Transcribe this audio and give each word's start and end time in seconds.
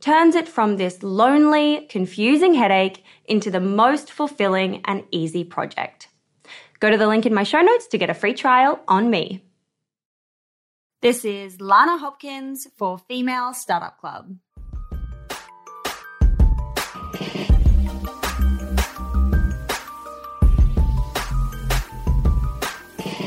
turns 0.00 0.34
it 0.34 0.48
from 0.48 0.76
this 0.76 1.02
lonely, 1.02 1.86
confusing 1.88 2.54
headache 2.54 3.04
into 3.24 3.50
the 3.50 3.60
most 3.60 4.12
fulfilling 4.12 4.82
and 4.84 5.04
easy 5.10 5.44
project. 5.44 6.08
Go 6.80 6.90
to 6.90 6.98
the 6.98 7.06
link 7.06 7.26
in 7.26 7.34
my 7.34 7.42
show 7.42 7.60
notes 7.60 7.86
to 7.88 7.98
get 7.98 8.10
a 8.10 8.14
free 8.14 8.34
trial 8.34 8.80
on 8.86 9.10
me. 9.10 9.42
This 11.02 11.24
is 11.24 11.60
Lana 11.60 11.98
Hopkins 11.98 12.66
for 12.76 12.98
Female 12.98 13.54
Startup 13.54 13.98
Club. 13.98 14.36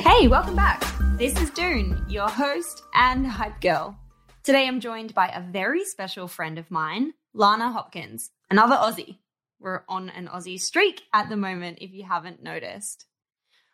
Hey, 0.03 0.27
welcome 0.27 0.55
back. 0.55 0.83
This 1.17 1.39
is 1.39 1.49
Doone, 1.51 2.05
your 2.09 2.27
host 2.27 2.83
and 2.93 3.25
hype 3.25 3.61
girl. 3.61 3.97
Today 4.41 4.67
I'm 4.67 4.79
joined 4.79 5.13
by 5.13 5.27
a 5.27 5.41
very 5.41 5.83
special 5.83 6.29
friend 6.29 6.57
of 6.57 6.71
mine, 6.71 7.13
Lana 7.33 7.71
Hopkins, 7.71 8.31
another 8.49 8.75
Aussie. 8.75 9.17
We're 9.59 9.83
on 9.89 10.09
an 10.09 10.29
Aussie 10.33 10.59
streak 10.59 11.01
at 11.13 11.27
the 11.27 11.35
moment, 11.35 11.79
if 11.81 11.91
you 11.91 12.05
haven't 12.05 12.41
noticed. 12.41 13.05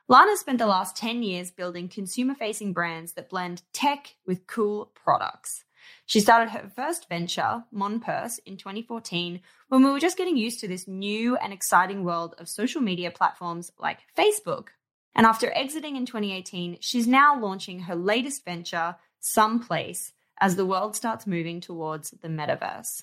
Lana 0.08 0.36
spent 0.36 0.58
the 0.58 0.66
last 0.66 0.98
10 0.98 1.22
years 1.22 1.52
building 1.52 1.88
consumer 1.88 2.34
facing 2.34 2.74
brands 2.74 3.14
that 3.14 3.30
blend 3.30 3.62
tech 3.74 4.16
with 4.26 4.48
cool 4.48 4.92
products. 4.96 5.64
She 6.08 6.20
started 6.20 6.50
her 6.50 6.72
first 6.76 7.08
venture, 7.10 7.64
MonPurse, 7.72 8.40
in 8.48 8.58
2014 8.58 9.42
when 9.70 9.84
we 9.84 9.92
were 9.92 10.00
just 10.00 10.18
getting 10.18 10.36
used 10.36 10.60
to 10.62 10.68
this 10.68 10.88
new 10.88 11.38
and 11.38 11.54
exciting 11.54 12.04
world 12.04 12.34
of 12.40 12.50
social 12.50 12.82
media 12.82 13.12
platforms 13.12 13.72
like 13.78 14.00
Facebook. 14.18 14.70
And 15.14 15.28
after 15.28 15.54
exiting 15.54 15.96
in 15.96 16.08
2018, 16.08 16.78
she's 16.82 17.08
now 17.08 17.40
launching 17.40 17.82
her 17.82 17.96
latest 17.96 18.44
venture, 18.44 18.96
Someplace, 19.28 20.14
as 20.40 20.56
the 20.56 20.66
world 20.66 20.96
starts 20.96 21.28
moving 21.28 21.62
towards 21.62 22.12
the 22.12 22.28
metaverse. 22.28 23.02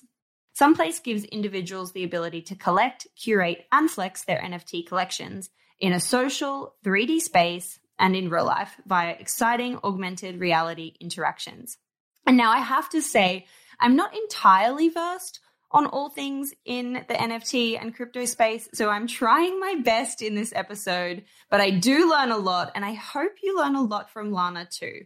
Someplace 0.53 0.99
gives 0.99 1.23
individuals 1.25 1.91
the 1.91 2.03
ability 2.03 2.41
to 2.43 2.55
collect, 2.55 3.07
curate, 3.15 3.65
and 3.71 3.89
flex 3.89 4.23
their 4.23 4.39
NFT 4.39 4.85
collections 4.85 5.49
in 5.79 5.93
a 5.93 5.99
social, 5.99 6.75
3D 6.85 7.19
space 7.19 7.79
and 7.97 8.15
in 8.15 8.29
real 8.29 8.45
life 8.45 8.75
via 8.85 9.11
exciting 9.11 9.79
augmented 9.83 10.39
reality 10.39 10.93
interactions. 10.99 11.77
And 12.25 12.37
now 12.37 12.51
I 12.51 12.59
have 12.59 12.89
to 12.89 13.01
say, 13.01 13.47
I'm 13.79 13.95
not 13.95 14.15
entirely 14.15 14.89
versed 14.89 15.39
on 15.71 15.87
all 15.87 16.09
things 16.09 16.53
in 16.65 16.93
the 16.93 17.15
NFT 17.15 17.81
and 17.81 17.95
crypto 17.95 18.25
space. 18.25 18.69
So 18.73 18.89
I'm 18.89 19.07
trying 19.07 19.59
my 19.59 19.75
best 19.83 20.21
in 20.21 20.35
this 20.35 20.53
episode, 20.55 21.23
but 21.49 21.61
I 21.61 21.71
do 21.71 22.09
learn 22.09 22.31
a 22.31 22.37
lot 22.37 22.71
and 22.75 22.85
I 22.85 22.93
hope 22.93 23.33
you 23.41 23.57
learn 23.57 23.75
a 23.75 23.81
lot 23.81 24.11
from 24.11 24.31
Lana 24.31 24.67
too. 24.69 25.05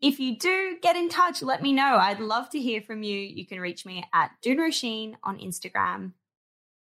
If 0.00 0.20
you 0.20 0.36
do, 0.36 0.76
get 0.82 0.96
in 0.96 1.08
touch, 1.08 1.42
let 1.42 1.62
me 1.62 1.72
know. 1.72 1.96
I'd 1.96 2.20
love 2.20 2.50
to 2.50 2.60
hear 2.60 2.82
from 2.82 3.02
you. 3.02 3.18
You 3.18 3.46
can 3.46 3.60
reach 3.60 3.86
me 3.86 4.04
at 4.12 4.30
Roisin 4.44 5.14
on 5.24 5.38
Instagram. 5.38 6.12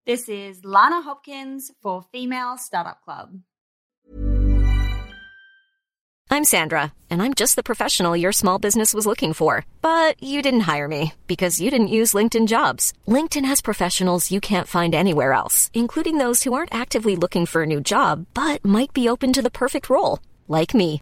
This 0.05 0.27
is 0.27 0.65
Lana 0.65 1.01
Hopkins 1.01 1.71
for 1.81 2.03
Female 2.11 2.57
Startup 2.57 3.01
Club. 3.01 3.39
I'm 6.29 6.43
Sandra, 6.43 6.91
and 7.09 7.21
I'm 7.21 7.33
just 7.33 7.55
the 7.55 7.63
professional 7.63 8.17
your 8.17 8.33
small 8.33 8.59
business 8.59 8.93
was 8.93 9.07
looking 9.07 9.31
for. 9.31 9.65
But 9.81 10.21
you 10.21 10.41
didn't 10.41 10.67
hire 10.71 10.89
me 10.89 11.13
because 11.25 11.61
you 11.61 11.71
didn't 11.71 11.87
use 11.87 12.13
LinkedIn 12.13 12.47
jobs. 12.47 12.91
LinkedIn 13.07 13.45
has 13.45 13.61
professionals 13.61 14.29
you 14.29 14.41
can't 14.41 14.67
find 14.67 14.93
anywhere 14.93 15.31
else, 15.31 15.71
including 15.73 16.17
those 16.17 16.43
who 16.43 16.53
aren't 16.53 16.75
actively 16.75 17.15
looking 17.15 17.45
for 17.45 17.63
a 17.63 17.67
new 17.67 17.79
job 17.79 18.25
but 18.33 18.65
might 18.65 18.91
be 18.91 19.07
open 19.07 19.31
to 19.31 19.41
the 19.41 19.49
perfect 19.49 19.89
role, 19.89 20.19
like 20.49 20.73
me. 20.73 21.01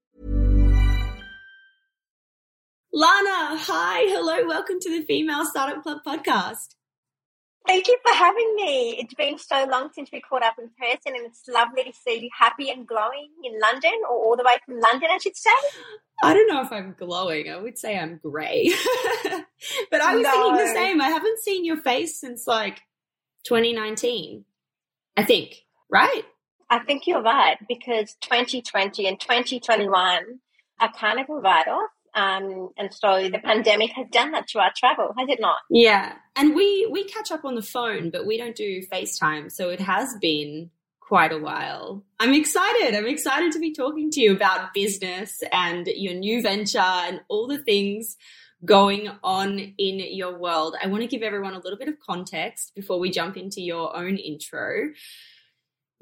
Lana, 2.93 3.55
hi, 3.57 4.01
hello, 4.09 4.45
welcome 4.45 4.77
to 4.81 4.89
the 4.89 5.05
Female 5.05 5.45
Startup 5.45 5.81
Club 5.81 5.99
podcast. 6.05 6.75
Thank 7.65 7.87
you 7.87 7.97
for 8.05 8.13
having 8.13 8.53
me. 8.57 8.97
It's 8.99 9.13
been 9.13 9.37
so 9.37 9.65
long 9.71 9.91
since 9.93 10.11
we 10.11 10.19
caught 10.19 10.43
up 10.43 10.55
in 10.59 10.69
person, 10.77 11.15
and 11.15 11.25
it's 11.25 11.43
lovely 11.47 11.85
to 11.85 11.93
see 11.93 12.19
you 12.19 12.29
happy 12.37 12.69
and 12.69 12.85
glowing 12.85 13.29
in 13.45 13.57
London, 13.61 13.93
or 14.09 14.17
all 14.17 14.35
the 14.35 14.43
way 14.43 14.57
from 14.65 14.81
London, 14.81 15.07
I 15.09 15.19
should 15.19 15.37
say. 15.37 15.49
I 16.21 16.33
don't 16.33 16.49
know 16.49 16.61
if 16.63 16.71
I'm 16.73 16.93
glowing. 16.99 17.49
I 17.49 17.55
would 17.55 17.77
say 17.77 17.97
I'm 17.97 18.19
grey. 18.21 18.73
but 19.89 20.01
I 20.01 20.15
was 20.15 20.23
no. 20.23 20.29
thinking 20.29 20.57
the 20.57 20.73
same. 20.73 21.01
I 21.01 21.07
haven't 21.07 21.39
seen 21.39 21.63
your 21.63 21.77
face 21.77 22.19
since 22.19 22.45
like 22.45 22.81
2019, 23.45 24.43
I 25.15 25.23
think, 25.23 25.63
right? 25.89 26.23
I 26.69 26.79
think 26.79 27.07
you're 27.07 27.23
right 27.23 27.55
because 27.69 28.17
2020 28.19 29.07
and 29.07 29.17
2021 29.17 30.41
are 30.81 30.91
kind 30.91 31.21
of 31.21 31.29
a 31.29 31.33
write 31.35 31.69
off 31.69 31.89
um, 32.13 32.69
and 32.77 32.93
so 32.93 33.29
the 33.29 33.39
pandemic 33.39 33.91
has 33.91 34.07
done 34.11 34.31
that 34.31 34.47
to 34.49 34.59
our 34.59 34.71
travel, 34.75 35.13
has 35.17 35.29
it 35.29 35.39
not? 35.39 35.57
Yeah. 35.69 36.13
And 36.35 36.55
we, 36.55 36.87
we 36.91 37.03
catch 37.05 37.31
up 37.31 37.45
on 37.45 37.55
the 37.55 37.61
phone, 37.61 38.09
but 38.09 38.25
we 38.25 38.37
don't 38.37 38.55
do 38.55 38.81
FaceTime. 38.91 39.51
So 39.51 39.69
it 39.69 39.79
has 39.79 40.15
been 40.21 40.69
quite 40.99 41.31
a 41.31 41.37
while. 41.37 42.03
I'm 42.19 42.33
excited. 42.33 42.95
I'm 42.95 43.07
excited 43.07 43.51
to 43.53 43.59
be 43.59 43.73
talking 43.73 44.09
to 44.11 44.21
you 44.21 44.33
about 44.33 44.73
business 44.73 45.43
and 45.51 45.87
your 45.87 46.13
new 46.13 46.41
venture 46.41 46.79
and 46.79 47.21
all 47.27 47.47
the 47.47 47.57
things 47.57 48.15
going 48.63 49.09
on 49.23 49.73
in 49.77 49.99
your 50.15 50.37
world. 50.37 50.75
I 50.81 50.87
want 50.87 51.01
to 51.01 51.07
give 51.07 51.23
everyone 51.23 51.53
a 51.53 51.59
little 51.59 51.77
bit 51.77 51.87
of 51.87 51.95
context 51.99 52.73
before 52.75 52.99
we 52.99 53.09
jump 53.09 53.35
into 53.35 53.61
your 53.61 53.95
own 53.95 54.17
intro. 54.17 54.91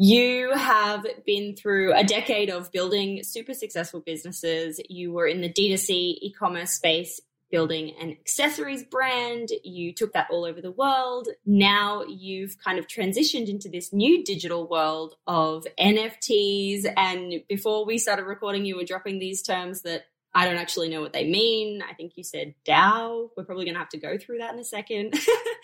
You 0.02 0.54
have 0.56 1.06
been 1.26 1.58
through 1.58 1.94
a 1.94 2.06
decade 2.06 2.50
of 2.50 2.72
building 2.72 3.22
super 3.22 3.54
successful 3.54 4.00
businesses. 4.00 4.80
You 4.88 5.12
were 5.12 5.28
in 5.28 5.42
the 5.42 5.52
D2C 5.52 5.90
e 5.90 6.34
commerce 6.40 6.72
space, 6.72 7.20
building 7.52 7.94
an 8.00 8.12
accessories 8.12 8.86
brand. 8.86 9.50
You 9.62 9.94
took 9.94 10.14
that 10.14 10.28
all 10.32 10.46
over 10.46 10.62
the 10.62 10.72
world. 10.72 11.28
Now 11.46 12.04
you've 12.04 12.58
kind 12.64 12.80
of 12.80 12.88
transitioned 12.88 13.50
into 13.50 13.68
this 13.68 13.92
new 13.92 14.24
digital 14.24 14.70
world 14.70 15.16
of 15.28 15.68
NFTs. 15.78 16.86
And 16.96 17.44
before 17.50 17.86
we 17.86 17.98
started 17.98 18.24
recording, 18.24 18.64
you 18.64 18.78
were 18.78 18.86
dropping 18.86 19.20
these 19.20 19.42
terms 19.42 19.82
that 19.82 20.04
I 20.34 20.46
don't 20.46 20.56
actually 20.56 20.88
know 20.88 21.02
what 21.02 21.12
they 21.12 21.30
mean. 21.30 21.82
I 21.82 21.94
think 21.94 22.14
you 22.16 22.24
said 22.24 22.56
DAO. 22.66 23.32
We're 23.36 23.44
probably 23.44 23.66
going 23.66 23.76
to 23.76 23.80
have 23.80 23.90
to 23.90 23.98
go 23.98 24.18
through 24.18 24.38
that 24.38 24.54
in 24.54 24.60
a 24.62 24.64
second. 24.64 25.20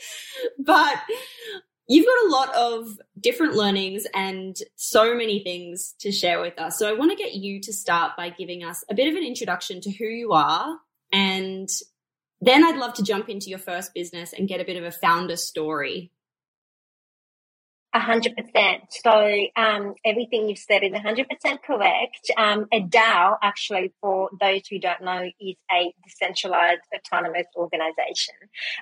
but 0.59 0.97
You've 1.87 2.05
got 2.05 2.25
a 2.25 2.31
lot 2.31 2.55
of 2.55 2.99
different 3.19 3.53
learnings 3.53 4.07
and 4.13 4.57
so 4.75 5.15
many 5.15 5.43
things 5.43 5.93
to 5.99 6.11
share 6.11 6.41
with 6.41 6.59
us. 6.59 6.79
So 6.79 6.89
I 6.89 6.93
want 6.93 7.11
to 7.11 7.17
get 7.17 7.33
you 7.33 7.61
to 7.61 7.73
start 7.73 8.17
by 8.17 8.29
giving 8.29 8.63
us 8.63 8.83
a 8.89 8.95
bit 8.95 9.07
of 9.07 9.15
an 9.15 9.23
introduction 9.23 9.81
to 9.81 9.91
who 9.91 10.05
you 10.05 10.31
are. 10.31 10.79
And 11.11 11.69
then 12.41 12.65
I'd 12.65 12.77
love 12.77 12.95
to 12.95 13.03
jump 13.03 13.29
into 13.29 13.49
your 13.49 13.59
first 13.59 13.93
business 13.93 14.33
and 14.33 14.47
get 14.47 14.61
a 14.61 14.65
bit 14.65 14.77
of 14.77 14.83
a 14.83 14.91
founder 14.91 15.37
story 15.37 16.11
a 17.95 17.99
hundred 17.99 18.35
percent. 18.35 18.83
So 18.89 19.47
um, 19.55 19.95
everything 20.03 20.49
you've 20.49 20.59
said 20.59 20.83
is 20.83 20.91
a 20.91 20.99
hundred 20.99 21.27
percent 21.29 21.63
correct. 21.63 22.29
Um, 22.37 22.67
a 22.71 22.81
DAO, 22.81 23.37
actually, 23.41 23.93
for 24.01 24.29
those 24.39 24.67
who 24.69 24.79
don't 24.79 25.01
know, 25.01 25.23
is 25.39 25.55
a 25.71 25.93
decentralized 26.03 26.81
autonomous 26.93 27.47
organization. 27.55 28.35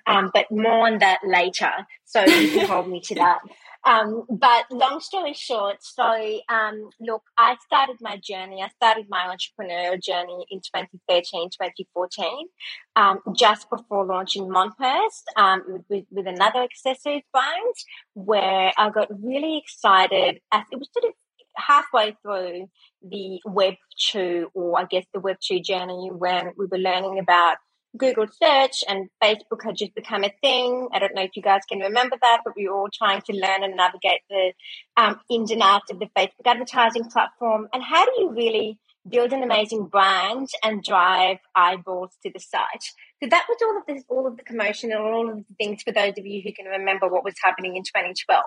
Um, 0.07 0.31
but 0.33 0.51
more 0.51 0.88
on 0.88 0.98
that 0.98 1.19
later. 1.24 1.71
So 2.06 2.25
you 2.25 2.51
can 2.51 2.68
hold 2.68 2.89
me 2.89 3.01
to 3.01 3.15
that. 3.15 3.39
Um, 3.85 4.24
but 4.30 4.65
long 4.71 5.01
story 5.01 5.33
short, 5.33 5.77
so 5.81 6.39
um, 6.50 6.89
look, 7.01 7.24
I 7.38 7.57
started 7.65 7.97
my 8.00 8.18
journey. 8.18 8.63
I 8.63 8.69
started 8.69 9.07
my 9.09 9.35
entrepreneurial 9.35 10.01
journey 10.01 10.45
in 10.50 10.59
2013, 10.59 11.50
2014, 11.50 12.47
um, 12.95 13.19
just 13.35 13.69
before 13.69 14.06
launching 14.06 14.47
MonPurse 14.47 15.24
um, 15.35 15.83
with, 15.89 16.06
with 16.12 16.27
another 16.27 16.62
accessories 16.62 17.24
brand, 17.33 17.75
where 18.13 18.71
I 18.77 18.89
got 18.89 19.09
really 19.21 19.57
excited 19.57 20.39
as 20.53 20.63
it 20.71 20.79
was 20.79 20.89
sort 20.94 21.09
of 21.09 21.13
halfway 21.57 22.15
through 22.21 22.69
the 23.01 23.39
Web 23.45 23.75
2, 24.12 24.50
or 24.53 24.79
I 24.79 24.86
guess 24.86 25.06
the 25.13 25.19
Web 25.19 25.38
2 25.45 25.59
journey, 25.59 26.09
when 26.12 26.51
we 26.57 26.68
were 26.68 26.77
learning 26.77 27.19
about 27.19 27.57
Google 27.97 28.27
search 28.27 28.83
and 28.87 29.09
Facebook 29.21 29.63
had 29.63 29.75
just 29.77 29.93
become 29.93 30.23
a 30.23 30.33
thing. 30.41 30.87
I 30.93 30.99
don't 30.99 31.13
know 31.13 31.21
if 31.21 31.35
you 31.35 31.43
guys 31.43 31.61
can 31.69 31.79
remember 31.79 32.15
that, 32.21 32.41
but 32.43 32.55
we 32.55 32.67
were 32.67 32.75
all 32.75 32.89
trying 32.91 33.21
to 33.21 33.33
learn 33.33 33.63
and 33.63 33.75
navigate 33.75 34.21
the 34.29 34.53
um, 34.97 35.19
ins 35.29 35.51
and 35.51 35.61
outs 35.61 35.91
of 35.91 35.99
the 35.99 36.09
Facebook 36.17 36.45
advertising 36.45 37.09
platform. 37.11 37.67
And 37.71 37.83
how 37.83 38.05
do 38.05 38.11
you 38.17 38.31
really 38.31 38.79
build 39.07 39.33
an 39.33 39.43
amazing 39.43 39.87
brand 39.87 40.47
and 40.63 40.83
drive 40.83 41.37
eyeballs 41.55 42.11
to 42.23 42.31
the 42.33 42.39
site? 42.39 42.83
So 43.21 43.29
that 43.29 43.45
was 43.47 43.57
all 43.61 43.77
of 43.77 43.83
this, 43.87 44.03
all 44.09 44.27
of 44.27 44.37
the 44.37 44.43
commotion 44.43 44.91
and 44.91 45.01
all 45.01 45.29
of 45.29 45.37
the 45.37 45.55
things 45.57 45.83
for 45.83 45.91
those 45.91 46.13
of 46.17 46.25
you 46.25 46.41
who 46.43 46.53
can 46.53 46.65
remember 46.65 47.07
what 47.07 47.23
was 47.23 47.35
happening 47.43 47.75
in 47.75 47.83
2012 47.83 48.43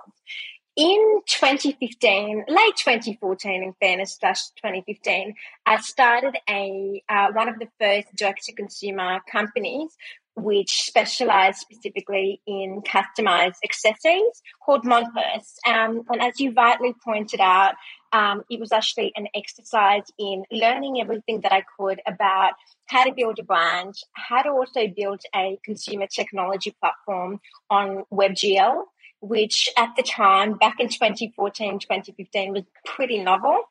in 0.77 1.21
2015, 1.25 2.45
late 2.47 2.77
2014, 2.77 3.63
in 3.63 3.73
fairness, 3.81 4.15
slash 4.19 4.49
2015, 4.57 5.33
I 5.65 5.77
started 5.77 6.37
a 6.47 7.03
uh, 7.09 7.31
one 7.33 7.49
of 7.49 7.57
the 7.57 7.67
first 7.79 8.15
direct 8.15 8.43
to 8.43 8.53
consumer 8.53 9.19
companies 9.29 9.97
which 10.35 10.83
specialized 10.83 11.57
specifically 11.57 12.39
in 12.45 12.83
customized 12.83 13.55
accessories 13.63 14.43
called 14.63 14.85
MonPurse. 14.85 15.55
Um, 15.65 16.03
and 16.09 16.21
as 16.21 16.39
you 16.39 16.53
rightly 16.53 16.93
pointed 17.03 17.39
out, 17.39 17.73
um, 18.13 18.43
it 18.47 18.59
was 18.59 18.71
actually 18.71 19.11
an 19.15 19.27
exercise 19.33 20.03
in 20.19 20.43
learning 20.51 21.01
everything 21.01 21.41
that 21.41 21.51
I 21.51 21.63
could 21.77 22.01
about 22.05 22.51
how 22.85 23.03
to 23.03 23.13
build 23.13 23.39
a 23.39 23.43
brand, 23.43 23.95
how 24.13 24.43
to 24.43 24.49
also 24.49 24.87
build 24.95 25.21
a 25.35 25.57
consumer 25.65 26.05
technology 26.05 26.75
platform 26.79 27.39
on 27.71 28.03
WebGL, 28.13 28.83
which 29.21 29.69
at 29.77 29.89
the 29.95 30.03
time, 30.03 30.53
back 30.53 30.79
in 30.79 30.89
2014, 30.89 31.79
2015, 31.79 32.53
was 32.53 32.63
pretty 32.85 33.19
novel. 33.19 33.61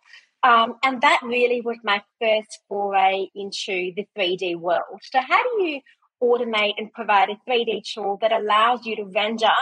Um, 0.42 0.76
and 0.84 1.00
that 1.00 1.20
really 1.24 1.60
was 1.60 1.78
my 1.82 2.02
first 2.20 2.60
foray 2.68 3.26
into 3.34 3.92
the 3.96 4.06
3D 4.16 4.56
world. 4.56 5.00
So, 5.02 5.20
how 5.20 5.42
do 5.42 5.62
you 5.64 5.80
automate 6.22 6.74
and 6.78 6.92
provide 6.92 7.28
a 7.30 7.50
3D 7.50 7.82
tool 7.84 8.18
that 8.20 8.32
allows 8.32 8.86
you 8.86 8.96
to 8.96 9.04
render 9.04 9.52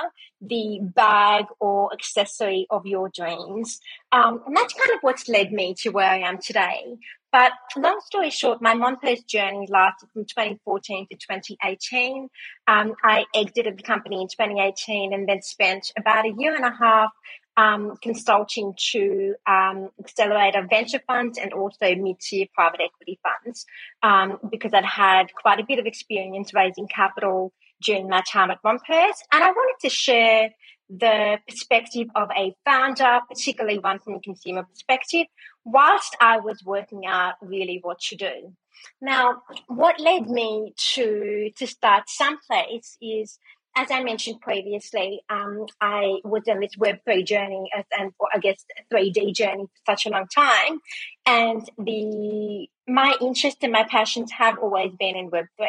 the 0.41 0.79
bag 0.83 1.47
or 1.61 1.93
accessory 1.93 2.67
of 2.71 2.87
your 2.87 3.09
dreams. 3.09 3.81
Um, 4.13 4.43
and 4.47 4.57
that's 4.57 4.75
kind 4.75 4.91
of 4.93 4.99
what's 5.03 5.29
led 5.29 5.53
me 5.53 5.75
to 5.79 5.91
where 5.91 6.09
I 6.09 6.19
am 6.19 6.39
today. 6.39 6.97
But 7.33 7.51
long 7.77 8.01
story 8.05 8.31
short, 8.31 8.63
my 8.63 8.77
MonPurse 8.77 9.27
journey 9.27 9.67
lasted 9.69 10.09
from 10.13 10.25
2014 10.25 11.09
to 11.11 11.17
2018. 11.17 12.29
Um, 12.69 12.95
I 13.03 13.25
exited 13.35 13.77
the 13.77 13.83
company 13.83 14.23
in 14.23 14.29
2018 14.29 15.13
and 15.13 15.29
then 15.29 15.43
spent 15.43 15.91
about 15.99 16.27
a 16.27 16.33
year 16.39 16.55
and 16.55 16.65
a 16.65 16.71
half 16.71 17.11
um, 17.57 17.97
consulting 18.03 18.75
to 18.93 19.35
um, 19.47 19.91
accelerator 20.01 20.67
venture 20.69 21.01
funds 21.07 21.39
and 21.39 21.53
also 21.53 21.95
mid-tier 21.95 22.47
private 22.55 22.81
equity 22.81 23.19
funds 23.23 23.67
um, 24.03 24.39
because 24.51 24.75
I'd 24.75 24.85
had 24.85 25.33
quite 25.35 25.61
a 25.61 25.65
bit 25.65 25.79
of 25.79 25.87
experience 25.87 26.53
raising 26.53 26.89
capital 26.89 27.53
during 27.83 28.09
my 28.09 28.23
time 28.31 28.51
at 28.51 28.63
MonPurse. 28.63 29.19
And 29.33 29.45
I 29.45 29.51
wanted 29.51 29.89
to 29.89 29.91
share 29.91 30.51
the 30.91 31.39
perspective 31.49 32.09
of 32.15 32.29
a 32.37 32.55
founder, 32.65 33.21
particularly 33.29 33.79
one 33.79 33.99
from 33.99 34.15
a 34.15 34.21
consumer 34.21 34.65
perspective, 34.65 35.27
whilst 35.65 36.17
I 36.21 36.41
was 36.41 36.63
working 36.65 37.07
out 37.07 37.35
really 37.41 37.79
what 37.83 38.01
to 38.09 38.17
do. 38.17 38.53
Now, 39.01 39.43
what 39.67 40.01
led 40.01 40.29
me 40.29 40.75
to 40.95 41.51
to 41.57 41.67
start 41.67 42.05
someplace 42.09 42.99
is 43.01 43.39
as 43.77 43.91
I 43.91 44.03
mentioned 44.03 44.41
previously, 44.41 45.21
um, 45.29 45.67
I 45.81 46.19
was 46.23 46.43
on 46.49 46.61
this 46.61 46.77
Web3 46.77 47.27
journey 47.27 47.71
and 47.99 48.13
I 48.33 48.39
guess 48.39 48.65
3D 48.93 49.35
journey 49.35 49.65
for 49.65 49.93
such 49.93 50.07
a 50.07 50.11
long 50.11 50.27
time. 50.33 50.79
And 51.27 51.69
the, 51.77 52.69
my 52.87 53.17
interest 53.21 53.59
and 53.63 53.73
my 53.73 53.85
passions 53.85 54.31
have 54.33 54.59
always 54.59 54.93
been 54.99 55.17
in 55.17 55.31
Web3. 55.31 55.67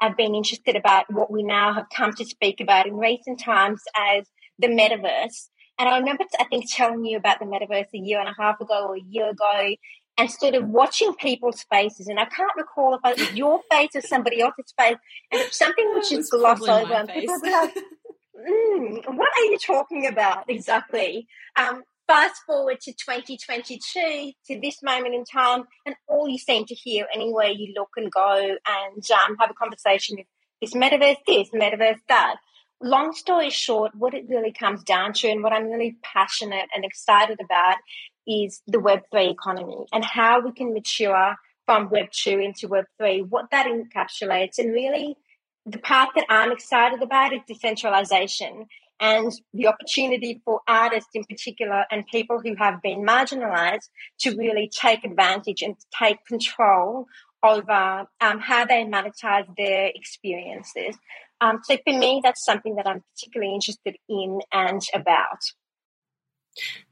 I've 0.00 0.16
been 0.16 0.34
interested 0.34 0.74
about 0.74 1.12
what 1.12 1.30
we 1.30 1.42
now 1.42 1.74
have 1.74 1.86
come 1.94 2.14
to 2.14 2.24
speak 2.24 2.60
about 2.60 2.86
in 2.86 2.96
recent 2.96 3.40
times 3.40 3.82
as 3.94 4.24
the 4.58 4.68
metaverse. 4.68 5.48
And 5.78 5.88
I 5.88 5.98
remember, 5.98 6.24
I 6.38 6.44
think, 6.44 6.70
telling 6.70 7.04
you 7.04 7.18
about 7.18 7.40
the 7.40 7.46
metaverse 7.46 7.88
a 7.92 7.98
year 7.98 8.20
and 8.20 8.28
a 8.28 8.34
half 8.40 8.60
ago 8.60 8.86
or 8.88 8.96
a 8.96 9.02
year 9.06 9.30
ago 9.30 9.74
and 10.16 10.30
sort 10.30 10.54
of 10.54 10.68
watching 10.68 11.14
people's 11.14 11.64
faces. 11.70 12.06
And 12.06 12.20
I 12.20 12.26
can't 12.26 12.52
recall 12.56 12.94
if 12.94 13.00
it 13.04 13.18
was 13.18 13.36
your 13.36 13.60
face 13.70 13.90
or 13.94 14.00
somebody 14.00 14.40
else's 14.40 14.72
face, 14.78 14.96
and 15.32 15.40
it's 15.40 15.58
something 15.58 15.92
which 15.94 16.12
is 16.12 16.30
glossed 16.30 16.68
over. 16.68 16.94
And 16.94 17.08
people 17.08 17.40
be 17.40 17.50
like, 17.50 17.74
mm, 17.74 19.16
"What 19.16 19.30
are 19.38 19.44
you 19.44 19.58
talking 19.58 20.06
about 20.06 20.44
exactly?" 20.48 21.26
Um, 21.56 21.82
fast 22.06 22.42
forward 22.46 22.80
to 22.82 22.92
2022 22.92 24.32
to 24.46 24.60
this 24.60 24.82
moment 24.82 25.14
in 25.14 25.24
time, 25.24 25.64
and 25.86 25.96
all 26.08 26.28
you 26.28 26.38
seem 26.38 26.66
to 26.66 26.74
hear 26.74 27.06
anywhere 27.14 27.48
you 27.48 27.72
look 27.76 27.90
and 27.96 28.10
go 28.10 28.56
and 28.66 29.10
um, 29.10 29.36
have 29.40 29.50
a 29.50 29.54
conversation 29.54 30.16
with 30.16 30.26
this 30.60 30.74
metaverse, 30.74 31.16
this 31.26 31.50
metaverse, 31.50 32.00
that. 32.08 32.36
Long 32.82 33.14
story 33.14 33.50
short, 33.50 33.92
what 33.94 34.14
it 34.14 34.28
really 34.28 34.52
comes 34.52 34.82
down 34.82 35.12
to, 35.14 35.28
and 35.28 35.42
what 35.42 35.52
I'm 35.52 35.68
really 35.70 35.96
passionate 36.02 36.68
and 36.74 36.84
excited 36.84 37.38
about, 37.42 37.76
is 38.26 38.62
the 38.66 38.78
Web3 38.78 39.30
economy 39.32 39.86
and 39.92 40.04
how 40.04 40.40
we 40.40 40.52
can 40.52 40.72
mature 40.72 41.36
from 41.66 41.88
Web2 41.88 42.44
into 42.44 42.68
Web3, 42.68 43.28
what 43.28 43.50
that 43.50 43.66
encapsulates. 43.66 44.58
And 44.58 44.72
really, 44.72 45.16
the 45.66 45.78
path 45.78 46.10
that 46.14 46.26
I'm 46.28 46.52
excited 46.52 47.02
about 47.02 47.32
is 47.32 47.40
decentralization 47.46 48.66
and 49.00 49.32
the 49.52 49.66
opportunity 49.66 50.40
for 50.44 50.60
artists 50.68 51.10
in 51.14 51.24
particular 51.24 51.84
and 51.90 52.06
people 52.06 52.40
who 52.40 52.54
have 52.56 52.80
been 52.82 53.04
marginalized 53.04 53.88
to 54.20 54.36
really 54.36 54.70
take 54.72 55.04
advantage 55.04 55.62
and 55.62 55.76
take 55.98 56.24
control 56.26 57.06
over 57.42 58.06
um, 58.20 58.40
how 58.40 58.64
they 58.64 58.84
monetize 58.84 59.46
their 59.56 59.90
experiences. 59.94 60.96
Um, 61.40 61.60
so 61.64 61.76
for 61.84 61.98
me, 61.98 62.20
that's 62.22 62.44
something 62.44 62.76
that 62.76 62.86
I'm 62.86 63.02
particularly 63.14 63.54
interested 63.54 63.96
in 64.08 64.40
and 64.52 64.80
about. 64.94 65.40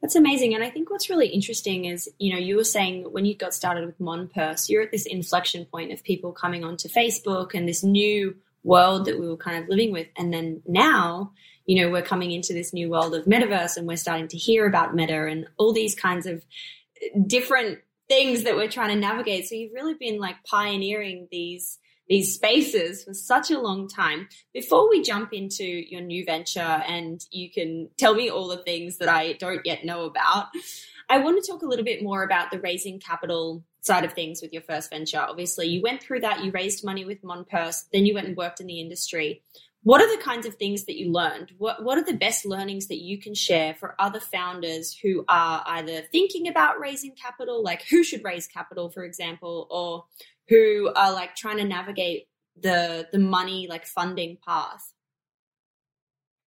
That's 0.00 0.16
amazing. 0.16 0.54
And 0.54 0.64
I 0.64 0.70
think 0.70 0.90
what's 0.90 1.08
really 1.08 1.28
interesting 1.28 1.84
is, 1.84 2.08
you 2.18 2.32
know, 2.32 2.38
you 2.38 2.56
were 2.56 2.64
saying 2.64 3.12
when 3.12 3.24
you 3.24 3.36
got 3.36 3.54
started 3.54 3.86
with 3.86 3.98
MonPurse, 4.00 4.68
you're 4.68 4.82
at 4.82 4.90
this 4.90 5.06
inflection 5.06 5.64
point 5.66 5.92
of 5.92 6.02
people 6.02 6.32
coming 6.32 6.64
onto 6.64 6.88
Facebook 6.88 7.54
and 7.54 7.68
this 7.68 7.84
new 7.84 8.36
world 8.64 9.04
that 9.06 9.18
we 9.18 9.28
were 9.28 9.36
kind 9.36 9.62
of 9.62 9.68
living 9.68 9.92
with. 9.92 10.08
And 10.16 10.32
then 10.32 10.62
now, 10.66 11.32
you 11.66 11.80
know, 11.80 11.90
we're 11.90 12.02
coming 12.02 12.32
into 12.32 12.52
this 12.52 12.72
new 12.72 12.90
world 12.90 13.14
of 13.14 13.24
metaverse 13.24 13.76
and 13.76 13.86
we're 13.86 13.96
starting 13.96 14.28
to 14.28 14.36
hear 14.36 14.66
about 14.66 14.94
meta 14.94 15.26
and 15.26 15.46
all 15.56 15.72
these 15.72 15.94
kinds 15.94 16.26
of 16.26 16.44
different 17.26 17.78
things 18.08 18.44
that 18.44 18.56
we're 18.56 18.70
trying 18.70 18.90
to 18.90 19.00
navigate. 19.00 19.48
So 19.48 19.54
you've 19.54 19.72
really 19.72 19.94
been 19.94 20.18
like 20.18 20.42
pioneering 20.44 21.28
these 21.30 21.78
these 22.08 22.34
spaces 22.34 23.04
for 23.04 23.14
such 23.14 23.50
a 23.50 23.60
long 23.60 23.88
time. 23.88 24.28
Before 24.52 24.88
we 24.88 25.02
jump 25.02 25.32
into 25.32 25.64
your 25.64 26.00
new 26.00 26.24
venture 26.24 26.60
and 26.60 27.24
you 27.30 27.50
can 27.50 27.88
tell 27.96 28.14
me 28.14 28.28
all 28.28 28.48
the 28.48 28.62
things 28.62 28.98
that 28.98 29.08
I 29.08 29.34
don't 29.34 29.64
yet 29.64 29.84
know 29.84 30.04
about, 30.04 30.48
I 31.08 31.18
want 31.18 31.42
to 31.42 31.50
talk 31.50 31.62
a 31.62 31.66
little 31.66 31.84
bit 31.84 32.02
more 32.02 32.22
about 32.22 32.50
the 32.50 32.60
raising 32.60 32.98
capital 32.98 33.64
side 33.80 34.04
of 34.04 34.12
things 34.12 34.40
with 34.40 34.52
your 34.52 34.62
first 34.62 34.90
venture. 34.90 35.18
Obviously, 35.18 35.66
you 35.68 35.82
went 35.82 36.02
through 36.02 36.20
that, 36.20 36.44
you 36.44 36.50
raised 36.52 36.84
money 36.84 37.04
with 37.04 37.22
MonPurse, 37.22 37.84
then 37.92 38.06
you 38.06 38.14
went 38.14 38.28
and 38.28 38.36
worked 38.36 38.60
in 38.60 38.66
the 38.66 38.80
industry. 38.80 39.42
What 39.84 40.00
are 40.00 40.16
the 40.16 40.22
kinds 40.22 40.46
of 40.46 40.54
things 40.54 40.84
that 40.84 40.96
you 40.96 41.10
learned? 41.10 41.52
What 41.58 41.82
what 41.82 41.98
are 41.98 42.04
the 42.04 42.12
best 42.12 42.46
learnings 42.46 42.86
that 42.86 43.02
you 43.02 43.18
can 43.18 43.34
share 43.34 43.74
for 43.74 43.96
other 43.98 44.20
founders 44.20 44.96
who 45.02 45.24
are 45.28 45.64
either 45.66 46.02
thinking 46.12 46.46
about 46.46 46.78
raising 46.78 47.16
capital, 47.16 47.64
like 47.64 47.82
who 47.90 48.04
should 48.04 48.22
raise 48.22 48.46
capital, 48.46 48.90
for 48.90 49.02
example, 49.02 49.66
or 49.70 50.04
who 50.52 50.92
are 50.94 51.12
like 51.12 51.34
trying 51.34 51.56
to 51.56 51.64
navigate 51.64 52.26
the 52.60 53.08
the 53.10 53.18
money 53.18 53.66
like 53.68 53.86
funding 53.86 54.36
path? 54.46 54.92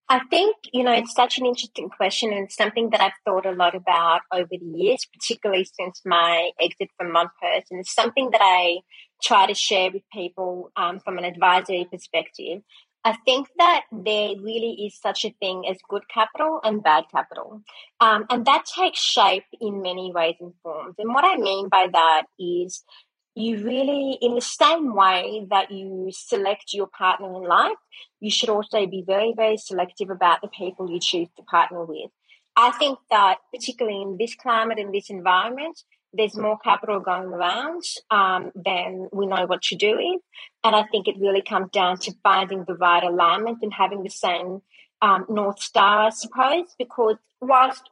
I 0.09 0.21
think, 0.28 0.56
you 0.73 0.82
know, 0.85 0.92
it's 0.92 1.14
such 1.14 1.38
an 1.38 1.47
interesting 1.47 1.88
question 1.88 2.35
and 2.35 2.52
something 2.52 2.90
that 2.90 3.00
I've 3.00 3.12
thought 3.25 3.47
a 3.47 3.52
lot 3.52 3.75
about 3.75 4.21
over 4.30 4.50
the 4.50 4.78
years, 4.78 5.06
particularly 5.11 5.64
since 5.64 6.02
my 6.04 6.50
exit 6.61 6.90
from 6.99 7.14
MonPurse. 7.14 7.64
And 7.71 7.80
it's 7.80 7.94
something 7.94 8.30
that 8.32 8.42
I 8.42 8.80
try 9.23 9.47
to 9.47 9.54
share 9.54 9.90
with 9.90 10.02
people 10.12 10.71
um, 10.76 10.99
from 11.00 11.16
an 11.16 11.25
advisory 11.25 11.87
perspective. 11.90 12.61
I 13.04 13.16
think 13.25 13.49
that 13.56 13.85
there 13.90 14.35
really 14.38 14.85
is 14.85 15.00
such 15.00 15.25
a 15.25 15.35
thing 15.40 15.64
as 15.68 15.78
good 15.88 16.02
capital 16.12 16.61
and 16.62 16.82
bad 16.82 17.04
capital. 17.11 17.62
Um, 18.00 18.26
and 18.28 18.44
that 18.44 18.64
takes 18.66 19.00
shape 19.00 19.44
in 19.62 19.80
many 19.80 20.12
ways 20.12 20.37
and 20.40 20.52
forms. 20.62 20.97
And 20.99 21.14
what 21.14 21.25
I 21.25 21.37
mean 21.38 21.68
by 21.68 21.87
that 21.90 22.25
is 22.38 22.85
you 23.34 23.64
really, 23.64 24.18
in 24.20 24.34
the 24.34 24.42
same 24.42 24.94
way 24.94 25.46
that 25.50 25.70
you 25.70 26.10
select 26.12 26.74
your 26.74 26.86
partner 26.86 27.28
in 27.28 27.42
life, 27.42 27.76
you 28.20 28.30
should 28.30 28.50
also 28.50 28.86
be 28.86 29.02
very, 29.06 29.32
very 29.34 29.56
selective 29.56 30.10
about 30.10 30.42
the 30.42 30.48
people 30.48 30.90
you 30.90 31.00
choose 31.00 31.28
to 31.36 31.42
partner 31.42 31.84
with. 31.84 32.10
I 32.56 32.70
think 32.72 32.98
that 33.10 33.38
particularly 33.52 34.02
in 34.02 34.16
this 34.18 34.34
climate 34.34 34.78
and 34.78 34.94
this 34.94 35.08
environment, 35.08 35.80
there's 36.12 36.36
more 36.36 36.58
capital 36.58 37.00
going 37.00 37.28
around 37.28 37.82
um, 38.10 38.52
than 38.54 39.08
we 39.12 39.26
know 39.26 39.46
what 39.46 39.62
to 39.62 39.76
do 39.76 39.96
with. 39.96 40.20
And 40.62 40.76
I 40.76 40.84
think 40.84 41.08
it 41.08 41.16
really 41.18 41.40
comes 41.40 41.70
down 41.70 41.96
to 42.00 42.12
finding 42.22 42.64
the 42.66 42.74
right 42.74 43.02
alignment 43.02 43.58
and 43.62 43.72
having 43.72 44.02
the 44.02 44.10
same 44.10 44.60
um, 45.00 45.24
North 45.30 45.60
Star, 45.60 46.06
I 46.06 46.10
suppose, 46.10 46.74
because 46.78 47.16
whilst 47.40 47.88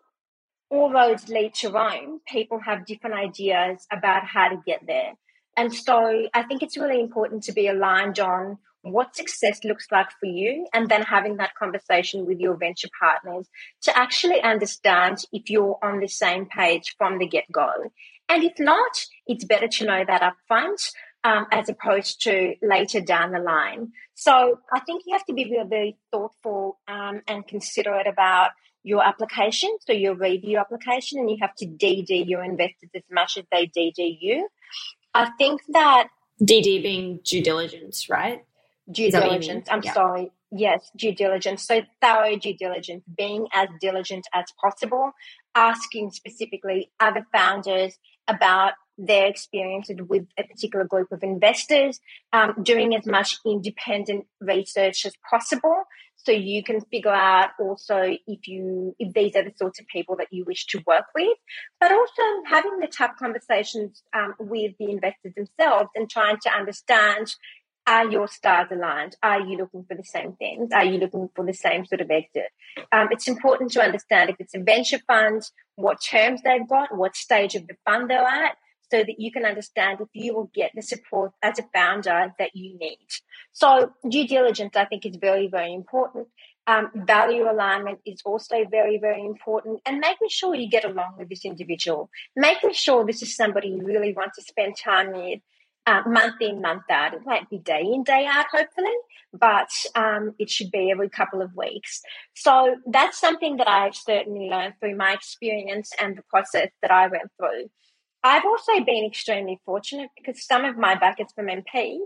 all 0.69 0.93
roads 0.93 1.29
lead 1.29 1.55
to 1.55 1.71
Rome, 1.71 2.21
people 2.29 2.61
have 2.61 2.87
different 2.87 3.17
ideas 3.17 3.87
about 3.91 4.25
how 4.25 4.49
to 4.49 4.63
get 4.67 4.87
there. 4.87 5.15
And 5.57 5.75
so 5.75 6.29
I 6.33 6.43
think 6.45 6.63
it's 6.63 6.77
really 6.77 7.01
important 7.01 7.45
to 7.45 7.53
be 7.53 7.67
aligned 7.67 8.19
on 8.19 8.59
what 8.83 9.15
success 9.15 9.61
looks 9.65 9.87
like 9.93 10.11
for 10.19 10.27
you 10.27 10.67
and 10.73 10.89
then 10.89 11.03
having 11.03 11.37
that 11.37 11.55
conversation 11.55 12.27
with 12.27 12.41
your 12.41 12.57
venture 12.57 12.89
partners 12.99 13.47
to 13.83 13.97
actually 13.97 14.41
understand 14.41 15.19
if 15.33 15.51
you're 15.51 15.79
on 15.83 16.01
the 16.01 16.09
same 16.09 16.47
page 16.47 16.95
from 16.97 17.19
the 17.19 17.27
get 17.27 17.45
go. 17.53 17.71
And 18.29 18.45
if 18.45 18.55
not, 18.59 19.07
it's 19.27 19.45
better 19.45 19.69
to 19.69 19.85
know 19.85 20.05
that 20.07 20.23
upfront 20.23 20.93
um, 21.25 21.47
as 21.53 21.69
opposed 21.69 22.23
to 22.23 22.55
later 22.63 23.01
down 23.01 23.33
the 23.33 23.39
line. 23.39 23.93
So 24.15 24.61
I 24.73 24.81
think 24.81 25.03
you 25.07 25.15
have 25.15 25.27
to 25.27 25.35
be 25.35 25.45
really, 25.45 25.69
very 25.69 25.99
thoughtful 26.11 26.79
um, 26.89 27.21
and 27.27 27.47
considerate 27.47 28.07
about 28.07 28.51
your 28.83 29.05
application, 29.05 29.77
so 29.87 29.93
your 29.93 30.15
review 30.15 30.59
application, 30.59 31.19
and 31.19 31.29
you 31.29 31.37
have 31.43 31.55
to 31.57 31.67
DD 31.67 32.27
your 32.27 32.43
investors 32.43 32.89
as 32.95 33.03
much 33.11 33.37
as 33.37 33.45
they 33.53 33.67
DD 33.67 34.17
you. 34.21 34.49
I 35.15 35.31
think 35.39 35.63
that 35.69 36.09
DD 36.43 36.83
being 36.83 37.21
due 37.25 37.43
diligence, 37.43 38.09
right? 38.09 38.45
Due 38.91 39.11
diligence. 39.11 39.69
I'm 39.71 39.83
yeah. 39.83 39.93
sorry. 39.93 40.33
Yes, 40.53 40.91
due 40.97 41.15
diligence. 41.15 41.65
So 41.67 41.83
thorough 42.01 42.37
due 42.37 42.57
diligence, 42.57 43.05
being 43.17 43.47
as 43.53 43.69
diligent 43.81 44.27
as 44.35 44.47
possible, 44.61 45.13
asking 45.55 46.11
specifically 46.11 46.91
other 46.99 47.25
founders 47.33 47.99
about 48.27 48.73
their 48.99 49.27
experiences 49.27 49.97
with 50.09 50.27
a 50.39 50.43
particular 50.43 50.85
group 50.85 51.13
of 51.13 51.23
investors, 51.23 52.01
um, 52.33 52.55
doing 52.63 52.95
as 52.95 53.07
much 53.07 53.39
independent 53.47 54.27
research 54.41 55.07
as 55.07 55.13
possible 55.29 55.85
so 56.25 56.33
you 56.33 56.63
can 56.63 56.81
figure 56.83 57.13
out 57.13 57.51
also 57.59 58.15
if 58.27 58.47
you 58.47 58.95
if 58.99 59.13
these 59.15 59.35
are 59.37 59.45
the 59.45 59.53
sorts 59.57 59.81
of 59.81 59.87
people 59.87 60.17
that 60.17 60.29
you 60.31 60.45
wish 60.45 60.67
to 60.67 60.83
work 60.87 61.07
with 61.15 61.37
but 61.81 61.93
also 61.93 62.23
having 62.47 62.79
the 62.81 62.87
tough 62.87 63.13
conversations 63.19 64.03
um, 64.15 64.35
with 64.39 64.73
the 64.79 64.91
investors 64.91 65.33
themselves 65.37 65.91
and 65.95 66.11
trying 66.11 66.37
to 66.43 66.51
understand 66.51 67.35
are 67.87 68.09
your 68.09 68.29
stars 68.29 68.69
aligned? 68.71 69.17
Are 69.23 69.41
you 69.41 69.57
looking 69.57 69.85
for 69.85 69.97
the 69.97 70.05
same 70.05 70.35
things? 70.35 70.71
Are 70.73 70.85
you 70.85 70.99
looking 70.99 71.29
for 71.35 71.45
the 71.45 71.55
same 71.55 71.85
sort 71.87 72.01
of 72.01 72.11
exit? 72.11 72.51
Um, 72.93 73.09
it's 73.11 73.27
important 73.27 73.73
to 73.73 73.83
understand 73.83 74.31
if 74.31 74.37
it's 74.39 74.55
a 74.55 74.61
venture 74.61 75.01
fund 75.09 75.43
what 75.77 75.99
terms 76.01 76.41
they've 76.43 76.69
got 76.69 76.97
what 76.97 77.17
stage 77.17 77.55
of 77.55 77.67
the 77.67 77.75
fund 77.85 78.11
they're 78.11 78.21
at 78.21 78.57
so 78.91 78.99
that 78.99 79.19
you 79.19 79.31
can 79.31 79.45
understand 79.45 80.01
if 80.01 80.09
you 80.13 80.35
will 80.35 80.51
get 80.55 80.73
the 80.75 80.83
support 80.83 81.33
as 81.43 81.59
a 81.59 81.65
founder 81.73 82.35
that 82.39 82.51
you 82.55 82.77
need. 82.79 83.07
So 83.53 83.93
due 84.09 84.27
diligence, 84.27 84.77
I 84.77 84.85
think, 84.85 85.07
is 85.07 85.17
very, 85.17 85.49
very 85.49 85.73
important. 85.73 86.29
Um, 86.67 86.91
value 86.95 87.51
alignment 87.51 88.01
is 88.07 88.21
also 88.25 88.65
very, 88.71 88.99
very 88.99 89.25
important, 89.25 89.81
and 89.87 89.99
making 89.99 90.29
sure 90.29 90.55
you 90.55 90.69
get 90.69 90.85
along 90.85 91.15
with 91.19 91.29
this 91.29 91.45
individual, 91.45 92.11
making 92.37 92.73
sure 92.75 93.05
this 93.05 93.23
is 93.23 93.35
somebody 93.35 93.69
you 93.69 93.83
really 93.83 94.13
want 94.13 94.33
to 94.35 94.43
spend 94.43 94.77
time 94.77 95.13
with. 95.13 95.41
Uh, 95.87 96.03
month 96.07 96.35
in, 96.43 96.61
month 96.61 96.83
out. 96.91 97.15
It 97.15 97.23
might 97.25 97.49
be 97.49 97.59
day 97.59 97.81
in, 97.81 98.05
day 98.05 98.27
out, 98.27 98.45
hopefully, 98.53 98.93
but 99.33 99.71
um, 99.95 100.35
it 100.39 100.51
should 100.51 100.71
be 100.71 100.91
every 100.91 101.09
couple 101.09 101.41
of 101.41 101.57
weeks. 101.57 102.03
So 102.35 102.77
that's 102.87 103.19
something 103.19 103.57
that 103.57 103.67
I've 103.67 103.95
certainly 103.95 104.51
learned 104.51 104.75
through 104.79 104.97
my 104.97 105.15
experience 105.15 105.91
and 105.99 106.19
the 106.19 106.23
process 106.29 106.69
that 106.83 106.91
I 106.91 107.09
went 107.09 107.31
through. 107.39 107.71
I've 108.23 108.45
also 108.45 108.85
been 108.85 109.07
extremely 109.07 109.61
fortunate 109.65 110.11
because 110.17 110.45
some 110.45 110.65
of 110.65 110.77
my 110.77 110.95
backers 110.95 111.33
from 111.35 111.47
MP, 111.47 111.99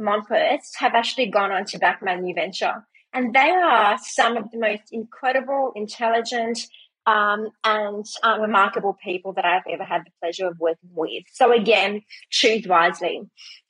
MonPurse, 0.00 0.74
have 0.78 0.94
actually 0.94 1.26
gone 1.26 1.52
on 1.52 1.64
to 1.66 1.78
back 1.78 2.00
my 2.02 2.16
new 2.16 2.34
venture. 2.34 2.86
And 3.12 3.34
they 3.34 3.50
are 3.50 3.96
some 4.02 4.36
of 4.36 4.50
the 4.50 4.58
most 4.58 4.92
incredible, 4.92 5.72
intelligent, 5.76 6.60
um, 7.06 7.48
and 7.64 8.04
uh, 8.22 8.38
remarkable 8.40 8.96
people 9.02 9.32
that 9.34 9.44
I've 9.44 9.62
ever 9.70 9.84
had 9.84 10.02
the 10.02 10.10
pleasure 10.20 10.48
of 10.48 10.58
working 10.58 10.90
with. 10.92 11.24
So 11.32 11.52
again, 11.52 12.02
choose 12.30 12.66
wisely. 12.66 13.22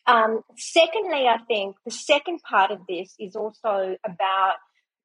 Um, 0.06 0.40
secondly, 0.56 1.26
I 1.26 1.38
think 1.46 1.76
the 1.84 1.90
second 1.90 2.40
part 2.42 2.70
of 2.70 2.80
this 2.88 3.14
is 3.18 3.36
also 3.36 3.96
about 4.04 4.54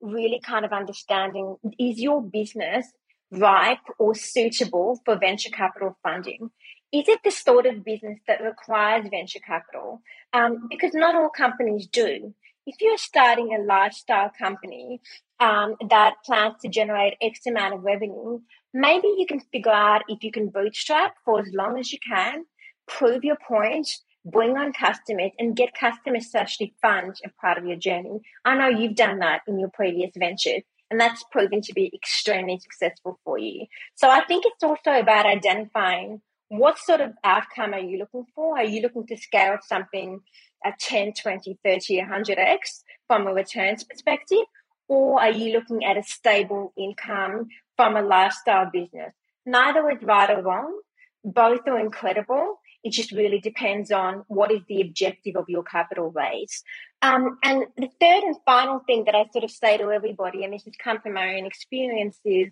really 0.01 0.41
kind 0.43 0.65
of 0.65 0.71
understanding 0.71 1.55
is 1.79 1.99
your 1.99 2.21
business 2.21 2.87
ripe 3.31 3.79
or 3.99 4.15
suitable 4.15 4.99
for 5.05 5.17
venture 5.17 5.49
capital 5.49 5.97
funding? 6.03 6.49
Is 6.95 7.09
it 7.09 7.19
the 7.25 7.31
sort 7.31 7.65
of 7.65 7.83
business 7.83 8.19
that 8.25 8.41
requires 8.41 9.05
venture 9.11 9.41
capital? 9.45 10.01
Um, 10.31 10.67
because 10.69 10.93
not 10.93 11.13
all 11.13 11.27
companies 11.27 11.87
do. 11.87 12.33
If 12.65 12.77
you're 12.79 12.97
starting 12.97 13.53
a 13.53 13.61
lifestyle 13.61 14.31
company 14.39 15.01
um, 15.41 15.75
that 15.89 16.13
plans 16.25 16.53
to 16.61 16.69
generate 16.69 17.17
X 17.21 17.47
amount 17.47 17.73
of 17.73 17.83
revenue, 17.83 18.39
maybe 18.73 19.09
you 19.17 19.25
can 19.27 19.41
figure 19.51 19.73
out 19.73 20.03
if 20.07 20.23
you 20.23 20.31
can 20.31 20.47
bootstrap 20.47 21.15
for 21.25 21.41
as 21.41 21.51
long 21.53 21.77
as 21.77 21.91
you 21.91 21.99
can, 21.99 22.45
prove 22.87 23.25
your 23.25 23.37
point, 23.45 23.89
bring 24.23 24.55
on 24.55 24.71
customers 24.71 25.31
and 25.37 25.53
get 25.53 25.73
customers 25.77 26.29
to 26.29 26.39
actually 26.39 26.75
fund 26.81 27.15
a 27.25 27.29
part 27.41 27.57
of 27.57 27.65
your 27.65 27.75
journey. 27.75 28.21
I 28.45 28.55
know 28.55 28.69
you've 28.69 28.95
done 28.95 29.19
that 29.19 29.41
in 29.49 29.59
your 29.59 29.69
previous 29.69 30.11
ventures 30.17 30.63
and 30.89 30.97
that's 30.97 31.25
proven 31.29 31.59
to 31.59 31.73
be 31.73 31.91
extremely 31.93 32.57
successful 32.57 33.19
for 33.25 33.37
you. 33.37 33.65
So 33.95 34.09
I 34.09 34.23
think 34.23 34.45
it's 34.47 34.63
also 34.63 34.91
about 34.91 35.25
identifying 35.25 36.21
what 36.57 36.77
sort 36.77 37.01
of 37.01 37.11
outcome 37.23 37.73
are 37.73 37.79
you 37.79 37.97
looking 37.97 38.25
for? 38.35 38.57
Are 38.57 38.65
you 38.65 38.81
looking 38.81 39.07
to 39.07 39.17
scale 39.17 39.57
something 39.65 40.21
at 40.63 40.79
10, 40.79 41.13
20, 41.13 41.57
30, 41.63 42.01
100x 42.01 42.83
from 43.07 43.27
a 43.27 43.33
returns 43.33 43.83
perspective? 43.83 44.45
Or 44.87 45.19
are 45.19 45.31
you 45.31 45.53
looking 45.53 45.83
at 45.83 45.97
a 45.97 46.03
stable 46.03 46.73
income 46.77 47.47
from 47.75 47.95
a 47.95 48.01
lifestyle 48.01 48.69
business? 48.71 49.13
Neither 49.45 49.89
is 49.89 50.03
right 50.03 50.29
or 50.29 50.41
wrong. 50.41 50.79
Both 51.23 51.67
are 51.67 51.79
incredible. 51.79 52.59
It 52.83 52.91
just 52.91 53.11
really 53.11 53.39
depends 53.39 53.91
on 53.91 54.23
what 54.27 54.51
is 54.51 54.61
the 54.69 54.81
objective 54.81 55.35
of 55.35 55.45
your 55.47 55.63
capital 55.63 56.11
raise. 56.11 56.63
Um, 57.01 57.39
and 57.43 57.65
the 57.77 57.89
third 57.99 58.23
and 58.23 58.35
final 58.45 58.79
thing 58.85 59.05
that 59.05 59.15
I 59.15 59.25
sort 59.31 59.43
of 59.43 59.49
say 59.49 59.77
to 59.77 59.91
everybody, 59.91 60.43
and 60.43 60.53
this 60.53 60.65
has 60.65 60.75
come 60.83 60.99
from 61.01 61.13
my 61.13 61.35
own 61.35 61.45
experience, 61.47 62.19
is 62.23 62.51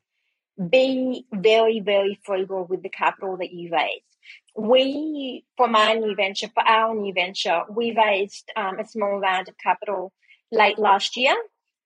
be 0.69 1.25
very, 1.33 1.79
very 1.79 2.19
frugal 2.23 2.65
with 2.65 2.83
the 2.83 2.89
capital 2.89 3.37
that 3.37 3.51
you 3.51 3.71
raise. 3.71 4.01
We, 4.55 5.45
for 5.57 5.67
my 5.67 5.93
new 5.93 6.15
venture, 6.15 6.47
for 6.53 6.63
our 6.63 6.93
new 6.95 7.13
venture, 7.13 7.63
we 7.69 7.95
raised 7.95 8.51
um, 8.55 8.79
a 8.79 8.85
small 8.85 9.19
round 9.19 9.49
of 9.49 9.57
capital 9.57 10.13
late 10.51 10.77
last 10.77 11.17
year 11.17 11.35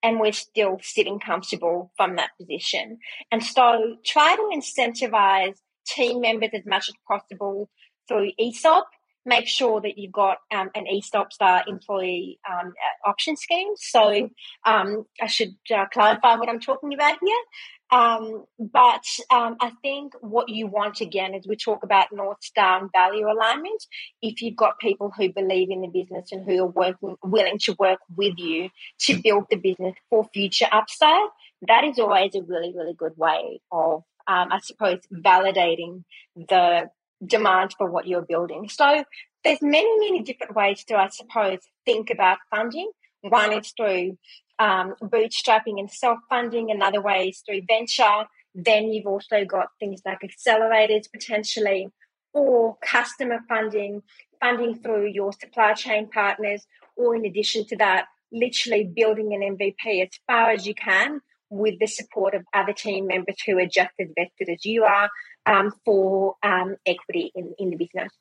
and 0.03 0.19
we're 0.19 0.33
still 0.33 0.77
sitting 0.81 1.19
comfortable 1.19 1.91
from 1.95 2.17
that 2.17 2.31
position. 2.39 2.99
And 3.31 3.43
so 3.43 3.97
try 4.05 4.35
to 4.35 4.51
incentivize 4.53 5.55
team 5.87 6.21
members 6.21 6.49
as 6.53 6.65
much 6.65 6.89
as 6.89 6.95
possible 7.07 7.69
through 8.07 8.31
ESOP, 8.39 8.85
make 9.25 9.47
sure 9.47 9.81
that 9.81 9.97
you've 9.97 10.11
got 10.11 10.37
um, 10.53 10.69
an 10.75 10.85
ESOP 10.87 11.33
star 11.33 11.63
employee 11.67 12.39
um, 12.49 12.73
option 13.05 13.35
scheme. 13.35 13.73
So 13.75 14.29
um, 14.65 15.05
I 15.21 15.27
should 15.27 15.55
uh, 15.73 15.85
clarify 15.91 16.35
what 16.35 16.49
I'm 16.49 16.59
talking 16.59 16.93
about 16.93 17.17
here. 17.21 17.41
Um, 17.89 18.45
but 18.59 19.05
um, 19.31 19.55
I 19.61 19.71
think 19.81 20.13
what 20.19 20.49
you 20.49 20.67
want 20.67 20.99
again 20.99 21.33
is 21.33 21.47
we 21.47 21.55
talk 21.55 21.83
about 21.83 22.11
North 22.11 22.43
Star 22.43 22.81
and 22.81 22.91
value 22.91 23.31
alignment. 23.31 23.85
If 24.21 24.41
you've 24.41 24.57
got 24.57 24.79
people 24.79 25.11
who 25.15 25.31
believe 25.31 25.69
in 25.71 25.81
the 25.81 25.87
business 25.87 26.31
and 26.31 26.45
who 26.45 26.63
are 26.63 26.67
working, 26.67 27.15
willing 27.23 27.59
to 27.59 27.75
work 27.79 27.99
with 28.15 28.37
you 28.37 28.69
to 29.01 29.21
build 29.21 29.45
the 29.49 29.55
business 29.55 29.95
for 30.09 30.27
future 30.33 30.67
upside, 30.71 31.29
that 31.67 31.85
is 31.85 31.97
always 31.97 32.35
a 32.35 32.41
really, 32.41 32.73
really 32.75 32.93
good 32.93 33.17
way 33.17 33.61
of, 33.71 34.03
um, 34.27 34.51
I 34.51 34.59
suppose, 34.61 34.99
validating 35.13 36.03
the 36.35 36.89
demand 37.25 37.73
for 37.77 37.89
what 37.89 38.05
you're 38.05 38.21
building. 38.21 38.69
So 38.69 39.03
there's 39.43 39.61
many, 39.61 39.97
many 39.99 40.23
different 40.23 40.55
ways 40.55 40.83
to, 40.85 40.95
I 40.95 41.07
suppose, 41.07 41.59
think 41.85 42.09
about 42.09 42.37
funding. 42.51 42.91
One 43.21 43.53
is 43.53 43.73
through 43.75 44.17
um, 44.59 44.95
bootstrapping 45.01 45.79
and 45.79 45.89
self-funding. 45.89 46.71
Another 46.71 47.01
way 47.01 47.29
is 47.29 47.41
through 47.45 47.61
venture. 47.67 48.25
Then 48.55 48.91
you've 48.91 49.07
also 49.07 49.45
got 49.45 49.67
things 49.79 50.01
like 50.05 50.19
accelerators 50.21 51.11
potentially, 51.11 51.89
or 52.33 52.77
customer 52.83 53.39
funding, 53.47 54.01
funding 54.39 54.79
through 54.79 55.07
your 55.07 55.31
supply 55.33 55.73
chain 55.73 56.09
partners, 56.09 56.65
or 56.95 57.15
in 57.15 57.25
addition 57.25 57.65
to 57.67 57.77
that, 57.77 58.05
literally 58.31 58.83
building 58.83 59.33
an 59.33 59.57
MVP 59.57 60.03
as 60.03 60.09
far 60.27 60.51
as 60.51 60.65
you 60.65 60.73
can 60.73 61.21
with 61.49 61.79
the 61.79 61.87
support 61.87 62.33
of 62.33 62.43
other 62.53 62.73
team 62.73 63.07
members 63.07 63.35
who 63.45 63.57
are 63.57 63.65
just 63.65 63.91
as 63.99 64.07
vested 64.17 64.49
as 64.49 64.65
you 64.65 64.83
are 64.83 65.09
um, 65.45 65.71
for 65.85 66.35
um, 66.43 66.75
equity 66.85 67.31
in, 67.35 67.53
in 67.57 67.69
the 67.69 67.77
business. 67.77 68.11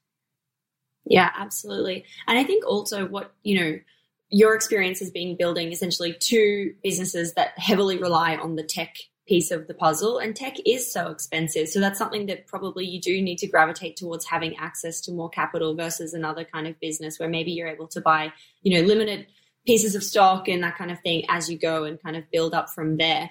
Yeah, 1.04 1.30
absolutely. 1.36 2.04
And 2.26 2.38
I 2.38 2.44
think 2.44 2.66
also 2.66 3.06
what, 3.06 3.32
you 3.42 3.60
know, 3.60 3.78
your 4.30 4.54
experience 4.54 4.98
has 4.98 5.10
been 5.10 5.36
building 5.36 5.72
essentially 5.72 6.14
two 6.18 6.74
businesses 6.82 7.34
that 7.34 7.58
heavily 7.58 7.98
rely 7.98 8.36
on 8.36 8.56
the 8.56 8.62
tech 8.62 8.96
piece 9.26 9.50
of 9.50 9.66
the 9.66 9.74
puzzle 9.74 10.18
and 10.18 10.36
tech 10.36 10.56
is 10.64 10.90
so 10.92 11.08
expensive. 11.08 11.68
So 11.68 11.80
that's 11.80 11.98
something 11.98 12.26
that 12.26 12.46
probably 12.46 12.86
you 12.86 13.00
do 13.00 13.20
need 13.20 13.38
to 13.38 13.48
gravitate 13.48 13.96
towards 13.96 14.24
having 14.24 14.56
access 14.56 15.00
to 15.02 15.12
more 15.12 15.28
capital 15.28 15.74
versus 15.74 16.14
another 16.14 16.44
kind 16.44 16.66
of 16.66 16.78
business 16.78 17.18
where 17.18 17.28
maybe 17.28 17.50
you're 17.50 17.68
able 17.68 17.88
to 17.88 18.00
buy 18.00 18.32
you 18.62 18.76
know 18.78 18.86
limited 18.86 19.26
pieces 19.66 19.96
of 19.96 20.04
stock 20.04 20.48
and 20.48 20.62
that 20.62 20.78
kind 20.78 20.92
of 20.92 21.00
thing 21.00 21.24
as 21.28 21.50
you 21.50 21.58
go 21.58 21.84
and 21.84 22.00
kind 22.00 22.16
of 22.16 22.30
build 22.30 22.54
up 22.54 22.70
from 22.70 22.98
there 22.98 23.30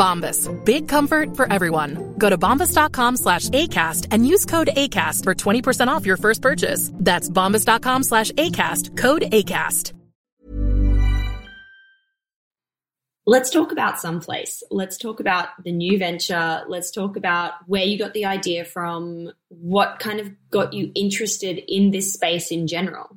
Bombas. 0.00 0.48
Big 0.64 0.88
comfort 0.88 1.36
for 1.36 1.52
everyone. 1.52 2.14
Go 2.16 2.30
to 2.30 2.38
bombas.com 2.38 3.16
slash 3.18 3.50
ACAST 3.50 4.06
and 4.10 4.26
use 4.26 4.46
code 4.46 4.70
ACAST 4.74 5.24
for 5.24 5.34
20% 5.34 5.88
off 5.88 6.06
your 6.06 6.16
first 6.16 6.40
purchase. 6.40 6.90
That's 6.94 7.28
bombas.com 7.28 8.04
slash 8.04 8.32
ACAST. 8.32 8.96
Code 8.96 9.22
ACAST. 9.22 9.92
Let's 13.26 13.50
talk 13.50 13.70
about 13.70 14.00
someplace. 14.00 14.62
Let's 14.70 14.96
talk 14.96 15.20
about 15.20 15.48
the 15.62 15.70
new 15.70 15.98
venture. 15.98 16.62
Let's 16.66 16.90
talk 16.90 17.16
about 17.16 17.52
where 17.66 17.84
you 17.84 17.98
got 17.98 18.14
the 18.14 18.24
idea 18.24 18.64
from, 18.64 19.30
what 19.48 19.98
kind 20.00 20.18
of 20.18 20.32
got 20.50 20.72
you 20.72 20.90
interested 20.94 21.62
in 21.68 21.90
this 21.90 22.12
space 22.12 22.50
in 22.50 22.66
general. 22.66 23.16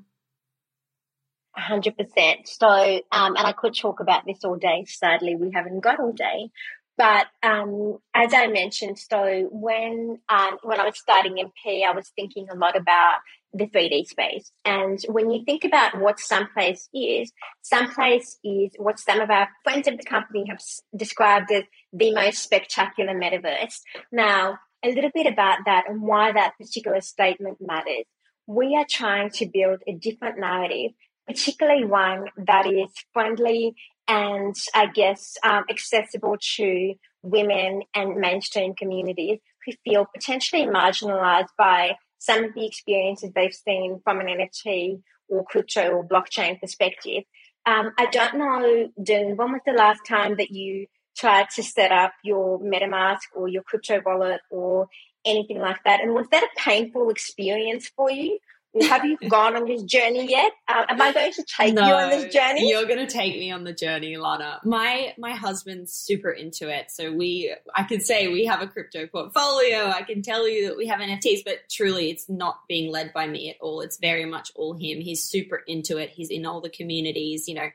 100%. 1.58 2.48
So, 2.48 2.68
um, 3.12 3.36
and 3.36 3.48
I 3.48 3.54
could 3.54 3.76
talk 3.76 4.00
about 4.00 4.26
this 4.26 4.44
all 4.44 4.58
day. 4.58 4.86
Sadly, 4.88 5.36
we 5.36 5.52
haven't 5.54 5.82
got 5.82 6.00
all 6.00 6.14
day. 6.14 6.50
But 6.98 7.28
um, 7.42 7.98
as 8.14 8.34
I 8.34 8.48
mentioned, 8.48 9.00
so 9.00 9.48
when 9.52 10.20
um, 10.30 10.58
when 10.62 10.80
I 10.80 10.86
was 10.86 11.00
starting 11.00 11.34
MP, 11.34 11.84
I 11.84 11.92
was 11.92 12.12
thinking 12.16 12.48
a 12.52 12.56
lot 12.56 12.76
about 12.78 13.16
the 13.52 13.66
3D 13.66 14.06
space. 14.06 14.52
And 14.64 15.00
when 15.08 15.32
you 15.32 15.44
think 15.44 15.64
about 15.64 16.00
what 16.00 16.20
Someplace 16.20 16.90
is, 16.94 17.32
Someplace 17.62 18.38
is 18.44 18.72
what 18.78 19.00
some 19.00 19.22
of 19.22 19.30
our 19.32 19.50
friends 19.64 19.88
of 19.88 19.98
the 19.98 20.04
company 20.04 20.46
have 20.50 20.60
described 20.96 21.52
as 21.52 21.64
the 21.92 22.14
most 22.14 22.44
spectacular 22.44 23.14
metaverse. 23.14 23.80
Now, 24.12 24.60
a 24.84 24.90
little 24.90 25.12
bit 25.14 25.28
about 25.28 25.60
that 25.66 25.86
and 25.88 26.02
why 26.02 26.32
that 26.32 26.58
particular 26.60 27.02
statement 27.02 27.58
matters. 27.60 28.06
We 28.46 28.76
are 28.76 28.86
trying 28.90 29.30
to 29.32 29.46
build 29.46 29.80
a 29.88 29.94
different 29.94 30.40
narrative 30.40 30.92
particularly 31.28 31.86
one 31.86 32.26
that 32.38 32.66
is 32.66 32.90
friendly 33.14 33.76
and 34.08 34.56
I 34.74 34.88
guess 34.88 35.36
um, 35.44 35.64
accessible 35.70 36.38
to 36.58 36.94
women 37.22 37.84
and 37.96 38.16
mainstream 38.18 38.76
communities 38.76 39.40
who 39.66 39.74
feel 39.84 40.06
potentially 40.14 40.66
marginalized 40.66 41.48
by 41.58 41.96
some 42.20 42.44
of 42.44 42.54
the 42.54 42.66
experiences 42.66 43.32
they've 43.34 43.54
seen 43.54 44.02
from 44.04 44.20
an 44.20 44.28
NFT 44.28 45.02
or 45.30 45.46
crypto 45.46 45.90
or 45.90 46.08
blockchain 46.08 46.60
perspective. 46.60 47.24
Um, 47.66 47.92
I 47.98 48.08
don't 48.08 48.38
know, 48.38 48.90
Doone, 49.02 49.38
when 49.38 49.54
was 49.54 49.62
the 49.66 49.74
last 49.74 50.02
time 50.08 50.36
that 50.38 50.52
you 50.52 50.88
tried 51.18 51.48
to 51.56 51.64
set 51.64 51.92
up 51.92 52.12
your 52.24 52.60
MetaMask 52.60 53.20
or 53.36 53.48
your 53.48 53.64
crypto 53.64 54.02
wallet 54.06 54.42
or 54.50 54.88
anything 55.26 55.60
like 55.60 55.84
that? 55.86 56.02
And 56.02 56.14
was 56.14 56.28
that 56.32 56.44
a 56.44 56.60
painful 56.60 57.10
experience 57.10 57.90
for 57.96 58.12
you? 58.12 58.40
Have 58.82 59.06
you 59.06 59.18
gone 59.30 59.56
on 59.56 59.66
this 59.66 59.84
journey 59.84 60.28
yet? 60.30 60.52
Uh, 60.68 60.86
am 60.90 61.00
I 61.00 61.14
going 61.14 61.32
to 61.34 61.44
take 61.44 61.76
no, 61.76 61.86
you 61.86 61.94
on 61.94 62.10
this 62.10 62.34
journey? 62.34 62.70
You're 62.70 62.86
going 62.86 63.06
to 63.06 63.12
take 63.12 63.36
me 63.36 63.52
on 63.52 63.64
the 63.64 63.74
journey, 63.74 64.18
Lana. 64.18 64.60
My 64.64 65.14
my 65.18 65.32
husband's 65.32 65.94
super 65.94 66.32
into 66.32 66.70
it, 66.70 66.90
so 66.90 67.12
we 67.12 67.54
I 67.76 67.84
can 67.84 68.00
say 68.02 68.30
we 68.30 68.46
have 68.46 68.62
a 68.62 68.68
crypto 68.68 69.06
portfolio. 69.06 69.90
I 69.90 70.02
can 70.02 70.24
tell 70.24 70.48
you 70.48 70.68
that 70.70 70.78
we 70.78 70.88
have 70.88 71.00
NFTs, 71.00 71.44
but 71.46 71.70
truly, 71.70 72.10
it's 72.10 72.28
not 72.28 72.62
being 72.68 72.92
led 72.92 73.14
by 73.14 73.28
me 73.28 73.52
at 73.52 73.58
all. 73.62 73.82
It's 73.82 73.98
very 73.98 74.26
much 74.26 74.52
all 74.56 74.74
him. 74.74 75.02
He's 75.02 75.24
super 75.24 75.62
into 75.68 75.98
it. 75.98 76.10
He's 76.10 76.32
in 76.32 76.46
all 76.46 76.60
the 76.60 76.70
communities, 76.72 77.48
you 77.48 77.54
know, 77.54 77.70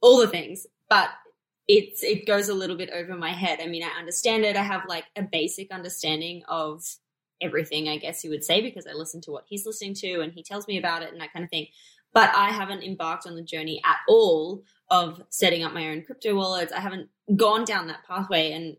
all 0.00 0.18
the 0.18 0.28
things. 0.28 0.64
But 0.88 1.10
it's 1.66 2.04
it 2.04 2.26
goes 2.26 2.48
a 2.48 2.54
little 2.54 2.76
bit 2.76 2.90
over 2.90 3.16
my 3.16 3.32
head. 3.32 3.58
I 3.60 3.66
mean, 3.66 3.82
I 3.82 3.98
understand 3.98 4.44
it. 4.44 4.56
I 4.56 4.62
have 4.62 4.82
like 4.88 5.06
a 5.16 5.22
basic 5.22 5.72
understanding 5.72 6.42
of 6.48 6.84
everything, 7.40 7.88
I 7.88 7.98
guess 7.98 8.24
you 8.24 8.30
would 8.30 8.44
say, 8.44 8.60
because 8.60 8.86
I 8.86 8.92
listen 8.92 9.20
to 9.22 9.30
what 9.30 9.44
he's 9.46 9.66
listening 9.66 9.94
to 9.94 10.20
and 10.20 10.32
he 10.32 10.42
tells 10.42 10.66
me 10.66 10.78
about 10.78 11.02
it 11.02 11.12
and 11.12 11.20
that 11.20 11.32
kind 11.32 11.44
of 11.44 11.50
thing. 11.50 11.66
But 12.12 12.30
I 12.34 12.50
haven't 12.50 12.84
embarked 12.84 13.26
on 13.26 13.34
the 13.34 13.42
journey 13.42 13.82
at 13.84 13.96
all 14.08 14.62
of 14.90 15.22
setting 15.30 15.64
up 15.64 15.72
my 15.72 15.88
own 15.88 16.02
crypto 16.02 16.34
wallets. 16.34 16.72
I 16.72 16.80
haven't 16.80 17.08
gone 17.34 17.64
down 17.64 17.88
that 17.88 18.06
pathway 18.06 18.52
and 18.52 18.76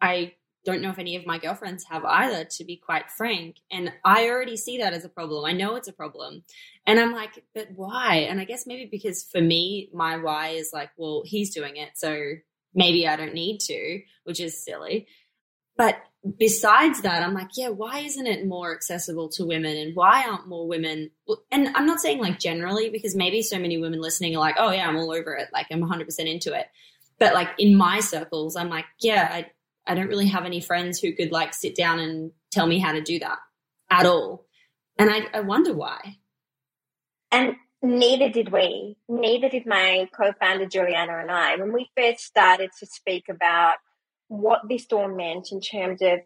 I 0.00 0.34
don't 0.66 0.82
know 0.82 0.90
if 0.90 0.98
any 0.98 1.16
of 1.16 1.24
my 1.24 1.38
girlfriends 1.38 1.84
have 1.84 2.04
either, 2.04 2.44
to 2.44 2.64
be 2.64 2.76
quite 2.76 3.10
frank. 3.10 3.56
And 3.70 3.92
I 4.04 4.28
already 4.28 4.56
see 4.56 4.78
that 4.78 4.92
as 4.92 5.04
a 5.04 5.08
problem. 5.08 5.44
I 5.44 5.52
know 5.52 5.76
it's 5.76 5.88
a 5.88 5.92
problem. 5.92 6.42
And 6.86 6.98
I'm 6.98 7.12
like, 7.12 7.44
but 7.54 7.68
why? 7.74 8.26
And 8.28 8.40
I 8.40 8.44
guess 8.44 8.66
maybe 8.66 8.88
because 8.90 9.22
for 9.22 9.40
me, 9.40 9.88
my 9.94 10.16
why 10.16 10.48
is 10.48 10.70
like, 10.72 10.90
well, 10.96 11.22
he's 11.24 11.54
doing 11.54 11.76
it. 11.76 11.90
So 11.94 12.32
maybe 12.74 13.06
I 13.06 13.16
don't 13.16 13.32
need 13.32 13.60
to, 13.60 14.00
which 14.24 14.40
is 14.40 14.62
silly. 14.62 15.06
But 15.76 15.96
besides 16.38 17.02
that, 17.02 17.22
I'm 17.22 17.34
like, 17.34 17.50
yeah, 17.56 17.68
why 17.68 18.00
isn't 18.00 18.26
it 18.26 18.46
more 18.46 18.74
accessible 18.74 19.28
to 19.30 19.44
women 19.44 19.76
and 19.76 19.94
why 19.94 20.24
aren't 20.26 20.48
more 20.48 20.66
women? 20.66 21.10
And 21.50 21.68
I'm 21.74 21.86
not 21.86 22.00
saying 22.00 22.18
like 22.18 22.38
generally 22.38 22.90
because 22.90 23.14
maybe 23.14 23.42
so 23.42 23.58
many 23.58 23.78
women 23.78 24.00
listening 24.00 24.34
are 24.36 24.40
like, 24.40 24.56
oh 24.58 24.70
yeah, 24.70 24.88
I'm 24.88 24.96
all 24.96 25.12
over 25.12 25.34
it. 25.34 25.48
Like 25.52 25.66
I'm 25.70 25.82
100% 25.82 26.18
into 26.20 26.52
it. 26.52 26.66
But 27.18 27.34
like 27.34 27.50
in 27.58 27.76
my 27.76 28.00
circles, 28.00 28.56
I'm 28.56 28.68
like, 28.68 28.86
yeah, 29.00 29.28
I, 29.30 29.46
I 29.86 29.94
don't 29.94 30.08
really 30.08 30.28
have 30.28 30.44
any 30.44 30.60
friends 30.60 31.00
who 31.00 31.12
could 31.12 31.32
like 31.32 31.54
sit 31.54 31.74
down 31.74 31.98
and 31.98 32.32
tell 32.50 32.66
me 32.66 32.78
how 32.78 32.92
to 32.92 33.00
do 33.00 33.18
that 33.20 33.38
at 33.90 34.06
all. 34.06 34.46
And 34.98 35.10
I, 35.10 35.26
I 35.32 35.40
wonder 35.40 35.74
why. 35.74 36.16
And 37.30 37.56
neither 37.82 38.28
did 38.28 38.50
we. 38.50 38.96
Neither 39.08 39.48
did 39.48 39.66
my 39.66 40.08
co-founder 40.16 40.66
Juliana 40.66 41.18
and 41.18 41.30
I. 41.30 41.56
When 41.56 41.72
we 41.72 41.90
first 41.96 42.20
started 42.20 42.70
to 42.80 42.86
speak 42.86 43.28
about 43.28 43.76
what 44.28 44.68
this 44.68 44.86
all 44.92 45.08
meant 45.08 45.52
in 45.52 45.60
terms 45.60 46.02
of 46.02 46.20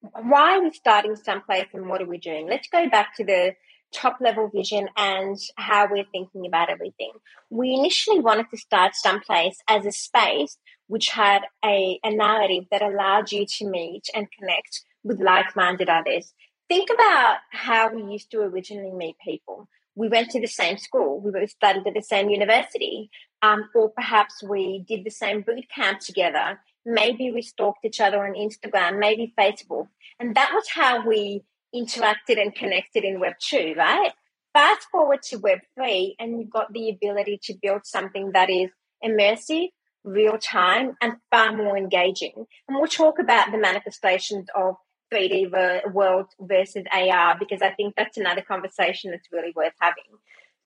why 0.00 0.56
are 0.56 0.62
we 0.62 0.72
starting 0.72 1.16
someplace 1.16 1.66
and 1.72 1.88
what 1.88 2.02
are 2.02 2.06
we 2.06 2.18
doing? 2.18 2.48
Let's 2.48 2.68
go 2.68 2.88
back 2.88 3.16
to 3.16 3.24
the 3.24 3.54
top 3.92 4.18
level 4.20 4.50
vision 4.54 4.88
and 4.96 5.36
how 5.56 5.88
we're 5.90 6.04
thinking 6.12 6.46
about 6.46 6.70
everything. 6.70 7.12
We 7.50 7.72
initially 7.72 8.20
wanted 8.20 8.46
to 8.50 8.56
start 8.56 8.94
someplace 8.94 9.58
as 9.68 9.86
a 9.86 9.92
space 9.92 10.58
which 10.88 11.08
had 11.10 11.42
a, 11.64 11.98
a 12.04 12.10
narrative 12.10 12.64
that 12.70 12.82
allowed 12.82 13.32
you 13.32 13.46
to 13.46 13.68
meet 13.68 14.04
and 14.14 14.28
connect 14.38 14.82
with 15.02 15.20
like 15.20 15.56
minded 15.56 15.88
others. 15.88 16.32
Think 16.68 16.90
about 16.92 17.38
how 17.50 17.92
we 17.94 18.12
used 18.12 18.30
to 18.32 18.40
originally 18.40 18.92
meet 18.92 19.16
people. 19.24 19.68
We 19.94 20.08
went 20.08 20.30
to 20.30 20.40
the 20.40 20.46
same 20.46 20.78
school, 20.78 21.20
we 21.20 21.30
both 21.30 21.50
studied 21.50 21.86
at 21.86 21.94
the 21.94 22.02
same 22.02 22.28
university, 22.28 23.08
um, 23.40 23.70
or 23.74 23.90
perhaps 23.90 24.42
we 24.42 24.84
did 24.86 25.04
the 25.04 25.10
same 25.10 25.40
boot 25.40 25.64
camp 25.74 26.00
together 26.00 26.60
Maybe 26.86 27.32
we 27.32 27.42
stalked 27.42 27.84
each 27.84 28.00
other 28.00 28.24
on 28.24 28.34
Instagram, 28.34 28.98
maybe 29.00 29.34
Facebook. 29.38 29.88
And 30.20 30.34
that 30.36 30.52
was 30.54 30.68
how 30.72 31.06
we 31.06 31.42
interacted 31.74 32.40
and 32.40 32.54
connected 32.54 33.04
in 33.04 33.20
Web 33.20 33.34
2, 33.40 33.74
right? 33.76 34.12
Fast 34.54 34.86
forward 34.90 35.20
to 35.24 35.36
Web 35.36 35.58
3, 35.74 36.16
and 36.18 36.40
you've 36.40 36.50
got 36.50 36.72
the 36.72 36.88
ability 36.88 37.40
to 37.42 37.54
build 37.60 37.82
something 37.84 38.30
that 38.32 38.48
is 38.48 38.70
immersive, 39.04 39.68
real 40.04 40.38
time, 40.38 40.92
and 41.02 41.14
far 41.30 41.54
more 41.54 41.76
engaging. 41.76 42.46
And 42.68 42.78
we'll 42.78 42.86
talk 42.86 43.18
about 43.18 43.50
the 43.50 43.58
manifestations 43.58 44.46
of 44.54 44.76
3D 45.12 45.50
ver- 45.50 45.82
world 45.92 46.26
versus 46.40 46.84
AR 46.92 47.36
because 47.38 47.62
I 47.62 47.72
think 47.72 47.94
that's 47.96 48.16
another 48.16 48.42
conversation 48.42 49.10
that's 49.10 49.28
really 49.30 49.52
worth 49.54 49.74
having. 49.80 50.04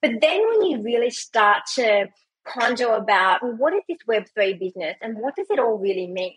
But 0.03 0.21
then 0.21 0.49
when 0.49 0.63
you 0.67 0.83
really 0.83 1.11
start 1.11 1.63
to 1.75 2.09
ponder 2.47 2.93
about 2.95 3.41
what 3.43 3.75
is 3.75 3.83
this 3.89 3.99
Web3 4.09 4.59
business 4.59 4.97
and 5.01 5.19
what 5.19 5.37
does 5.37 5.49
it 5.51 5.59
all 5.59 5.79
really 5.79 6.07
mean? 6.07 6.37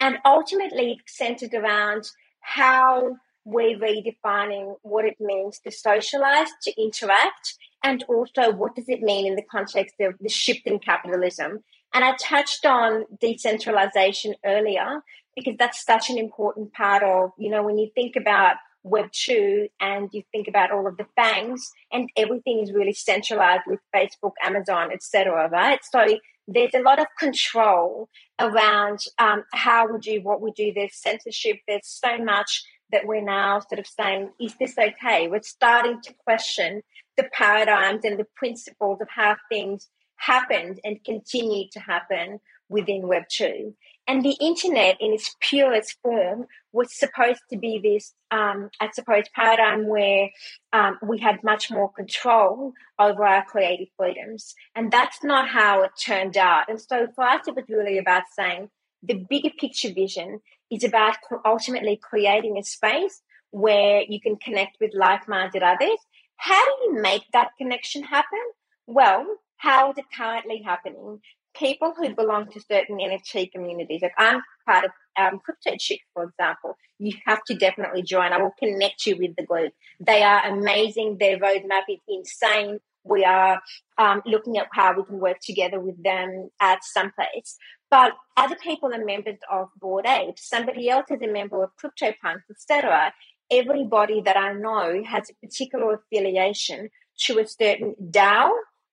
And 0.00 0.18
ultimately, 0.24 0.98
it's 1.00 1.16
centered 1.16 1.54
around 1.54 2.10
how 2.40 3.16
we're 3.44 3.78
redefining 3.78 4.76
what 4.82 5.04
it 5.04 5.16
means 5.20 5.58
to 5.60 5.70
socialize, 5.70 6.48
to 6.62 6.80
interact, 6.80 7.56
and 7.82 8.04
also 8.08 8.52
what 8.52 8.74
does 8.74 8.88
it 8.88 9.00
mean 9.00 9.26
in 9.26 9.36
the 9.36 9.42
context 9.50 9.96
of 10.00 10.14
the 10.20 10.28
shift 10.28 10.66
in 10.66 10.78
capitalism. 10.78 11.64
And 11.94 12.04
I 12.04 12.14
touched 12.16 12.66
on 12.66 13.06
decentralization 13.20 14.34
earlier 14.44 15.02
because 15.34 15.54
that's 15.58 15.84
such 15.84 16.10
an 16.10 16.18
important 16.18 16.72
part 16.72 17.02
of, 17.02 17.30
you 17.38 17.50
know, 17.50 17.62
when 17.62 17.78
you 17.78 17.90
think 17.94 18.16
about 18.16 18.56
Web 18.82 19.10
2 19.12 19.68
and 19.80 20.08
you 20.12 20.22
think 20.32 20.48
about 20.48 20.70
all 20.70 20.86
of 20.86 20.96
the 20.96 21.06
FANGs 21.16 21.60
and 21.92 22.08
everything 22.16 22.60
is 22.60 22.72
really 22.72 22.92
centralized 22.92 23.64
with 23.66 23.80
Facebook, 23.94 24.32
Amazon, 24.42 24.90
etc. 24.92 25.48
right? 25.50 25.80
So 25.84 26.18
there's 26.46 26.74
a 26.74 26.80
lot 26.80 26.98
of 26.98 27.06
control 27.18 28.08
around 28.40 29.00
um, 29.18 29.44
how 29.52 29.86
we 29.86 29.98
do 29.98 30.20
what 30.22 30.40
we 30.40 30.52
do. 30.52 30.72
There's 30.74 30.94
censorship. 30.94 31.58
There's 31.66 31.86
so 31.86 32.18
much 32.18 32.62
that 32.90 33.06
we're 33.06 33.24
now 33.24 33.60
sort 33.60 33.78
of 33.78 33.86
saying, 33.86 34.30
is 34.40 34.54
this 34.58 34.74
okay? 34.78 35.28
We're 35.28 35.42
starting 35.42 36.00
to 36.02 36.14
question 36.24 36.82
the 37.18 37.28
paradigms 37.32 38.04
and 38.04 38.18
the 38.18 38.26
principles 38.36 39.00
of 39.02 39.08
how 39.10 39.36
things 39.50 39.88
happened 40.16 40.80
and 40.84 41.04
continue 41.04 41.66
to 41.72 41.80
happen 41.80 42.40
within 42.68 43.02
Web2. 43.02 43.74
And 44.08 44.24
the 44.24 44.36
internet, 44.40 44.96
in 45.00 45.12
its 45.12 45.36
purest 45.38 45.98
form, 46.02 46.46
was 46.72 46.98
supposed 46.98 47.42
to 47.50 47.58
be 47.58 47.78
this, 47.78 48.14
um, 48.30 48.70
I 48.80 48.88
suppose, 48.94 49.24
paradigm 49.34 49.86
where 49.86 50.30
um, 50.72 50.98
we 51.02 51.18
had 51.18 51.44
much 51.44 51.70
more 51.70 51.92
control 51.92 52.72
over 52.98 53.26
our 53.26 53.44
creative 53.44 53.88
freedoms. 53.98 54.54
And 54.74 54.90
that's 54.90 55.22
not 55.22 55.50
how 55.50 55.82
it 55.82 55.90
turned 56.02 56.38
out. 56.38 56.70
And 56.70 56.80
so 56.80 57.08
for 57.14 57.22
us, 57.22 57.46
it 57.46 57.54
was 57.54 57.66
really 57.68 57.98
about 57.98 58.22
saying 58.34 58.70
the 59.02 59.26
bigger 59.28 59.50
picture 59.50 59.92
vision 59.92 60.40
is 60.70 60.84
about 60.84 61.16
ultimately 61.44 62.00
creating 62.02 62.56
a 62.56 62.64
space 62.64 63.20
where 63.50 64.02
you 64.08 64.20
can 64.20 64.36
connect 64.36 64.78
with 64.80 64.92
like 64.94 65.28
minded 65.28 65.62
others. 65.62 65.98
How 66.36 66.64
do 66.64 66.84
you 66.84 67.02
make 67.02 67.24
that 67.34 67.50
connection 67.58 68.04
happen? 68.04 68.40
Well, 68.86 69.26
how 69.58 69.90
is 69.90 69.98
it 69.98 70.04
currently 70.16 70.62
happening? 70.64 71.20
People 71.58 71.92
who 71.96 72.14
belong 72.14 72.48
to 72.52 72.60
certain 72.60 72.98
NFT 72.98 73.52
communities, 73.52 74.02
like 74.02 74.12
I'm 74.16 74.42
part 74.66 74.84
of 74.86 74.90
um, 75.18 75.40
Crypto 75.40 75.76
Chick, 75.78 76.00
for 76.14 76.24
example, 76.24 76.76
you 76.98 77.16
have 77.26 77.42
to 77.44 77.54
definitely 77.54 78.02
join. 78.02 78.32
I 78.32 78.40
will 78.40 78.54
connect 78.58 79.06
you 79.06 79.16
with 79.16 79.34
the 79.36 79.44
group. 79.44 79.72
They 80.00 80.22
are 80.22 80.46
amazing. 80.46 81.18
Their 81.18 81.38
roadmap 81.38 81.82
is 81.88 81.98
insane. 82.08 82.78
We 83.04 83.24
are 83.24 83.60
um, 83.96 84.22
looking 84.26 84.58
at 84.58 84.68
how 84.72 84.94
we 84.96 85.04
can 85.04 85.18
work 85.18 85.38
together 85.40 85.80
with 85.80 86.02
them 86.02 86.50
at 86.60 86.84
some 86.84 87.10
place. 87.12 87.56
But 87.90 88.12
other 88.36 88.56
people 88.56 88.92
are 88.92 89.04
members 89.04 89.38
of 89.50 89.68
Bored 89.80 90.06
Ape. 90.06 90.38
Somebody 90.38 90.90
else 90.90 91.10
is 91.10 91.22
a 91.22 91.26
member 91.26 91.62
of 91.62 91.70
CryptoPunks, 91.82 92.42
etc. 92.50 93.12
Everybody 93.50 94.20
that 94.22 94.36
I 94.36 94.52
know 94.52 95.02
has 95.04 95.30
a 95.30 95.46
particular 95.46 95.94
affiliation 95.94 96.90
to 97.20 97.38
a 97.38 97.46
certain 97.46 97.94
DAO 98.10 98.50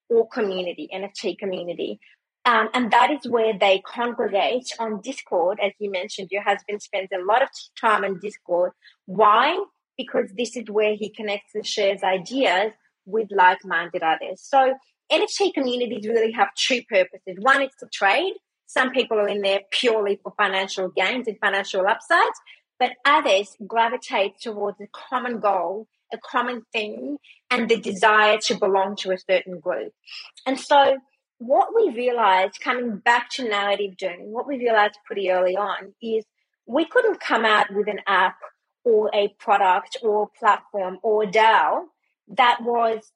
or 0.09 0.27
community, 0.29 0.87
NFT 0.93 1.37
community. 1.37 1.99
Um, 2.45 2.69
and 2.75 2.91
that 2.91 3.09
is 3.11 3.29
where 3.29 3.57
they 3.57 3.81
congregate 3.85 4.71
on 4.79 5.01
Discord. 5.01 5.59
As 5.61 5.71
you 5.79 5.89
mentioned, 5.89 6.29
your 6.31 6.43
husband 6.43 6.81
spends 6.81 7.09
a 7.11 7.23
lot 7.25 7.41
of 7.41 7.49
time 7.79 8.03
on 8.03 8.19
Discord. 8.19 8.71
Why? 9.07 9.63
Because 9.97 10.29
this 10.37 10.55
is 10.55 10.69
where 10.69 10.95
he 10.95 11.09
connects 11.09 11.55
and 11.55 11.65
shares 11.65 12.03
ideas 12.03 12.73
with 13.05 13.29
like 13.31 13.65
minded 13.65 14.03
others. 14.03 14.41
So 14.41 14.75
NFT 15.11 15.53
communities 15.53 16.07
really 16.07 16.31
have 16.33 16.49
two 16.55 16.83
purposes. 16.87 17.37
One 17.39 17.63
is 17.63 17.71
to 17.79 17.87
trade. 17.91 18.33
Some 18.67 18.91
people 18.91 19.19
are 19.19 19.27
in 19.27 19.41
there 19.41 19.61
purely 19.71 20.19
for 20.21 20.33
financial 20.37 20.89
gains 20.89 21.27
and 21.27 21.37
financial 21.39 21.85
upsides, 21.87 22.39
but 22.79 22.93
others 23.05 23.55
gravitate 23.65 24.39
towards 24.41 24.79
a 24.81 24.87
common 24.91 25.39
goal, 25.39 25.87
a 26.13 26.17
common 26.17 26.63
thing, 26.73 27.17
and 27.49 27.69
the 27.69 27.79
desire 27.79 28.37
to 28.39 28.55
belong 28.55 28.95
to 28.97 29.11
a 29.11 29.17
certain 29.17 29.59
group. 29.59 29.93
And 30.45 30.59
so 30.59 30.97
what 31.37 31.75
we 31.75 31.89
realized 31.89 32.61
coming 32.61 32.97
back 32.97 33.29
to 33.31 33.47
narrative 33.47 33.97
journey, 33.97 34.25
what 34.25 34.47
we 34.47 34.57
realized 34.57 34.97
pretty 35.05 35.29
early 35.29 35.55
on 35.55 35.93
is 36.01 36.25
we 36.65 36.85
couldn't 36.85 37.19
come 37.19 37.45
out 37.45 37.73
with 37.73 37.87
an 37.87 37.99
app 38.07 38.37
or 38.83 39.09
a 39.13 39.29
product 39.39 39.97
or 40.01 40.29
platform 40.37 40.99
or 41.03 41.23
a 41.23 41.27
DAO 41.27 41.85
that 42.29 42.59
was 42.61 43.11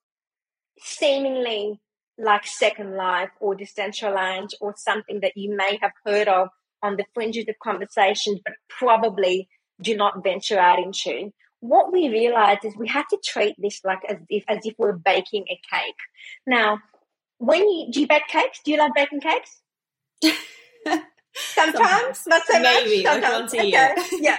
seemingly 0.79 1.79
like 2.17 2.45
Second 2.45 2.95
Life 2.95 3.29
or 3.39 3.55
Decentraland 3.55 4.49
or 4.60 4.73
something 4.77 5.21
that 5.21 5.34
you 5.36 5.55
may 5.55 5.79
have 5.82 5.91
heard 6.05 6.27
of 6.27 6.49
on 6.84 6.97
the 6.97 7.05
fringes 7.13 7.45
of 7.47 7.55
conversations, 7.62 8.39
but 8.43 8.55
probably 8.67 9.47
do 9.82 9.95
not 9.95 10.23
venture 10.23 10.60
out 10.60 10.79
into. 10.79 11.32
What 11.62 11.91
we 11.91 12.10
realized 12.10 12.65
is 12.65 12.75
we 12.77 12.88
had 12.88 13.05
to 13.10 13.17
treat 13.23 13.55
this 13.58 13.82
like 13.84 13.99
as 14.08 14.17
if 14.29 14.43
as 14.47 14.60
if 14.65 14.75
we're 14.77 14.93
baking 14.93 15.45
a 15.49 15.60
cake. 15.69 15.95
Now, 16.47 16.79
when 17.39 17.67
you 17.67 17.88
do 17.91 18.02
you 18.02 18.08
bake 18.08 18.28
cakes? 18.28 18.60
Do 18.63 18.71
you 18.71 18.78
love 18.78 18.91
baking 18.95 19.21
cakes? 19.21 19.62
Sometimes, 21.36 22.23
not 22.28 22.43
so 22.45 22.60
Maybe, 22.60 23.04
much. 23.04 23.13
Sometimes, 23.13 23.34
once 23.34 23.54
a 23.54 23.65
year. 23.65 23.95
okay. 23.97 24.08
yeah. 24.19 24.38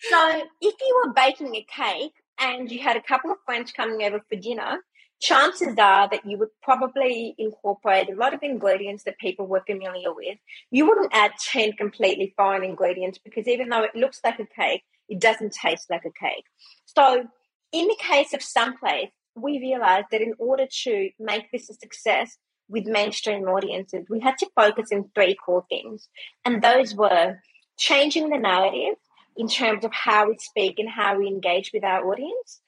So 0.00 0.42
if 0.60 0.74
you 0.80 1.02
were 1.04 1.12
baking 1.12 1.54
a 1.54 1.64
cake 1.64 2.12
and 2.38 2.70
you 2.70 2.80
had 2.80 2.96
a 2.96 3.02
couple 3.02 3.30
of 3.30 3.36
friends 3.44 3.72
coming 3.72 4.02
over 4.02 4.20
for 4.28 4.36
dinner, 4.36 4.78
chances 5.20 5.76
are 5.78 6.08
that 6.10 6.24
you 6.24 6.38
would 6.38 6.48
probably 6.62 7.34
incorporate 7.38 8.08
a 8.10 8.14
lot 8.14 8.34
of 8.34 8.42
ingredients 8.42 9.04
that 9.04 9.18
people 9.18 9.46
were 9.46 9.62
familiar 9.66 10.12
with. 10.14 10.38
You 10.70 10.86
wouldn't 10.86 11.14
add 11.14 11.32
10 11.42 11.72
completely 11.72 12.34
foreign 12.36 12.64
ingredients 12.64 13.18
because 13.22 13.48
even 13.48 13.68
though 13.68 13.82
it 13.82 13.94
looks 13.94 14.20
like 14.24 14.38
a 14.38 14.46
cake, 14.46 14.82
it 15.08 15.20
doesn't 15.20 15.52
taste 15.52 15.90
like 15.90 16.04
a 16.04 16.12
cake. 16.18 16.44
So 16.86 17.24
in 17.72 17.88
the 17.88 17.96
case 17.98 18.32
of 18.34 18.42
Someplace, 18.42 19.10
we 19.34 19.58
realized 19.58 20.06
that 20.10 20.20
in 20.20 20.34
order 20.38 20.66
to 20.84 21.10
make 21.18 21.50
this 21.50 21.68
a 21.70 21.74
success 21.74 22.38
with 22.68 22.86
mainstream 22.86 23.44
audiences, 23.44 24.06
we 24.08 24.20
had 24.20 24.38
to 24.38 24.48
focus 24.56 24.90
in 24.90 25.10
three 25.14 25.34
core 25.34 25.64
things. 25.68 26.08
And 26.44 26.62
those 26.62 26.94
were 26.94 27.40
changing 27.76 28.30
the 28.30 28.38
narrative 28.38 28.96
in 29.36 29.48
terms 29.48 29.84
of 29.84 29.92
how 29.92 30.28
we 30.28 30.36
speak 30.38 30.78
and 30.78 30.88
how 30.88 31.18
we 31.18 31.26
engage 31.26 31.72
with 31.74 31.84
our 31.84 32.08
audience, 32.08 32.60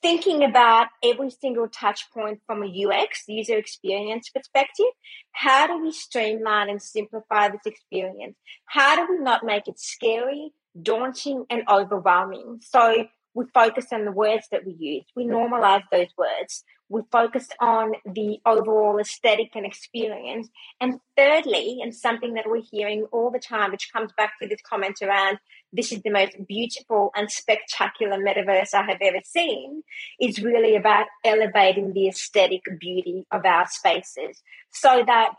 thinking 0.00 0.44
about 0.44 0.86
every 1.02 1.30
single 1.30 1.68
touch 1.68 2.08
point 2.12 2.40
from 2.46 2.62
a 2.62 2.86
UX, 2.86 3.24
user 3.26 3.56
experience 3.56 4.30
perspective. 4.30 4.86
How 5.32 5.66
do 5.66 5.82
we 5.82 5.92
streamline 5.92 6.70
and 6.70 6.80
simplify 6.80 7.48
this 7.48 7.66
experience? 7.66 8.36
How 8.66 8.94
do 8.96 9.12
we 9.12 9.18
not 9.22 9.44
make 9.44 9.66
it 9.66 9.80
scary, 9.80 10.52
daunting, 10.80 11.44
and 11.50 11.64
overwhelming? 11.68 12.60
So 12.62 13.08
we 13.38 13.44
focused 13.54 13.92
on 13.92 14.04
the 14.04 14.10
words 14.10 14.48
that 14.50 14.66
we 14.66 14.74
use. 14.80 15.04
We 15.14 15.24
normalized 15.24 15.84
those 15.92 16.08
words. 16.18 16.64
We 16.88 17.02
focused 17.12 17.54
on 17.60 17.92
the 18.04 18.40
overall 18.44 18.98
aesthetic 18.98 19.50
and 19.54 19.64
experience. 19.64 20.48
And 20.80 20.98
thirdly, 21.16 21.78
and 21.80 21.94
something 21.94 22.34
that 22.34 22.46
we're 22.48 22.64
hearing 22.68 23.06
all 23.12 23.30
the 23.30 23.38
time, 23.38 23.70
which 23.70 23.92
comes 23.92 24.10
back 24.16 24.32
to 24.42 24.48
this 24.48 24.58
comment 24.68 24.96
around 25.02 25.38
this 25.72 25.92
is 25.92 26.02
the 26.02 26.10
most 26.10 26.34
beautiful 26.48 27.12
and 27.14 27.30
spectacular 27.30 28.18
metaverse 28.18 28.74
I 28.74 28.82
have 28.82 28.98
ever 29.00 29.20
seen, 29.24 29.84
is 30.20 30.42
really 30.42 30.74
about 30.74 31.06
elevating 31.24 31.92
the 31.92 32.08
aesthetic 32.08 32.62
beauty 32.80 33.24
of 33.30 33.44
our 33.44 33.68
spaces 33.68 34.42
so 34.72 35.04
that 35.06 35.34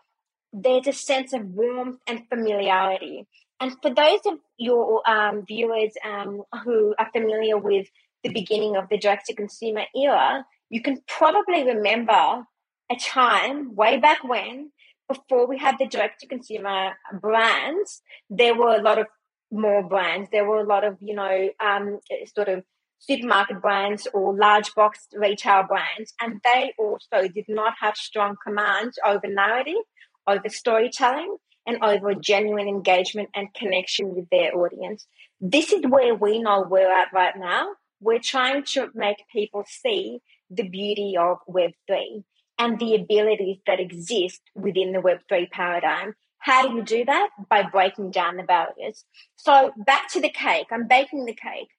there's 0.54 0.88
a 0.88 0.94
sense 0.94 1.34
of 1.34 1.44
warmth 1.44 2.00
and 2.08 2.30
familiarity. 2.30 3.28
And 3.60 3.74
for 3.82 3.94
those 3.94 4.20
of 4.26 4.40
your 4.58 5.08
um, 5.10 5.46
viewers 5.46 5.94
um, 6.06 6.44
who 6.64 6.96
are 6.98 7.10
familiar 7.12 7.58
with 7.58 7.88
the 8.24 8.32
beginning 8.32 8.76
of 8.76 8.90
the 8.90 8.98
direct 8.98 9.26
to 9.28 9.36
consumer 9.36 9.84
era, 9.96 10.46
you 10.70 10.82
can 10.82 11.02
probably 11.08 11.64
remember 11.64 12.46
a 12.92 12.96
time 12.96 13.76
way 13.76 13.98
back 13.98 14.24
when, 14.24 14.72
before 15.08 15.48
we 15.48 15.58
had 15.58 15.76
the 15.80 15.88
direct 15.88 16.22
to 16.22 16.28
consumer 16.28 16.92
brands, 17.20 18.02
there 18.30 18.56
were 18.56 18.76
a 18.76 18.82
lot 18.82 19.00
of 19.00 19.08
more 19.52 19.84
brands. 19.84 20.30
There 20.32 20.46
were 20.46 20.60
a 20.60 20.68
lot 20.68 20.84
of, 20.84 20.98
you 21.02 21.16
know, 21.16 21.50
um, 21.60 22.00
sort 22.36 22.48
of 22.48 22.64
supermarket 23.00 23.62
brands 23.62 24.08
or 24.14 24.38
large 24.38 24.74
box 24.76 25.08
retail 25.14 25.64
brands, 25.64 26.14
and 26.22 26.42
they 26.44 26.74
also 26.78 27.28
did 27.28 27.46
not 27.48 27.74
have 27.82 27.96
strong 27.96 28.36
commands 28.46 29.00
over 29.06 29.28
narrative, 29.28 29.84
over 30.28 30.50
storytelling, 30.50 31.38
and 31.70 31.84
over 31.84 32.16
genuine 32.16 32.68
engagement 32.68 33.30
and 33.36 33.54
connection 33.54 34.16
with 34.16 34.28
their 34.32 34.56
audience. 34.56 35.06
This 35.40 35.72
is 35.72 35.84
where 35.88 36.16
we 36.16 36.40
know 36.40 36.66
we're 36.68 36.92
at 36.92 37.14
right 37.14 37.38
now. 37.38 37.70
We're 38.02 38.20
trying 38.20 38.64
to 38.74 38.90
make 38.96 39.18
people 39.32 39.64
see 39.68 40.20
the 40.50 40.68
beauty 40.68 41.16
of 41.18 41.38
Web3 41.48 42.24
and 42.58 42.80
the 42.80 42.96
abilities 42.96 43.60
that 43.68 43.80
exist 43.80 44.42
within 44.56 44.94
the 44.94 45.00
Web3 45.00 45.52
paradigm. 45.52 46.16
How 46.40 46.68
do 46.68 46.76
you 46.76 46.82
do 46.82 47.06
that? 47.06 47.30
By 47.50 47.64
breaking 47.64 48.12
down 48.12 48.38
the 48.38 48.44
barriers. 48.44 49.06
So 49.36 49.72
back 49.86 50.10
to 50.14 50.22
the 50.22 50.30
cake. 50.30 50.68
I'm 50.72 50.88
baking 50.88 51.26
the 51.26 51.36
cake. 51.36 51.70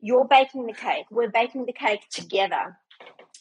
You're 0.00 0.28
baking 0.28 0.66
the 0.66 0.74
cake. 0.74 1.06
We're 1.10 1.30
baking 1.30 1.66
the 1.66 1.72
cake 1.72 2.02
together. 2.10 2.78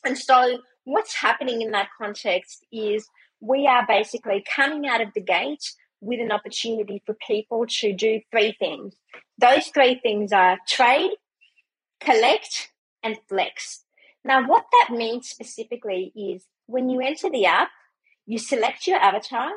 And 0.04 0.18
so 0.18 0.60
what's 0.86 1.14
happening 1.14 1.62
in 1.62 1.72
that 1.72 1.90
context 1.98 2.66
is 2.72 3.08
we 3.42 3.68
are 3.68 3.86
basically 3.86 4.44
coming 4.56 4.88
out 4.88 5.02
of 5.02 5.10
the 5.14 5.22
gate 5.22 5.74
with 6.04 6.20
an 6.20 6.32
opportunity 6.32 7.02
for 7.06 7.16
people 7.26 7.66
to 7.68 7.94
do 7.94 8.20
three 8.32 8.56
things. 8.60 8.96
Those 9.40 9.68
three 9.68 10.00
things 10.04 10.32
are 10.32 10.58
trade, 10.68 11.12
collect, 12.00 12.72
and 13.02 13.18
flex. 13.28 13.84
Now, 14.26 14.48
what 14.48 14.66
that 14.72 14.96
means 14.96 15.30
specifically 15.30 16.12
is 16.16 16.46
when 16.66 16.90
you 16.90 17.02
enter 17.02 17.30
the 17.30 17.46
app, 17.46 17.70
you 18.26 18.38
select 18.38 18.88
your 18.88 18.98
avatar, 18.98 19.50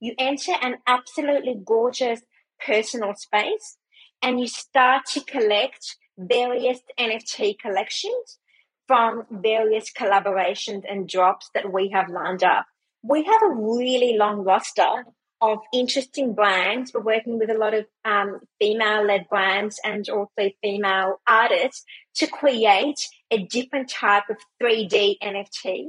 you 0.00 0.14
enter 0.18 0.52
an 0.60 0.76
absolutely 0.86 1.56
gorgeous 1.64 2.20
personal 2.64 3.14
space, 3.14 3.76
and 4.22 4.40
you 4.40 4.48
start 4.48 5.06
to 5.06 5.20
collect 5.20 5.96
various 6.16 6.80
NFT 6.98 7.58
collections 7.58 8.38
from 8.86 9.24
various 9.30 9.92
collaborations 9.92 10.82
and 10.88 11.08
drops 11.08 11.50
that 11.54 11.72
we 11.72 11.90
have 11.90 12.08
lined 12.08 12.42
up. 12.42 12.66
We 13.02 13.22
have 13.24 13.42
a 13.42 13.54
really 13.54 14.16
long 14.16 14.42
roster 14.42 15.04
of 15.40 15.58
interesting 15.72 16.34
brands. 16.34 16.92
We're 16.92 17.00
working 17.00 17.38
with 17.38 17.50
a 17.50 17.58
lot 17.58 17.74
of 17.74 17.86
um, 18.04 18.40
female 18.60 19.04
led 19.04 19.28
brands 19.28 19.80
and 19.84 20.08
also 20.08 20.50
female 20.62 21.20
artists 21.28 21.84
to 22.16 22.26
create 22.26 23.08
a 23.30 23.38
different 23.44 23.88
type 23.88 24.24
of 24.30 24.36
3D 24.62 25.16
NFT, 25.22 25.86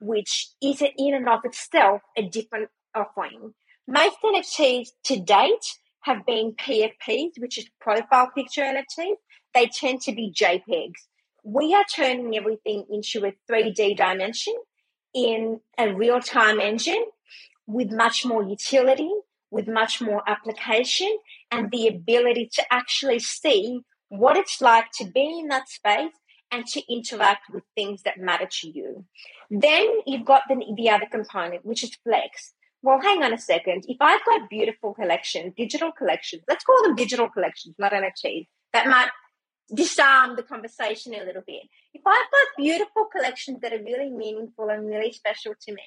which 0.00 0.48
is 0.62 0.82
in 0.82 1.14
and 1.14 1.28
of 1.28 1.40
itself 1.44 2.02
a 2.16 2.22
different 2.22 2.68
offering. 2.94 3.54
Most 3.86 4.16
NFTs 4.24 4.88
to 5.04 5.18
date 5.18 5.78
have 6.02 6.24
been 6.26 6.52
PFPs, 6.52 7.32
which 7.38 7.58
is 7.58 7.68
profile 7.80 8.30
picture 8.34 8.62
NFTs. 8.62 9.16
They 9.54 9.66
tend 9.66 10.00
to 10.02 10.12
be 10.12 10.32
JPEGs. 10.32 10.92
We 11.44 11.74
are 11.74 11.84
turning 11.94 12.36
everything 12.36 12.86
into 12.90 13.26
a 13.26 13.32
3D 13.50 13.96
dimension 13.96 14.54
in 15.14 15.60
a 15.78 15.92
real 15.92 16.20
time 16.20 16.60
engine 16.60 17.04
with 17.72 17.90
much 17.90 18.24
more 18.24 18.42
utility, 18.42 19.10
with 19.50 19.68
much 19.68 20.00
more 20.00 20.22
application, 20.28 21.16
and 21.50 21.70
the 21.70 21.86
ability 21.88 22.50
to 22.54 22.62
actually 22.70 23.18
see 23.18 23.80
what 24.08 24.36
it's 24.36 24.60
like 24.60 24.86
to 24.98 25.04
be 25.04 25.40
in 25.40 25.48
that 25.48 25.68
space 25.68 26.12
and 26.50 26.66
to 26.66 26.82
interact 26.92 27.50
with 27.52 27.64
things 27.74 28.02
that 28.02 28.18
matter 28.18 28.46
to 28.60 28.68
you. 28.68 29.04
Then 29.50 29.88
you've 30.06 30.26
got 30.26 30.42
the, 30.48 30.62
the 30.76 30.90
other 30.90 31.06
component, 31.10 31.64
which 31.64 31.82
is 31.82 31.96
flex. 32.04 32.52
Well, 32.82 33.00
hang 33.00 33.22
on 33.22 33.32
a 33.32 33.38
second. 33.38 33.84
If 33.88 33.96
I've 34.00 34.24
got 34.24 34.50
beautiful 34.50 34.92
collections, 34.92 35.54
digital 35.56 35.92
collections, 35.92 36.42
let's 36.48 36.64
call 36.64 36.82
them 36.82 36.96
digital 36.96 37.28
collections, 37.28 37.74
not 37.78 37.92
NFTs, 37.92 38.48
that 38.72 38.86
might 38.86 39.10
disarm 39.74 40.36
the 40.36 40.42
conversation 40.42 41.14
a 41.14 41.24
little 41.24 41.42
bit. 41.46 41.62
If 41.94 42.02
I've 42.06 42.30
got 42.30 42.56
beautiful 42.58 43.06
collections 43.10 43.60
that 43.62 43.72
are 43.72 43.82
really 43.82 44.10
meaningful 44.10 44.68
and 44.68 44.86
really 44.86 45.12
special 45.12 45.54
to 45.62 45.72
me, 45.72 45.82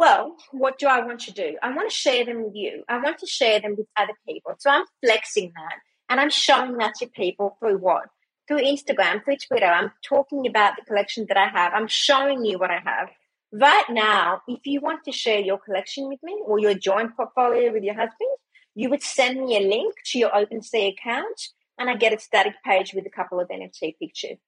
well, 0.00 0.34
what 0.50 0.78
do 0.78 0.86
I 0.86 1.04
want 1.04 1.20
to 1.20 1.32
do? 1.32 1.58
I 1.62 1.76
want 1.76 1.90
to 1.90 1.94
share 1.94 2.24
them 2.24 2.42
with 2.44 2.54
you. 2.54 2.84
I 2.88 2.98
want 3.00 3.18
to 3.18 3.26
share 3.26 3.60
them 3.60 3.74
with 3.76 3.86
other 3.98 4.14
people. 4.26 4.54
So 4.58 4.70
I'm 4.70 4.86
flexing 5.04 5.52
that 5.54 5.74
and 6.08 6.18
I'm 6.18 6.30
showing 6.30 6.78
that 6.78 6.94
to 7.00 7.06
people 7.06 7.58
through 7.60 7.76
what? 7.76 8.04
Through 8.48 8.62
Instagram, 8.62 9.22
through 9.22 9.36
Twitter. 9.46 9.66
I'm 9.66 9.92
talking 10.02 10.46
about 10.46 10.76
the 10.76 10.86
collection 10.86 11.26
that 11.28 11.36
I 11.36 11.48
have. 11.48 11.74
I'm 11.74 11.86
showing 11.86 12.46
you 12.46 12.58
what 12.58 12.70
I 12.70 12.78
have. 12.82 13.10
Right 13.52 13.84
now, 13.90 14.40
if 14.48 14.60
you 14.64 14.80
want 14.80 15.04
to 15.04 15.12
share 15.12 15.40
your 15.40 15.58
collection 15.58 16.08
with 16.08 16.20
me 16.22 16.40
or 16.46 16.58
your 16.58 16.72
joint 16.72 17.14
portfolio 17.14 17.70
with 17.70 17.82
your 17.82 17.94
husband, 17.94 18.30
you 18.74 18.88
would 18.88 19.02
send 19.02 19.38
me 19.38 19.58
a 19.58 19.68
link 19.68 19.96
to 20.12 20.18
your 20.18 20.30
OpenSea 20.30 20.94
account 20.94 21.48
and 21.78 21.90
I 21.90 21.96
get 21.96 22.14
a 22.14 22.18
static 22.18 22.54
page 22.64 22.94
with 22.94 23.04
a 23.04 23.10
couple 23.10 23.38
of 23.38 23.50
NFT 23.50 23.98
pictures. 23.98 24.38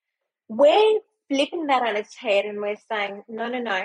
We're 0.48 1.00
flipping 1.28 1.66
that 1.66 1.82
on 1.82 1.96
its 1.96 2.16
head 2.16 2.46
and 2.46 2.58
we're 2.58 2.76
saying, 2.90 3.24
no, 3.28 3.48
no, 3.48 3.58
no, 3.58 3.84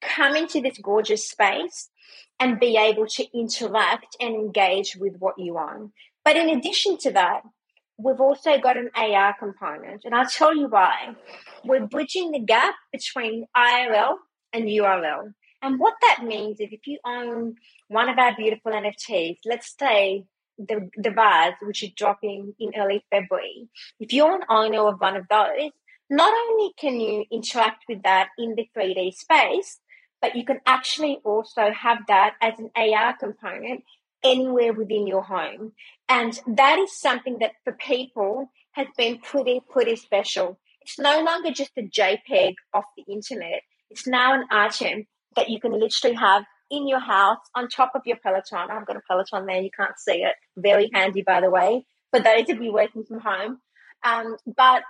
come 0.00 0.36
into 0.36 0.60
this 0.60 0.78
gorgeous 0.78 1.28
space 1.28 1.90
and 2.38 2.58
be 2.58 2.76
able 2.76 3.06
to 3.06 3.38
interact 3.38 4.16
and 4.20 4.34
engage 4.34 4.96
with 4.96 5.16
what 5.18 5.38
you 5.38 5.58
own. 5.58 5.92
But 6.24 6.36
in 6.36 6.48
addition 6.48 6.96
to 6.98 7.12
that, 7.12 7.42
we've 7.98 8.20
also 8.20 8.58
got 8.58 8.76
an 8.76 8.90
AR 8.94 9.34
component. 9.38 10.02
And 10.04 10.14
I'll 10.14 10.28
tell 10.28 10.56
you 10.56 10.68
why. 10.68 11.14
We're 11.64 11.86
bridging 11.86 12.30
the 12.30 12.40
gap 12.40 12.74
between 12.92 13.46
IRL 13.56 14.14
and 14.52 14.64
URL. 14.64 15.34
And 15.62 15.78
what 15.78 15.94
that 16.00 16.24
means 16.24 16.60
is 16.60 16.68
if 16.72 16.86
you 16.86 16.98
own 17.04 17.56
one 17.88 18.08
of 18.08 18.18
our 18.18 18.34
beautiful 18.34 18.72
NFTs, 18.72 19.38
let's 19.44 19.74
say 19.78 20.24
the, 20.58 20.88
the 20.96 21.10
vase, 21.10 21.54
which 21.60 21.82
is 21.82 21.90
dropping 21.90 22.54
in 22.58 22.72
early 22.76 23.04
February, 23.10 23.68
if 23.98 24.12
you're 24.12 24.34
an 24.34 24.46
owner 24.48 24.88
of 24.88 25.00
one 25.00 25.16
of 25.16 25.26
those, 25.28 25.70
not 26.08 26.32
only 26.48 26.72
can 26.78 26.98
you 26.98 27.24
interact 27.30 27.84
with 27.88 28.02
that 28.02 28.28
in 28.38 28.54
the 28.56 28.68
3D 28.76 29.14
space, 29.14 29.78
but 30.20 30.36
you 30.36 30.44
can 30.44 30.60
actually 30.66 31.18
also 31.24 31.70
have 31.72 31.98
that 32.08 32.34
as 32.40 32.54
an 32.58 32.70
AR 32.76 33.16
component 33.16 33.84
anywhere 34.22 34.72
within 34.72 35.06
your 35.06 35.22
home. 35.22 35.72
And 36.08 36.38
that 36.46 36.78
is 36.78 36.98
something 36.98 37.38
that 37.40 37.52
for 37.64 37.72
people 37.72 38.50
has 38.72 38.86
been 38.96 39.18
pretty, 39.18 39.60
pretty 39.68 39.96
special. 39.96 40.58
It's 40.82 40.98
no 40.98 41.22
longer 41.22 41.50
just 41.50 41.72
a 41.76 41.82
JPEG 41.82 42.54
off 42.74 42.84
the 42.96 43.12
internet. 43.12 43.62
It's 43.90 44.06
now 44.06 44.34
an 44.34 44.46
item 44.50 45.06
that 45.36 45.48
you 45.48 45.60
can 45.60 45.72
literally 45.72 46.16
have 46.16 46.44
in 46.70 46.86
your 46.86 47.00
house 47.00 47.38
on 47.54 47.68
top 47.68 47.92
of 47.94 48.02
your 48.04 48.16
Peloton. 48.22 48.70
I've 48.70 48.86
got 48.86 48.96
a 48.96 49.00
Peloton 49.08 49.46
there. 49.46 49.60
You 49.60 49.70
can't 49.76 49.98
see 49.98 50.22
it. 50.22 50.34
Very 50.56 50.90
handy, 50.94 51.22
by 51.22 51.40
the 51.40 51.50
way, 51.50 51.84
for 52.10 52.20
those 52.20 52.48
of 52.48 52.62
you 52.62 52.72
working 52.72 53.04
from 53.04 53.20
home. 53.20 53.58
Um, 54.04 54.36
but 54.46 54.82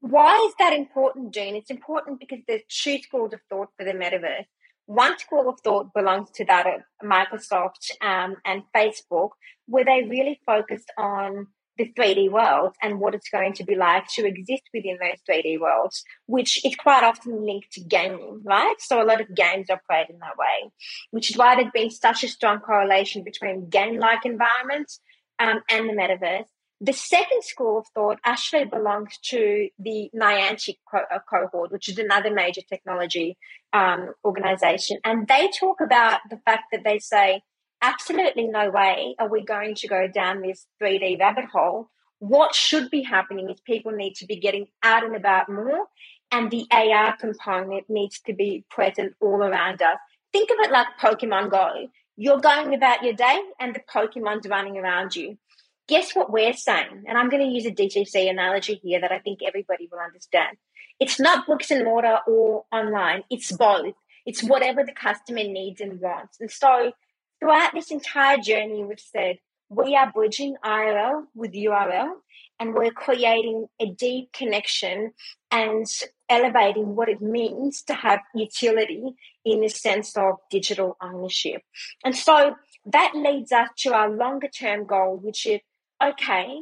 why 0.00 0.44
is 0.48 0.54
that 0.58 0.72
important, 0.72 1.34
Jean? 1.34 1.56
It's 1.56 1.70
important 1.70 2.20
because 2.20 2.40
there's 2.46 2.62
two 2.68 2.98
schools 2.98 3.32
of 3.32 3.40
thought 3.48 3.68
for 3.76 3.84
the 3.84 3.92
metaverse. 3.92 4.46
One 4.86 5.18
school 5.18 5.48
of 5.48 5.60
thought 5.60 5.94
belongs 5.94 6.30
to 6.32 6.44
that 6.46 6.66
of 6.66 6.80
Microsoft 7.02 7.90
um, 8.00 8.36
and 8.44 8.62
Facebook, 8.74 9.30
where 9.66 9.84
they 9.84 10.02
really 10.08 10.40
focused 10.44 10.92
on 10.98 11.46
the 11.78 11.92
3D 11.98 12.30
world 12.30 12.74
and 12.82 13.00
what 13.00 13.14
it's 13.14 13.30
going 13.30 13.54
to 13.54 13.64
be 13.64 13.74
like 13.74 14.06
to 14.06 14.26
exist 14.26 14.62
within 14.74 14.98
those 15.00 15.20
3D 15.28 15.58
worlds, 15.58 16.04
which 16.26 16.64
is 16.64 16.76
quite 16.76 17.02
often 17.02 17.44
linked 17.46 17.72
to 17.72 17.80
gaming, 17.80 18.42
right? 18.44 18.74
So 18.78 19.02
a 19.02 19.06
lot 19.06 19.20
of 19.20 19.34
games 19.34 19.70
operate 19.70 20.10
in 20.10 20.18
that 20.18 20.36
way, 20.36 20.70
which 21.10 21.30
is 21.30 21.36
why 21.36 21.56
there's 21.56 21.72
been 21.72 21.90
such 21.90 22.24
a 22.24 22.28
strong 22.28 22.60
correlation 22.60 23.24
between 23.24 23.70
game-like 23.70 24.26
environments 24.26 25.00
um, 25.38 25.60
and 25.70 25.88
the 25.88 25.94
metaverse. 25.94 26.44
The 26.84 26.92
second 26.92 27.44
school 27.44 27.78
of 27.78 27.86
thought 27.94 28.18
actually 28.24 28.64
belongs 28.64 29.16
to 29.26 29.68
the 29.78 30.10
Niantic 30.12 30.78
co- 30.90 31.06
uh, 31.14 31.20
cohort, 31.30 31.70
which 31.70 31.88
is 31.88 31.96
another 31.96 32.34
major 32.34 32.60
technology 32.68 33.38
um, 33.72 34.14
organization. 34.24 34.98
And 35.04 35.28
they 35.28 35.48
talk 35.56 35.80
about 35.80 36.22
the 36.28 36.40
fact 36.44 36.64
that 36.72 36.82
they 36.82 36.98
say, 36.98 37.42
absolutely 37.82 38.48
no 38.48 38.68
way 38.70 39.14
are 39.20 39.28
we 39.28 39.44
going 39.44 39.76
to 39.76 39.86
go 39.86 40.08
down 40.12 40.42
this 40.42 40.66
3D 40.82 41.20
rabbit 41.20 41.44
hole. 41.52 41.88
What 42.18 42.52
should 42.52 42.90
be 42.90 43.02
happening 43.02 43.48
is 43.48 43.60
people 43.60 43.92
need 43.92 44.14
to 44.16 44.26
be 44.26 44.40
getting 44.40 44.66
out 44.82 45.04
and 45.04 45.14
about 45.14 45.48
more, 45.48 45.86
and 46.32 46.50
the 46.50 46.66
AR 46.72 47.16
component 47.16 47.88
needs 47.88 48.18
to 48.26 48.32
be 48.32 48.64
present 48.68 49.14
all 49.20 49.44
around 49.44 49.82
us. 49.82 49.98
Think 50.32 50.50
of 50.50 50.56
it 50.58 50.72
like 50.72 50.88
Pokemon 51.00 51.52
Go. 51.52 51.90
You're 52.16 52.40
going 52.40 52.74
about 52.74 53.04
your 53.04 53.14
day, 53.14 53.40
and 53.60 53.72
the 53.72 53.82
Pokemon's 53.88 54.48
running 54.48 54.78
around 54.78 55.14
you. 55.14 55.38
Guess 55.88 56.14
what 56.14 56.32
we're 56.32 56.52
saying? 56.52 57.04
And 57.06 57.18
I'm 57.18 57.28
going 57.28 57.42
to 57.42 57.54
use 57.54 57.66
a 57.66 57.70
DTC 57.70 58.30
analogy 58.30 58.80
here 58.82 59.00
that 59.00 59.12
I 59.12 59.18
think 59.18 59.40
everybody 59.44 59.88
will 59.90 59.98
understand. 59.98 60.56
It's 61.00 61.18
not 61.18 61.46
bricks 61.46 61.70
and 61.70 61.84
mortar 61.84 62.18
or 62.26 62.64
online, 62.72 63.24
it's 63.30 63.50
both. 63.52 63.94
It's 64.24 64.42
whatever 64.42 64.84
the 64.84 64.92
customer 64.92 65.42
needs 65.42 65.80
and 65.80 66.00
wants. 66.00 66.38
And 66.40 66.50
so 66.50 66.92
throughout 67.40 67.74
this 67.74 67.90
entire 67.90 68.38
journey, 68.38 68.84
we've 68.84 69.00
said 69.00 69.38
we 69.68 69.96
are 69.96 70.12
bridging 70.12 70.54
IRL 70.64 71.24
with 71.34 71.52
URL 71.52 72.12
and 72.60 72.74
we're 72.74 72.92
creating 72.92 73.66
a 73.80 73.86
deep 73.86 74.32
connection 74.32 75.12
and 75.50 75.86
elevating 76.28 76.94
what 76.94 77.08
it 77.08 77.20
means 77.20 77.82
to 77.82 77.94
have 77.94 78.20
utility 78.34 79.02
in 79.44 79.60
the 79.60 79.68
sense 79.68 80.16
of 80.16 80.36
digital 80.50 80.96
ownership. 81.02 81.62
And 82.04 82.14
so 82.14 82.54
that 82.86 83.12
leads 83.14 83.50
us 83.50 83.68
to 83.78 83.94
our 83.94 84.08
longer 84.08 84.48
term 84.48 84.86
goal, 84.86 85.16
which 85.16 85.46
is 85.46 85.60
okay, 86.02 86.60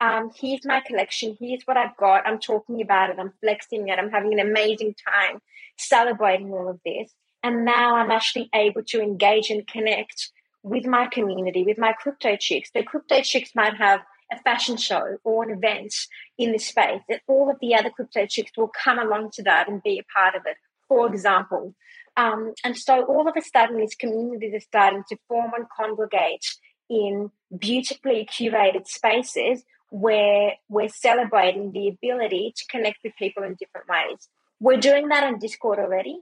um, 0.00 0.30
here's 0.34 0.64
my 0.64 0.80
collection, 0.80 1.36
here's 1.38 1.62
what 1.64 1.76
I've 1.76 1.96
got, 1.96 2.26
I'm 2.26 2.38
talking 2.38 2.80
about 2.80 3.10
it, 3.10 3.18
I'm 3.18 3.32
flexing 3.40 3.88
it, 3.88 3.98
I'm 3.98 4.10
having 4.10 4.32
an 4.32 4.40
amazing 4.40 4.94
time 5.06 5.40
celebrating 5.76 6.50
all 6.52 6.68
of 6.68 6.80
this. 6.84 7.12
And 7.42 7.64
now 7.64 7.96
I'm 7.96 8.10
actually 8.10 8.50
able 8.54 8.82
to 8.88 9.00
engage 9.00 9.50
and 9.50 9.66
connect 9.66 10.30
with 10.62 10.84
my 10.86 11.06
community, 11.06 11.64
with 11.64 11.78
my 11.78 11.92
crypto 11.92 12.36
chicks. 12.36 12.70
The 12.74 12.82
crypto 12.82 13.22
chicks 13.22 13.50
might 13.54 13.76
have 13.76 14.00
a 14.32 14.38
fashion 14.42 14.76
show 14.76 15.16
or 15.24 15.44
an 15.44 15.50
event 15.50 15.94
in 16.38 16.52
the 16.52 16.58
space, 16.58 17.00
and 17.08 17.20
all 17.26 17.50
of 17.50 17.56
the 17.60 17.74
other 17.74 17.90
crypto 17.90 18.26
chicks 18.26 18.52
will 18.56 18.68
come 18.84 18.98
along 18.98 19.30
to 19.32 19.42
that 19.42 19.68
and 19.68 19.82
be 19.82 19.98
a 19.98 20.18
part 20.18 20.34
of 20.34 20.42
it, 20.46 20.56
for 20.86 21.06
example. 21.06 21.74
Um, 22.16 22.52
and 22.64 22.76
so 22.76 23.04
all 23.04 23.28
of 23.28 23.34
a 23.36 23.42
sudden, 23.42 23.78
these 23.78 23.94
communities 23.94 24.54
are 24.54 24.60
starting 24.60 25.02
to 25.08 25.16
form 25.28 25.52
and 25.56 25.66
congregate 25.74 26.44
in 26.90 27.30
beautifully 27.56 28.28
curated 28.30 28.86
spaces 28.86 29.64
where 29.90 30.54
we're 30.68 30.88
celebrating 30.88 31.72
the 31.72 31.88
ability 31.88 32.52
to 32.56 32.64
connect 32.66 32.98
with 33.02 33.14
people 33.16 33.42
in 33.42 33.54
different 33.54 33.88
ways. 33.88 34.28
We're 34.60 34.76
doing 34.76 35.08
that 35.08 35.24
on 35.24 35.38
Discord 35.38 35.78
already. 35.78 36.20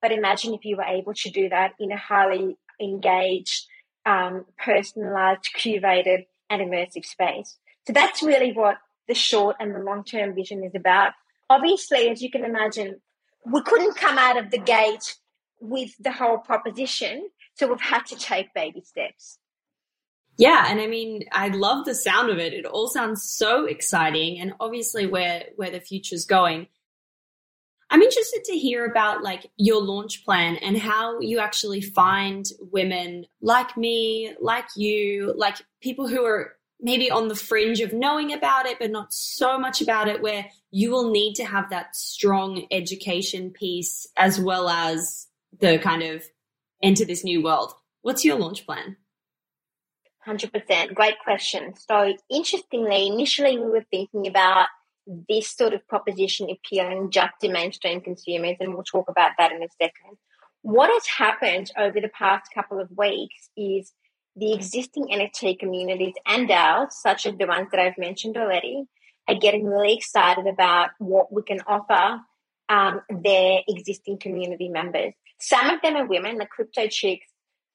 But 0.00 0.12
imagine 0.12 0.54
if 0.54 0.64
you 0.64 0.76
were 0.76 0.84
able 0.84 1.14
to 1.14 1.30
do 1.30 1.48
that 1.48 1.72
in 1.80 1.90
a 1.90 1.96
highly 1.96 2.56
engaged, 2.80 3.66
um, 4.06 4.44
personalized, 4.56 5.48
curated, 5.56 6.26
and 6.48 6.62
immersive 6.62 7.04
space. 7.04 7.56
So 7.86 7.92
that's 7.92 8.22
really 8.22 8.52
what 8.52 8.78
the 9.08 9.14
short 9.14 9.56
and 9.58 9.74
the 9.74 9.80
long 9.80 10.04
term 10.04 10.34
vision 10.34 10.62
is 10.62 10.74
about. 10.74 11.12
Obviously, 11.50 12.08
as 12.10 12.22
you 12.22 12.30
can 12.30 12.44
imagine, 12.44 13.00
we 13.44 13.62
couldn't 13.62 13.96
come 13.96 14.18
out 14.18 14.38
of 14.38 14.50
the 14.50 14.58
gate 14.58 15.16
with 15.60 15.90
the 15.98 16.12
whole 16.12 16.38
proposition. 16.38 17.28
So 17.54 17.66
we've 17.66 17.80
had 17.80 18.06
to 18.06 18.16
take 18.16 18.54
baby 18.54 18.82
steps. 18.82 19.38
Yeah, 20.38 20.66
and 20.68 20.80
I 20.80 20.86
mean, 20.86 21.24
I 21.32 21.48
love 21.48 21.84
the 21.84 21.96
sound 21.96 22.30
of 22.30 22.38
it. 22.38 22.52
It 22.54 22.64
all 22.64 22.86
sounds 22.86 23.24
so 23.24 23.64
exciting, 23.64 24.40
and 24.40 24.54
obviously 24.60 25.06
where 25.06 25.46
where 25.56 25.70
the 25.70 25.80
future's 25.80 26.24
going. 26.24 26.68
I'm 27.90 28.02
interested 28.02 28.44
to 28.44 28.58
hear 28.58 28.84
about 28.84 29.22
like 29.22 29.50
your 29.56 29.82
launch 29.82 30.24
plan 30.24 30.56
and 30.56 30.76
how 30.76 31.20
you 31.20 31.38
actually 31.38 31.80
find 31.80 32.46
women 32.60 33.24
like 33.40 33.76
me, 33.76 34.34
like 34.40 34.66
you, 34.76 35.32
like 35.36 35.56
people 35.80 36.06
who 36.06 36.24
are 36.24 36.52
maybe 36.80 37.10
on 37.10 37.28
the 37.28 37.34
fringe 37.34 37.80
of 37.80 37.94
knowing 37.94 38.32
about 38.32 38.66
it, 38.66 38.78
but 38.78 38.90
not 38.90 39.12
so 39.12 39.58
much 39.58 39.80
about 39.80 40.06
it, 40.06 40.20
where 40.20 40.46
you 40.70 40.90
will 40.90 41.10
need 41.10 41.34
to 41.36 41.44
have 41.46 41.70
that 41.70 41.96
strong 41.96 42.66
education 42.70 43.50
piece 43.50 44.06
as 44.16 44.38
well 44.38 44.68
as 44.68 45.26
the 45.58 45.78
kind 45.78 46.02
of 46.02 46.22
enter 46.82 47.06
this 47.06 47.24
new 47.24 47.42
world. 47.42 47.72
What's 48.02 48.24
your 48.24 48.38
launch 48.38 48.66
plan? 48.66 48.96
100%. 50.28 50.94
Great 50.94 51.18
question. 51.22 51.74
So, 51.88 52.14
interestingly, 52.30 53.06
initially 53.06 53.58
we 53.58 53.70
were 53.70 53.86
thinking 53.90 54.26
about 54.26 54.66
this 55.28 55.50
sort 55.50 55.72
of 55.72 55.86
proposition 55.88 56.48
appealing 56.50 57.10
just 57.10 57.32
to 57.40 57.50
mainstream 57.50 58.00
consumers, 58.00 58.56
and 58.60 58.74
we'll 58.74 58.84
talk 58.84 59.08
about 59.08 59.32
that 59.38 59.52
in 59.52 59.62
a 59.62 59.68
second. 59.80 60.18
What 60.62 60.90
has 60.90 61.06
happened 61.06 61.70
over 61.78 62.00
the 62.00 62.10
past 62.10 62.50
couple 62.54 62.80
of 62.80 62.90
weeks 62.96 63.48
is 63.56 63.92
the 64.36 64.52
existing 64.52 65.06
NFT 65.06 65.58
communities 65.58 66.14
and 66.26 66.48
DAOs, 66.48 66.92
such 66.92 67.26
as 67.26 67.36
the 67.36 67.46
ones 67.46 67.68
that 67.72 67.80
I've 67.80 67.98
mentioned 67.98 68.36
already, 68.36 68.84
are 69.26 69.34
getting 69.34 69.64
really 69.64 69.94
excited 69.94 70.46
about 70.46 70.90
what 70.98 71.32
we 71.32 71.42
can 71.42 71.60
offer 71.66 72.20
um, 72.68 73.00
their 73.08 73.60
existing 73.66 74.18
community 74.18 74.68
members. 74.68 75.14
Some 75.40 75.70
of 75.70 75.80
them 75.80 75.96
are 75.96 76.06
women, 76.06 76.38
the 76.38 76.46
Crypto 76.46 76.86
Chicks 76.88 77.26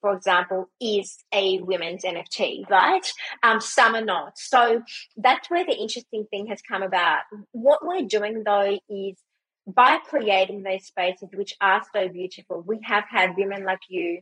for 0.04 0.14
example, 0.14 0.70
is 0.82 1.24
a 1.34 1.62
women's 1.62 2.04
NFT, 2.04 2.70
right? 2.70 3.10
Um, 3.42 3.62
some 3.62 3.96
are 3.96 4.04
not. 4.04 4.38
So 4.38 4.82
that's 5.16 5.50
where 5.50 5.66
the 5.66 5.78
interesting 5.78 6.26
thing 6.30 6.48
has 6.48 6.62
come 6.62 6.84
about. 6.84 7.20
What 7.54 7.80
we're 7.88 8.02
doing 8.02 8.44
though 8.46 8.78
is 8.90 9.16
by 9.66 10.00
creating 10.06 10.64
those 10.64 10.86
spaces 10.88 11.30
which 11.34 11.56
are 11.62 11.82
so 11.94 12.10
beautiful, 12.10 12.62
we 12.68 12.80
have 12.84 13.06
had 13.10 13.38
women 13.38 13.64
like 13.64 13.80
you, 13.88 14.20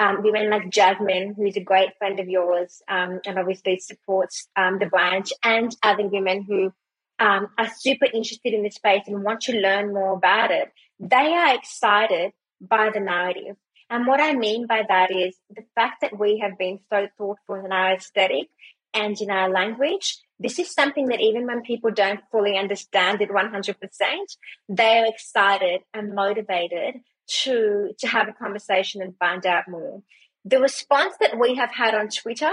um, 0.00 0.24
women 0.24 0.50
like 0.50 0.70
Jasmine, 0.70 1.34
who's 1.36 1.56
a 1.56 1.60
great 1.60 1.90
friend 1.98 2.18
of 2.18 2.28
yours, 2.28 2.82
um, 2.88 3.20
and 3.24 3.38
obviously 3.38 3.78
supports 3.78 4.48
um, 4.56 4.80
the 4.80 4.86
branch, 4.86 5.32
and 5.44 5.76
other 5.84 6.08
women 6.08 6.42
who 6.42 6.72
um, 7.20 7.46
are 7.56 7.70
super 7.78 8.06
interested 8.06 8.54
in 8.54 8.64
the 8.64 8.70
space 8.70 9.02
and 9.06 9.22
want 9.22 9.42
to 9.42 9.52
learn 9.52 9.94
more 9.94 10.14
about 10.14 10.50
it. 10.50 10.72
They 10.98 11.32
are 11.32 11.54
excited 11.54 12.32
by 12.60 12.90
the 12.92 12.98
narrative. 12.98 13.54
And 13.92 14.06
what 14.06 14.20
I 14.20 14.32
mean 14.32 14.66
by 14.66 14.84
that 14.88 15.10
is 15.10 15.36
the 15.54 15.64
fact 15.74 16.00
that 16.00 16.18
we 16.18 16.38
have 16.38 16.56
been 16.56 16.80
so 16.88 17.08
thoughtful 17.18 17.56
in 17.62 17.72
our 17.72 17.92
aesthetic 17.92 18.48
and 18.94 19.14
in 19.20 19.30
our 19.30 19.50
language. 19.50 20.16
This 20.40 20.58
is 20.58 20.72
something 20.72 21.08
that 21.08 21.20
even 21.20 21.46
when 21.46 21.60
people 21.60 21.90
don't 21.90 22.20
fully 22.30 22.56
understand 22.56 23.20
it 23.20 23.28
100%, 23.28 23.74
they're 24.70 25.04
excited 25.04 25.82
and 25.92 26.14
motivated 26.14 27.02
to, 27.42 27.90
to 27.98 28.06
have 28.08 28.28
a 28.28 28.32
conversation 28.32 29.02
and 29.02 29.14
find 29.18 29.44
out 29.44 29.68
more. 29.68 30.02
The 30.46 30.58
response 30.58 31.12
that 31.20 31.38
we 31.38 31.56
have 31.56 31.70
had 31.70 31.94
on 31.94 32.08
Twitter 32.08 32.52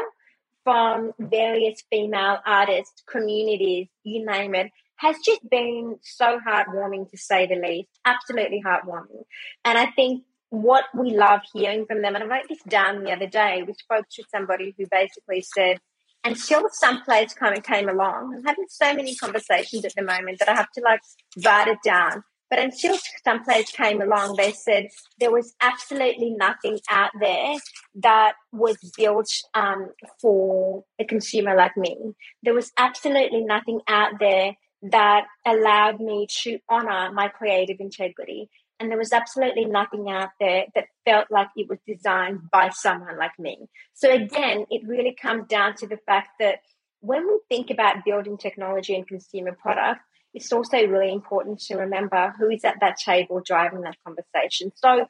from 0.66 1.14
various 1.20 1.82
female 1.90 2.40
artists, 2.46 3.02
communities, 3.10 3.88
you 4.04 4.26
name 4.26 4.56
it, 4.56 4.72
has 4.98 5.16
just 5.26 5.50
been 5.50 6.00
so 6.02 6.38
heartwarming 6.46 7.10
to 7.10 7.18
say 7.18 7.48
the 7.48 7.56
least. 7.56 7.88
Absolutely 8.04 8.62
heartwarming. 8.62 9.24
And 9.64 9.78
I 9.78 9.86
think 9.86 10.24
what 10.50 10.86
we 10.96 11.16
love 11.16 11.42
hearing 11.54 11.86
from 11.86 12.02
them, 12.02 12.16
and 12.16 12.24
I 12.24 12.28
wrote 12.28 12.48
this 12.50 12.62
down 12.68 13.04
the 13.04 13.12
other 13.12 13.28
day. 13.28 13.64
We 13.66 13.74
spoke 13.74 14.06
to 14.12 14.24
somebody 14.32 14.74
who 14.78 14.86
basically 14.92 15.42
said, 15.42 15.80
until 16.24 16.68
some 16.72 17.04
place 17.04 17.34
kind 17.34 17.58
of 17.58 17.64
came 17.64 17.88
along, 17.88 18.36
I'm 18.36 18.44
having 18.44 18.66
so 18.68 18.94
many 18.94 19.16
conversations 19.16 19.86
at 19.86 19.96
the 19.96 20.04
moment 20.04 20.40
that 20.40 20.50
I 20.50 20.56
have 20.56 20.72
to 20.72 20.82
like 20.82 21.02
write 21.46 21.68
it 21.68 21.78
down. 21.84 22.24
But 22.50 22.60
until 22.60 22.98
some 23.24 23.44
place 23.44 23.72
came 23.72 24.02
along, 24.02 24.36
they 24.36 24.52
said 24.52 24.88
there 25.20 25.32
was 25.32 25.54
absolutely 25.62 26.32
nothing 26.32 26.80
out 26.90 27.12
there 27.20 27.56
that 27.96 28.34
was 28.52 28.76
built 28.98 29.30
um, 29.54 29.90
for 30.20 30.84
a 30.98 31.06
consumer 31.06 31.56
like 31.56 31.78
me. 31.78 31.96
There 32.42 32.56
was 32.56 32.72
absolutely 32.76 33.42
nothing 33.42 33.82
out 33.88 34.14
there 34.20 34.54
that 34.82 35.26
allowed 35.46 36.00
me 36.00 36.26
to 36.42 36.58
honor 36.68 37.12
my 37.14 37.28
creative 37.28 37.78
integrity 37.80 38.50
and 38.80 38.90
there 38.90 38.98
was 38.98 39.12
absolutely 39.12 39.66
nothing 39.66 40.10
out 40.10 40.30
there 40.40 40.66
that 40.76 40.86
felt 41.06 41.28
like 41.30 41.50
it 41.56 41.68
was 41.70 41.80
designed 41.86 42.50
by 42.52 42.70
someone 42.70 43.18
like 43.18 43.38
me. 43.38 43.68
So 43.94 44.12
again, 44.12 44.66
it 44.70 44.88
really 44.88 45.16
comes 45.20 45.48
down 45.48 45.76
to 45.78 45.88
the 45.88 46.00
fact 46.06 46.30
that 46.40 46.60
when 47.02 47.28
we 47.28 47.40
think 47.50 47.70
about 47.70 48.06
building 48.06 48.38
technology 48.38 48.96
and 48.96 49.08
consumer 49.08 49.52
products, 49.52 50.04
it's 50.34 50.52
also 50.52 50.78
really 50.86 51.12
important 51.12 51.60
to 51.62 51.76
remember 51.76 52.34
who 52.38 52.50
is 52.50 52.64
at 52.64 52.80
that 52.82 52.98
table 52.98 53.42
driving 53.44 53.82
that 53.82 53.98
conversation. 54.06 54.72
So, 54.76 55.08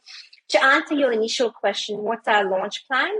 to 0.49 0.63
answer 0.63 0.95
your 0.95 1.11
initial 1.11 1.51
question, 1.51 1.99
what's 1.99 2.27
our 2.27 2.49
launch 2.49 2.87
plan? 2.87 3.11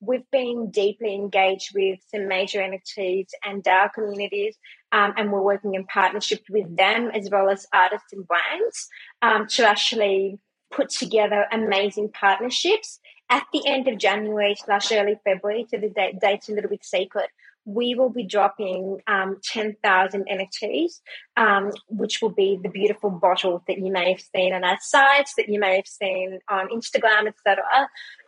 We've 0.00 0.30
been 0.30 0.70
deeply 0.70 1.14
engaged 1.14 1.74
with 1.74 1.98
some 2.10 2.28
major 2.28 2.60
NFTs 2.60 3.28
and 3.44 3.62
DAO 3.62 3.92
communities, 3.92 4.56
um, 4.92 5.12
and 5.16 5.32
we're 5.32 5.42
working 5.42 5.74
in 5.74 5.84
partnership 5.84 6.42
with 6.48 6.76
them 6.76 7.10
as 7.12 7.28
well 7.30 7.50
as 7.50 7.66
artists 7.72 8.12
and 8.12 8.26
brands 8.26 8.88
um, 9.20 9.46
to 9.48 9.66
actually 9.66 10.38
put 10.70 10.90
together 10.90 11.46
amazing 11.52 12.10
partnerships 12.10 13.00
at 13.30 13.44
the 13.52 13.66
end 13.66 13.88
of 13.88 13.98
January 13.98 14.56
slash 14.58 14.90
early 14.92 15.16
February. 15.24 15.66
So 15.70 15.78
the 15.78 15.90
date, 15.90 16.20
date's 16.20 16.48
a 16.48 16.52
little 16.52 16.70
bit 16.70 16.84
secret 16.84 17.30
we 17.68 17.94
will 17.94 18.08
be 18.08 18.24
dropping 18.24 18.98
um, 19.06 19.36
10,000 19.44 20.24
NFTs, 20.26 21.00
um, 21.36 21.70
which 21.88 22.22
will 22.22 22.30
be 22.30 22.58
the 22.62 22.70
beautiful 22.70 23.10
bottles 23.10 23.60
that 23.68 23.76
you 23.76 23.92
may 23.92 24.12
have 24.12 24.22
seen 24.34 24.54
on 24.54 24.64
our 24.64 24.78
sites, 24.80 25.34
that 25.36 25.50
you 25.50 25.60
may 25.60 25.76
have 25.76 25.86
seen 25.86 26.38
on 26.48 26.68
Instagram, 26.70 27.28
etc. 27.28 27.62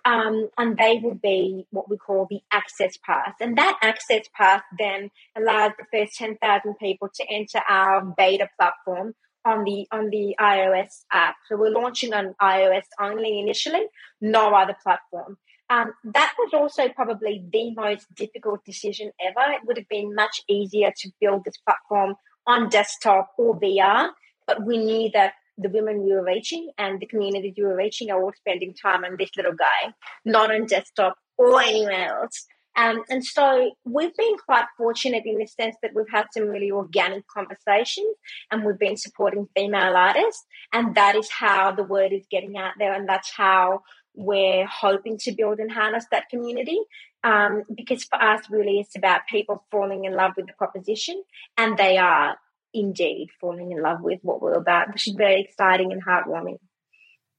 Um, 0.05 0.51
and 0.59 0.77
they 0.77 1.01
will 1.03 1.15
be 1.15 1.65
what 1.71 1.89
we 1.89 1.97
call 1.97 2.27
the 2.29 2.41
access 2.53 2.99
pass. 2.99 3.33
And 3.41 3.57
that 3.57 3.79
access 3.83 4.27
pass 4.37 4.63
then 4.79 5.11
allows 5.35 5.73
the 5.79 5.87
first 5.91 6.19
10,000 6.19 6.75
people 6.79 7.09
to 7.15 7.25
enter 7.31 7.61
our 7.67 8.05
beta 8.19 8.47
platform 8.59 9.15
on 9.47 9.65
the 9.65 9.87
on 9.91 10.11
the 10.11 10.37
iOS 10.39 11.05
app. 11.11 11.37
So 11.49 11.57
we're 11.57 11.71
launching 11.71 12.13
on 12.13 12.35
iOS 12.43 12.85
only 13.01 13.41
initially, 13.41 13.87
no 14.21 14.55
other 14.55 14.77
platform. 14.83 15.39
Um, 15.71 15.93
that 16.03 16.35
was 16.37 16.51
also 16.53 16.89
probably 16.89 17.45
the 17.53 17.73
most 17.75 18.13
difficult 18.15 18.65
decision 18.65 19.13
ever. 19.25 19.53
It 19.53 19.61
would 19.67 19.79
have 19.79 19.89
been 19.89 20.15
much 20.15 20.43
easier 20.49 20.93
to 20.95 21.11
build 21.21 21.45
this 21.45 21.57
platform 21.59 22.17
on 22.47 22.69
desktop 22.69 23.31
or 23.39 23.59
VR, 23.59 24.11
but 24.49 24.67
we 24.67 24.79
knew 24.79 25.11
that 25.15 25.35
the 25.57 25.69
women 25.69 26.03
we 26.03 26.13
were 26.13 26.25
reaching 26.25 26.71
and 26.77 26.99
the 26.99 27.07
communities 27.07 27.55
we 27.57 27.63
were 27.63 27.77
reaching 27.77 28.11
are 28.11 28.21
all 28.21 28.33
spending 28.37 28.75
time 28.75 29.05
on 29.05 29.17
this 29.17 29.31
little 29.37 29.53
guy, 29.53 29.93
not 30.25 30.53
on 30.53 30.67
desktop 30.67 31.17
or 31.39 31.63
anywhere 31.63 32.21
else. 32.21 32.47
Um, 32.77 33.03
and 33.11 33.25
so 33.25 33.73
we've 33.85 34.15
been 34.17 34.37
quite 34.39 34.65
fortunate 34.77 35.25
in 35.27 35.39
the 35.39 35.47
sense 35.47 35.77
that 35.83 35.91
we've 35.95 36.11
had 36.11 36.27
some 36.33 36.45
really 36.45 36.71
organic 36.71 37.27
conversations 37.29 38.17
and 38.51 38.65
we've 38.65 38.79
been 38.79 38.97
supporting 38.97 39.49
female 39.57 39.97
artists. 39.97 40.45
And 40.73 40.95
that 40.95 41.17
is 41.17 41.29
how 41.31 41.73
the 41.73 41.83
word 41.83 42.13
is 42.13 42.25
getting 42.31 42.57
out 42.57 42.73
there. 42.79 42.95
And 42.95 43.09
that's 43.09 43.33
how 43.37 43.83
we're 44.15 44.67
hoping 44.67 45.19
to 45.19 45.33
build 45.33 45.59
and 45.59 45.71
harness 45.71 46.05
that 46.11 46.29
community. 46.29 46.79
Um, 47.23 47.65
because 47.75 48.05
for 48.05 48.21
us, 48.21 48.43
really, 48.51 48.81
it's 48.81 48.97
about 48.97 49.23
people 49.29 49.65
falling 49.71 50.05
in 50.05 50.15
love 50.15 50.33
with 50.37 50.47
the 50.47 50.55
proposition, 50.55 51.23
and 51.59 51.77
they 51.77 51.99
are 51.99 52.37
indeed 52.73 53.29
falling 53.41 53.73
in 53.73 53.83
love 53.83 54.01
with 54.01 54.21
what 54.23 54.41
we're 54.41 54.55
about, 54.55 54.93
which 54.93 55.07
is 55.07 55.15
very 55.15 55.43
exciting 55.43 55.93
and 55.93 56.05
heartwarming. 56.05 56.59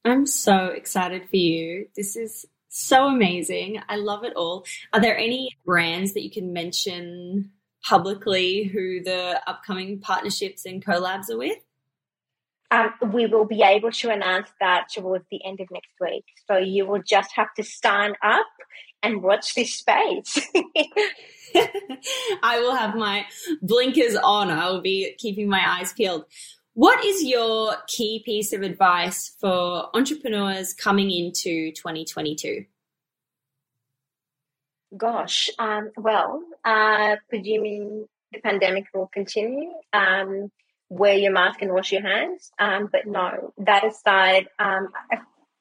I'm 0.06 0.26
so 0.26 0.68
excited 0.68 1.30
for 1.30 1.38
you. 1.38 1.88
This 1.96 2.16
is 2.16 2.46
so 2.70 3.08
amazing. 3.08 3.80
I 3.88 3.98
love 3.98 4.24
it 4.24 4.34
all. 4.36 4.66
Are 4.94 5.02
there 5.02 5.18
any 5.18 5.50
brands 5.66 6.14
that 6.14 6.24
you 6.24 6.32
can 6.32 6.54
mention 6.54 7.52
publicly 7.84 8.64
who 8.64 9.04
the 9.04 9.42
upcoming 9.48 10.00
partnerships 10.00 10.66
and 10.66 10.84
collabs 10.84 11.30
are 11.30 11.38
with? 11.38 11.58
Um, 12.72 12.94
we 13.12 13.26
will 13.26 13.46
be 13.46 13.62
able 13.62 13.92
to 13.92 14.10
announce 14.10 14.50
that 14.62 14.88
towards 14.94 15.26
the 15.30 15.44
end 15.44 15.60
of 15.60 15.70
next 15.72 15.92
week. 16.00 16.24
So 16.48 16.58
you 16.58 16.86
will 16.86 17.04
just 17.04 17.32
have 17.36 17.54
to 17.56 17.64
sign 17.64 18.14
up 18.24 18.48
and 19.04 19.22
watch 19.22 19.56
this 19.56 19.74
space. 19.74 20.40
I 22.44 22.60
will 22.62 22.76
have 22.76 22.96
my 22.96 23.26
blinkers 23.62 24.16
on. 24.16 24.50
I 24.50 24.70
will 24.70 24.82
be 24.82 25.14
keeping 25.18 25.50
my 25.50 25.62
eyes 25.66 25.92
peeled. 25.94 26.26
What 26.74 27.04
is 27.04 27.24
your 27.24 27.76
key 27.88 28.22
piece 28.24 28.54
of 28.54 28.62
advice 28.62 29.36
for 29.40 29.90
entrepreneurs 29.94 30.74
coming 30.74 31.12
into 31.12 31.72
2022? 31.74 32.66
Gosh, 34.96 35.50
um, 35.60 35.92
well, 35.98 36.42
uh, 36.64 37.16
presuming 37.30 38.08
the 38.32 38.40
pandemic 38.40 38.86
will 38.94 39.10
continue, 39.14 39.72
um, 39.94 40.52
wear 40.92 41.16
your 41.16 41.32
mask 41.32 41.62
and 41.62 41.72
wash 41.72 41.94
your 41.94 42.02
hands. 42.02 42.52
Um, 42.60 42.90
but 42.92 43.08
no, 43.08 43.54
that 43.60 43.86
aside, 43.86 44.48
um, 44.60 44.90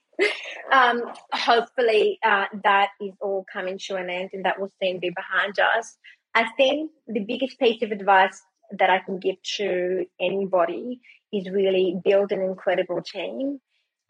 um, 0.73 1.03
hopefully 1.33 2.19
uh, 2.25 2.47
that 2.65 2.89
is 3.01 3.13
all 3.21 3.47
coming 3.51 3.79
to 3.87 3.95
an 3.95 4.11
end 4.11 4.31
and 4.33 4.45
that 4.45 4.61
will 4.61 4.73
soon 4.83 4.99
be 4.99 5.11
behind 5.11 5.59
us. 5.61 5.97
I 6.35 6.49
think 6.57 6.91
the 7.07 7.21
biggest 7.21 7.61
piece 7.61 7.81
of 7.83 7.93
advice 7.93 8.43
that 8.73 8.91
I 8.91 8.99
can 8.99 9.21
give 9.21 9.41
to 9.57 10.05
anybody 10.21 11.01
is 11.33 11.49
really 11.49 11.97
build 12.05 12.33
an 12.33 12.43
incredible 12.43 13.01
team. 13.01 13.61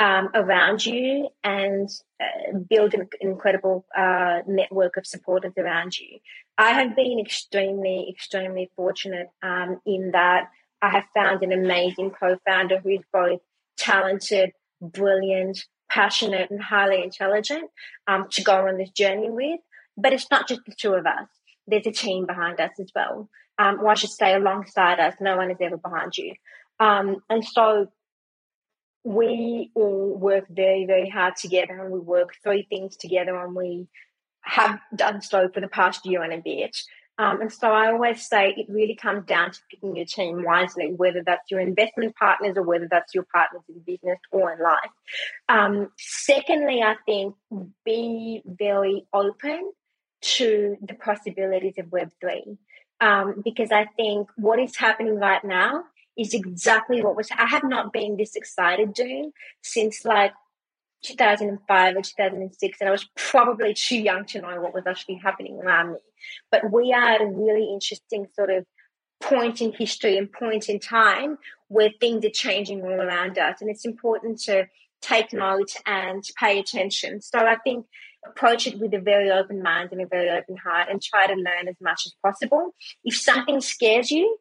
um, 0.00 0.30
around 0.32 0.84
you 0.84 1.28
and 1.44 1.88
uh, 2.18 2.58
build 2.70 2.94
an 2.94 3.06
incredible 3.20 3.84
uh, 3.94 4.38
network 4.46 4.96
of 4.96 5.06
supporters 5.06 5.52
around 5.58 5.98
you. 5.98 6.18
I 6.56 6.70
have 6.70 6.96
been 6.96 7.20
extremely, 7.20 8.08
extremely 8.10 8.70
fortunate 8.74 9.28
um, 9.42 9.78
in 9.84 10.12
that 10.12 10.48
I 10.82 10.90
have 10.90 11.04
found 11.14 11.42
an 11.42 11.52
amazing 11.52 12.10
co 12.10 12.36
founder 12.46 12.78
who 12.78 12.90
is 12.90 13.04
both 13.12 13.40
talented, 13.76 14.52
brilliant, 14.80 15.64
passionate, 15.90 16.50
and 16.50 16.62
highly 16.62 17.02
intelligent 17.02 17.70
um, 18.06 18.28
to 18.32 18.42
go 18.42 18.66
on 18.66 18.78
this 18.78 18.90
journey 18.90 19.30
with. 19.30 19.60
But 19.96 20.12
it's 20.12 20.30
not 20.30 20.48
just 20.48 20.62
the 20.66 20.74
two 20.74 20.94
of 20.94 21.06
us, 21.06 21.28
there's 21.66 21.86
a 21.86 21.92
team 21.92 22.26
behind 22.26 22.60
us 22.60 22.72
as 22.80 22.90
well. 22.94 23.28
Um, 23.58 23.80
or 23.80 23.88
I 23.88 23.94
should 23.94 24.10
say, 24.10 24.34
alongside 24.34 25.00
us, 25.00 25.14
no 25.20 25.36
one 25.36 25.50
is 25.50 25.58
ever 25.60 25.76
behind 25.76 26.16
you. 26.16 26.34
Um, 26.78 27.16
and 27.28 27.44
so 27.44 27.88
we 29.04 29.70
all 29.74 30.16
work 30.16 30.46
very, 30.48 30.86
very 30.86 31.08
hard 31.08 31.36
together 31.36 31.78
and 31.78 31.92
we 31.92 31.98
work 31.98 32.34
three 32.42 32.66
things 32.68 32.96
together 32.96 33.36
and 33.36 33.54
we 33.54 33.86
have 34.42 34.80
done 34.94 35.20
so 35.20 35.48
for 35.52 35.60
the 35.60 35.68
past 35.68 36.06
year 36.06 36.22
and 36.22 36.32
a 36.32 36.38
bit. 36.38 36.76
Um, 37.20 37.42
and 37.42 37.52
so 37.52 37.70
I 37.70 37.92
always 37.92 38.26
say 38.26 38.54
it 38.56 38.66
really 38.70 38.94
comes 38.94 39.26
down 39.26 39.50
to 39.50 39.58
picking 39.70 39.94
your 39.94 40.06
team 40.06 40.42
wisely, 40.42 40.94
whether 40.96 41.22
that's 41.22 41.50
your 41.50 41.60
investment 41.60 42.16
partners 42.16 42.56
or 42.56 42.62
whether 42.62 42.88
that's 42.90 43.14
your 43.14 43.26
partners 43.30 43.60
in 43.68 43.80
business 43.80 44.18
or 44.32 44.54
in 44.54 44.58
life. 44.62 44.90
Um, 45.46 45.90
secondly, 45.98 46.80
I 46.82 46.96
think 47.04 47.34
be 47.84 48.40
very 48.46 49.04
open 49.12 49.70
to 50.22 50.78
the 50.80 50.94
possibilities 50.94 51.74
of 51.76 51.86
Web3. 51.86 52.56
Um, 53.02 53.42
because 53.44 53.70
I 53.70 53.84
think 53.96 54.30
what 54.36 54.58
is 54.58 54.76
happening 54.76 55.16
right 55.16 55.44
now 55.44 55.84
is 56.16 56.32
exactly 56.32 57.02
what 57.02 57.16
was 57.16 57.28
I 57.36 57.46
have 57.46 57.64
not 57.64 57.92
been 57.92 58.16
this 58.16 58.34
excited 58.34 58.94
doing 58.94 59.32
since 59.60 60.06
like 60.06 60.32
2005 61.02 61.96
or 61.96 62.02
2006 62.02 62.78
and 62.80 62.88
I 62.88 62.92
was 62.92 63.08
probably 63.16 63.74
too 63.74 63.96
young 63.96 64.24
to 64.26 64.40
know 64.40 64.60
what 64.60 64.74
was 64.74 64.86
actually 64.86 65.16
happening 65.16 65.60
around 65.62 65.92
me. 65.92 65.98
But 66.50 66.72
we 66.72 66.92
are 66.92 67.10
at 67.10 67.20
a 67.20 67.26
really 67.26 67.68
interesting 67.72 68.26
sort 68.34 68.50
of 68.50 68.66
point 69.20 69.60
in 69.60 69.72
history 69.72 70.16
and 70.16 70.32
point 70.32 70.68
in 70.68 70.78
time 70.78 71.38
where 71.68 71.90
things 72.00 72.24
are 72.24 72.30
changing 72.30 72.82
all 72.82 73.00
around 73.00 73.38
us 73.38 73.60
and 73.60 73.70
it's 73.70 73.84
important 73.84 74.40
to 74.40 74.66
take 75.00 75.32
note 75.32 75.70
and 75.86 76.22
pay 76.38 76.58
attention. 76.58 77.20
So 77.20 77.38
I 77.38 77.56
think 77.56 77.86
approach 78.26 78.66
it 78.66 78.78
with 78.78 78.92
a 78.92 79.00
very 79.00 79.30
open 79.30 79.62
mind 79.62 79.90
and 79.92 80.00
a 80.00 80.06
very 80.06 80.28
open 80.28 80.56
heart 80.56 80.88
and 80.90 81.00
try 81.00 81.26
to 81.26 81.34
learn 81.34 81.68
as 81.68 81.76
much 81.80 82.02
as 82.06 82.14
possible. 82.22 82.74
If 83.04 83.16
something 83.16 83.60
scares 83.60 84.10
you 84.10 84.38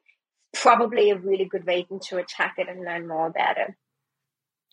probably 0.53 1.12
a 1.12 1.18
really 1.18 1.45
good 1.45 1.68
reason 1.68 1.99
to 1.99 2.18
attack 2.18 2.55
it 2.57 2.68
and 2.68 2.84
learn 2.84 3.07
more 3.07 3.28
about 3.28 3.57
it. 3.57 3.74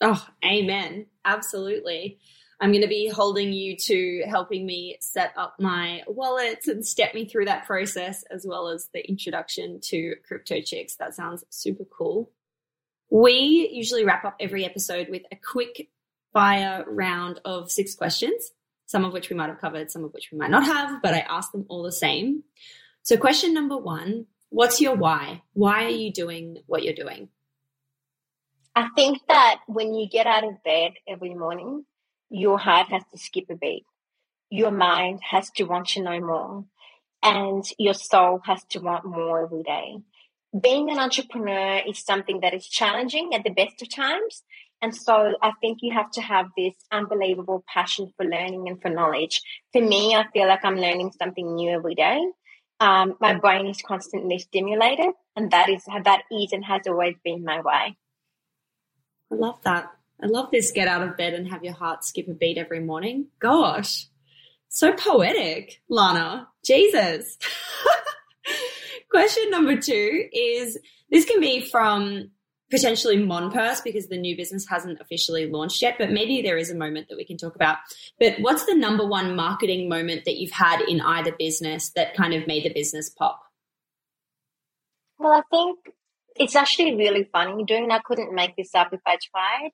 Oh, 0.01 0.27
amen. 0.45 1.07
Absolutely. 1.25 2.19
I'm 2.61 2.71
going 2.71 2.83
to 2.83 2.89
be 2.89 3.09
holding 3.09 3.53
you 3.53 3.77
to 3.77 4.25
helping 4.29 4.65
me 4.65 4.97
set 5.01 5.33
up 5.37 5.57
my 5.61 6.03
wallets 6.07 6.69
and 6.69 6.87
step 6.87 7.15
me 7.15 7.27
through 7.27 7.47
that 7.47 7.67
process, 7.67 8.25
as 8.31 8.47
well 8.47 8.69
as 8.69 8.89
the 8.95 9.07
introduction 9.07 9.81
to 9.85 10.15
Crypto 10.27 10.61
Chicks. 10.63 10.97
That 10.97 11.15
sounds 11.15 11.45
super 11.51 11.85
cool. 11.85 12.31
We 13.11 13.69
usually 13.73 14.05
wrap 14.05 14.25
up 14.25 14.37
every 14.41 14.65
episode 14.65 15.09
with 15.11 15.23
a 15.31 15.37
quick 15.37 15.91
fire 16.33 16.85
round 16.89 17.41
of 17.45 17.71
six 17.71 17.95
questions, 17.95 18.51
some 18.87 19.05
of 19.05 19.13
which 19.13 19.29
we 19.29 19.37
might 19.37 19.49
have 19.49 19.61
covered, 19.61 19.91
some 19.91 20.05
of 20.05 20.13
which 20.13 20.31
we 20.33 20.39
might 20.39 20.51
not 20.51 20.65
have, 20.65 21.03
but 21.03 21.15
I 21.15 21.21
ask 21.21 21.53
them 21.53 21.67
all 21.69 21.83
the 21.83 21.93
same. 21.93 22.43
So, 23.03 23.17
question 23.17 23.53
number 23.53 23.77
one 23.77 24.27
What's 24.49 24.81
your 24.81 24.97
why? 24.97 25.43
Why 25.53 25.85
are 25.85 25.91
you 25.91 26.13
doing 26.13 26.59
what 26.67 26.83
you're 26.83 26.95
doing? 26.95 27.29
I 28.77 28.89
think 28.95 29.21
that 29.29 29.61
when 29.67 29.95
you 29.95 30.09
get 30.09 30.27
out 30.27 30.45
of 30.45 30.63
bed 30.63 30.93
every 31.09 31.35
morning, 31.35 31.87
your 32.31 32.59
heart 32.59 32.89
has 32.91 33.03
to 33.13 33.19
skip 33.19 33.47
a 33.51 33.57
beat. 33.57 33.87
Your 34.51 34.71
mind 34.71 35.21
has 35.31 35.51
to 35.53 35.65
want 35.65 35.89
to 35.89 36.03
know 36.03 36.21
more. 36.21 36.65
And 37.23 37.65
your 37.79 37.95
soul 37.95 38.41
has 38.45 38.65
to 38.71 38.81
want 38.81 39.07
more 39.07 39.45
every 39.45 39.63
day. 39.63 39.97
Being 40.61 40.91
an 40.91 40.99
entrepreneur 40.99 41.81
is 41.89 41.99
something 41.99 42.41
that 42.41 42.55
is 42.55 42.69
challenging 42.69 43.35
at 43.35 43.45
the 43.45 43.51
best 43.51 43.83
of 43.83 43.95
times. 43.95 44.45
And 44.83 44.95
so 44.95 45.35
I 45.43 45.53
think 45.61 45.79
you 45.83 45.95
have 45.95 46.11
to 46.13 46.21
have 46.21 46.49
this 46.57 46.75
unbelievable 46.93 47.65
passion 47.67 48.13
for 48.17 48.27
learning 48.27 48.69
and 48.69 48.81
for 48.83 48.91
knowledge. 48.91 49.43
For 49.73 49.83
me, 49.83 50.15
I 50.15 50.27
feel 50.33 50.49
like 50.49 50.65
I'm 50.65 50.77
learning 50.77 51.13
something 51.19 51.55
new 51.55 51.71
every 51.71 51.95
day 51.95 52.21
um, 52.81 53.17
my 53.21 53.35
brain 53.35 53.67
is 53.67 53.81
constantly 53.83 54.39
stimulated, 54.39 55.15
and 55.35 55.51
that 55.51 55.69
is 55.71 55.85
that 55.87 56.23
is 56.31 56.53
and 56.53 56.65
has 56.65 56.83
always 56.87 57.17
been 57.25 57.45
my 57.45 57.61
way. 57.61 57.97
I 59.33 59.35
love 59.35 59.59
that. 59.65 59.91
I 60.23 60.27
love 60.27 60.51
this 60.51 60.71
get 60.71 60.89
out 60.89 61.07
of 61.07 61.17
bed 61.17 61.35
and 61.35 61.49
have 61.49 61.63
your 61.63 61.75
heart 61.75 62.05
skip 62.05 62.29
a 62.29 62.33
beat 62.33 62.59
every 62.59 62.81
morning. 62.81 63.27
Gosh, 63.39 64.07
so 64.69 64.93
poetic, 64.93 65.81
Lana. 65.89 66.49
Jesus. 66.65 67.39
Question 69.11 69.51
number 69.51 69.77
two 69.77 70.29
is 70.33 70.79
this 71.11 71.25
can 71.25 71.41
be 71.41 71.61
from 71.61 72.31
potentially 72.71 73.17
MonPurse 73.17 73.83
because 73.85 74.09
the 74.09 74.19
new 74.19 74.37
business 74.37 74.67
hasn't 74.69 75.01
officially 75.01 75.47
launched 75.51 75.81
yet, 75.81 75.97
but 75.99 76.11
maybe 76.11 76.43
there 76.43 76.59
is 76.59 76.71
a 76.71 76.75
moment 76.75 77.09
that 77.09 77.17
we 77.17 77.25
can 77.25 77.39
talk 77.39 77.55
about. 77.55 77.79
But 78.19 78.35
what's 78.41 78.67
the 78.67 78.75
number 78.75 79.07
one 79.07 79.37
marketing 79.37 79.89
moment 79.89 80.25
that 80.25 80.37
you've 80.37 80.51
had 80.51 80.81
in 80.83 81.01
either 81.01 81.33
business 81.39 81.91
that 81.91 82.15
kind 82.15 82.35
of 82.35 82.47
made 82.47 82.65
the 82.65 82.75
business 82.75 83.09
pop? 83.09 83.41
Well, 85.19 85.33
I 85.33 85.43
think 85.51 85.79
it's 86.39 86.57
actually 86.57 86.95
really 86.97 87.29
funny 87.33 87.65
doing. 87.65 87.91
I 87.91 88.01
couldn't 88.05 88.35
make 88.35 88.57
this 88.57 88.75
up 88.75 88.93
if 88.93 89.01
I 89.07 89.19
tried, 89.33 89.71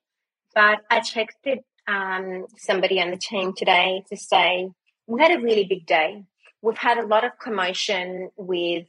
but 0.54 0.80
I 0.90 1.00
texted 1.00 1.60
um, 1.88 2.46
somebody 2.56 3.00
on 3.00 3.10
the 3.10 3.16
team 3.16 3.52
today 3.56 4.04
to 4.10 4.16
say 4.16 4.68
we 5.06 5.20
had 5.20 5.32
a 5.32 5.42
really 5.42 5.64
big 5.64 5.86
day. 5.86 6.24
We've 6.62 6.78
had 6.78 6.98
a 6.98 7.06
lot 7.06 7.24
of 7.24 7.32
commotion 7.42 8.30
with 8.36 8.86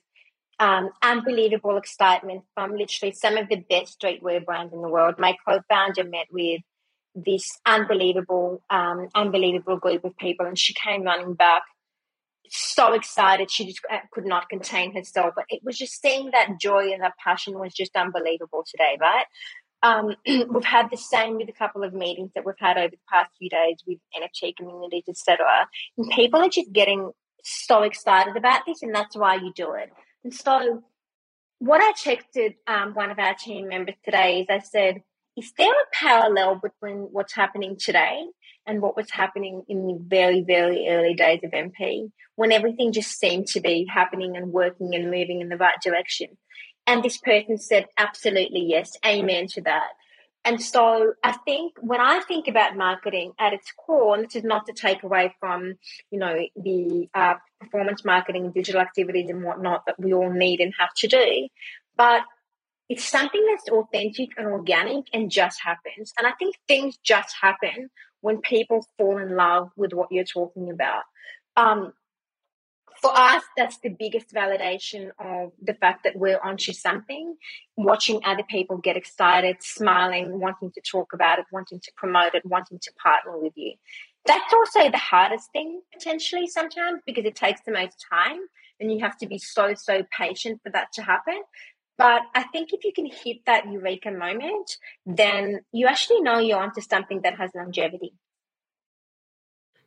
um, 0.59 0.89
unbelievable 1.01 1.77
excitement 1.77 2.43
from 2.53 2.75
literally 2.75 3.13
some 3.13 3.37
of 3.37 3.49
the 3.49 3.63
best 3.69 3.99
streetwear 3.99 4.45
brands 4.45 4.73
in 4.73 4.81
the 4.81 4.87
world. 4.87 5.15
My 5.17 5.35
co-founder 5.47 6.03
met 6.03 6.27
with 6.31 6.61
this 7.15 7.59
unbelievable, 7.65 8.61
um, 8.69 9.09
unbelievable 9.15 9.77
group 9.77 10.03
of 10.03 10.15
people, 10.17 10.45
and 10.45 10.57
she 10.57 10.73
came 10.73 11.03
running 11.03 11.33
back 11.33 11.63
so 12.49 12.93
excited 12.93 13.49
she 13.49 13.65
just 13.65 13.79
uh, 13.91 13.99
could 14.11 14.25
not 14.25 14.49
contain 14.49 14.93
herself. 14.93 15.33
But 15.35 15.45
it 15.49 15.61
was 15.63 15.77
just 15.77 16.01
seeing 16.01 16.31
that 16.31 16.59
joy 16.59 16.91
and 16.91 17.01
that 17.01 17.13
passion 17.23 17.57
was 17.59 17.73
just 17.73 17.95
unbelievable 17.95 18.65
today, 18.69 18.97
right? 18.99 19.25
Um, 19.81 20.15
we've 20.25 20.63
had 20.63 20.89
the 20.89 20.97
same 20.97 21.37
with 21.37 21.49
a 21.49 21.53
couple 21.53 21.83
of 21.83 21.93
meetings 21.93 22.31
that 22.35 22.45
we've 22.45 22.55
had 22.57 22.77
over 22.77 22.89
the 22.89 22.97
past 23.11 23.31
few 23.37 23.49
days 23.49 23.77
with 23.85 23.99
NFT 24.15 24.55
communities, 24.55 25.03
etc. 25.07 25.45
And 25.97 26.09
people 26.11 26.41
are 26.41 26.49
just 26.49 26.71
getting 26.71 27.11
so 27.43 27.83
excited 27.83 28.37
about 28.37 28.61
this, 28.65 28.81
and 28.81 28.95
that's 28.95 29.15
why 29.15 29.35
you 29.35 29.51
do 29.55 29.73
it. 29.73 29.91
And 30.23 30.33
so, 30.33 30.83
what 31.59 31.81
I 31.81 31.93
texted 31.93 32.55
um, 32.67 32.93
one 32.93 33.11
of 33.11 33.19
our 33.19 33.35
team 33.35 33.67
members 33.67 33.95
today 34.03 34.41
is 34.41 34.47
I 34.49 34.59
said, 34.59 35.01
is 35.35 35.51
there 35.57 35.71
a 35.71 35.85
parallel 35.93 36.61
between 36.61 37.07
what's 37.11 37.33
happening 37.33 37.77
today 37.77 38.25
and 38.65 38.81
what 38.81 38.95
was 38.95 39.11
happening 39.11 39.63
in 39.67 39.87
the 39.87 39.99
very, 39.99 40.41
very 40.41 40.87
early 40.89 41.13
days 41.13 41.41
of 41.43 41.51
MP 41.51 42.11
when 42.35 42.51
everything 42.51 42.91
just 42.91 43.19
seemed 43.19 43.47
to 43.47 43.61
be 43.61 43.85
happening 43.91 44.35
and 44.37 44.51
working 44.51 44.95
and 44.95 45.11
moving 45.11 45.41
in 45.41 45.49
the 45.49 45.57
right 45.57 45.79
direction? 45.83 46.27
And 46.85 47.03
this 47.03 47.17
person 47.17 47.57
said, 47.57 47.87
absolutely 47.97 48.65
yes, 48.67 48.97
amen 49.05 49.47
to 49.53 49.61
that. 49.61 49.89
And 50.45 50.61
so 50.61 51.13
I 51.23 51.31
think 51.31 51.73
when 51.79 52.01
I 52.01 52.19
think 52.19 52.49
about 52.49 52.75
marketing 52.75 53.31
at 53.39 53.53
its 53.53 53.71
core, 53.71 54.15
and 54.15 54.25
this 54.25 54.35
is 54.35 54.43
not 54.43 54.65
to 54.65 54.73
take 54.73 55.03
away 55.03 55.33
from, 55.39 55.75
you 56.11 56.19
know, 56.19 56.37
the 56.57 57.07
uh, 57.13 57.35
performance 57.61 58.03
marketing, 58.03 58.51
digital 58.51 58.81
activities 58.81 59.29
and 59.29 59.43
whatnot 59.43 59.83
that 59.87 59.97
we 59.97 60.13
all 60.13 60.29
need 60.29 60.59
and 60.59 60.73
have 60.77 60.93
to 60.97 61.07
do, 61.07 61.47
but 61.95 62.23
it's 62.89 63.05
something 63.05 63.45
that's 63.49 63.69
authentic 63.69 64.31
and 64.37 64.47
organic 64.47 65.05
and 65.13 65.31
just 65.31 65.59
happens. 65.63 66.13
And 66.17 66.27
I 66.27 66.31
think 66.37 66.55
things 66.67 66.97
just 67.03 67.33
happen 67.41 67.89
when 68.23 68.39
people 68.39 68.87
fall 68.97 69.17
in 69.17 69.35
love 69.35 69.69
with 69.75 69.91
what 69.91 70.09
you're 70.09 70.23
talking 70.23 70.69
about. 70.69 71.03
Um, 71.57 71.91
for 73.01 73.11
us, 73.13 73.43
that's 73.57 73.77
the 73.79 73.89
biggest 73.89 74.33
validation 74.33 75.09
of 75.19 75.51
the 75.61 75.73
fact 75.73 76.05
that 76.05 76.15
we're 76.15 76.39
onto 76.39 76.71
something. 76.71 77.35
Watching 77.75 78.21
other 78.23 78.43
people 78.49 78.77
get 78.77 78.95
excited, 78.95 79.57
smiling, 79.59 80.39
wanting 80.39 80.71
to 80.71 80.81
talk 80.89 81.11
about 81.11 81.39
it, 81.39 81.45
wanting 81.51 81.81
to 81.81 81.91
promote 81.97 82.33
it, 82.33 82.45
wanting 82.45 82.79
to 82.81 82.93
partner 82.93 83.37
with 83.37 83.51
you. 83.57 83.73
That's 84.25 84.53
also 84.53 84.89
the 84.89 84.97
hardest 84.97 85.51
thing 85.51 85.81
potentially 85.91 86.47
sometimes 86.47 87.01
because 87.05 87.25
it 87.25 87.35
takes 87.35 87.59
the 87.65 87.73
most 87.73 88.05
time 88.09 88.39
and 88.79 88.89
you 88.89 89.01
have 89.01 89.17
to 89.17 89.27
be 89.27 89.37
so, 89.37 89.73
so 89.73 90.03
patient 90.17 90.61
for 90.63 90.71
that 90.71 90.93
to 90.93 91.01
happen. 91.01 91.41
But 91.97 92.23
I 92.33 92.43
think 92.43 92.73
if 92.73 92.83
you 92.83 92.91
can 92.91 93.05
hit 93.05 93.45
that 93.45 93.71
eureka 93.71 94.11
moment, 94.11 94.77
then 95.05 95.61
you 95.71 95.87
actually 95.87 96.21
know 96.21 96.39
you're 96.39 96.59
onto 96.59 96.81
something 96.81 97.21
that 97.21 97.37
has 97.37 97.51
longevity. 97.55 98.13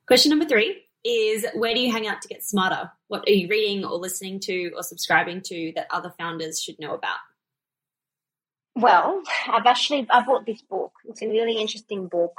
Question 0.06 0.30
number 0.30 0.44
three 0.44 0.84
is 1.04 1.44
where 1.54 1.74
do 1.74 1.80
you 1.80 1.90
hang 1.90 2.06
out 2.06 2.22
to 2.22 2.28
get 2.28 2.44
smarter? 2.44 2.90
What 3.08 3.28
are 3.28 3.32
you 3.32 3.48
reading 3.48 3.84
or 3.84 3.96
listening 3.98 4.40
to 4.40 4.72
or 4.76 4.82
subscribing 4.82 5.40
to 5.46 5.72
that 5.74 5.86
other 5.90 6.12
founders 6.18 6.62
should 6.62 6.78
know 6.78 6.94
about? 6.94 7.18
Well, 8.76 9.22
I've 9.48 9.66
actually 9.66 10.06
I 10.10 10.24
bought 10.24 10.46
this 10.46 10.62
book. 10.62 10.92
It's 11.06 11.22
a 11.22 11.28
really 11.28 11.56
interesting 11.58 12.08
book 12.08 12.34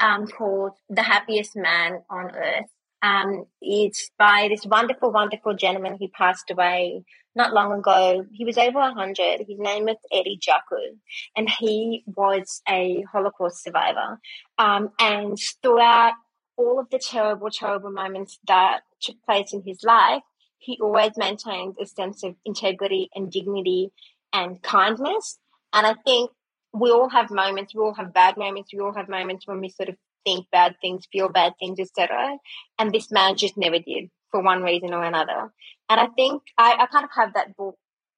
um, 0.00 0.26
called 0.26 0.72
The 0.88 1.02
Happiest 1.02 1.56
Man 1.56 2.02
on 2.08 2.30
Earth. 2.34 2.70
Um, 3.02 3.44
it's 3.60 4.10
by 4.18 4.48
this 4.48 4.64
wonderful, 4.64 5.10
wonderful 5.10 5.54
gentleman 5.54 5.96
who 5.98 6.08
passed 6.08 6.50
away 6.50 7.04
not 7.34 7.52
long 7.52 7.72
ago. 7.72 8.26
He 8.32 8.44
was 8.44 8.58
over 8.58 8.78
100. 8.78 9.40
His 9.46 9.58
name 9.58 9.84
was 9.84 9.96
Eddie 10.12 10.38
Jaku, 10.38 10.98
and 11.36 11.48
he 11.48 12.04
was 12.06 12.62
a 12.68 13.04
Holocaust 13.12 13.62
survivor. 13.62 14.20
Um, 14.58 14.90
and 14.98 15.38
throughout 15.62 16.12
all 16.56 16.78
of 16.78 16.90
the 16.90 16.98
terrible, 16.98 17.50
terrible 17.50 17.90
moments 17.90 18.38
that 18.46 18.80
took 19.00 19.16
place 19.24 19.52
in 19.52 19.62
his 19.66 19.80
life, 19.84 20.22
he 20.58 20.78
always 20.80 21.12
maintained 21.16 21.76
a 21.80 21.86
sense 21.86 22.22
of 22.22 22.36
integrity 22.44 23.10
and 23.14 23.30
dignity 23.30 23.92
and 24.32 24.62
kindness. 24.62 25.38
And 25.72 25.86
I 25.86 25.94
think 26.04 26.30
we 26.72 26.90
all 26.90 27.08
have 27.08 27.30
moments, 27.30 27.74
we 27.74 27.82
all 27.82 27.94
have 27.94 28.14
bad 28.14 28.36
moments, 28.36 28.72
we 28.72 28.80
all 28.80 28.94
have 28.94 29.08
moments 29.08 29.46
when 29.46 29.60
we 29.60 29.68
sort 29.68 29.88
of 29.88 29.96
think 30.24 30.46
bad 30.50 30.76
things, 30.80 31.06
feel 31.12 31.28
bad 31.28 31.54
things, 31.58 31.78
etc. 31.78 32.38
And 32.78 32.92
this 32.92 33.10
man 33.10 33.36
just 33.36 33.56
never 33.56 33.78
did 33.78 34.10
for 34.34 34.42
one 34.42 34.64
reason 34.64 34.92
or 34.92 35.04
another. 35.04 35.52
And 35.88 36.00
I 36.00 36.08
think 36.08 36.42
I, 36.58 36.72
I 36.76 36.86
kind 36.86 37.04
of 37.04 37.10
have 37.14 37.34
that 37.34 37.56
book 37.56 37.76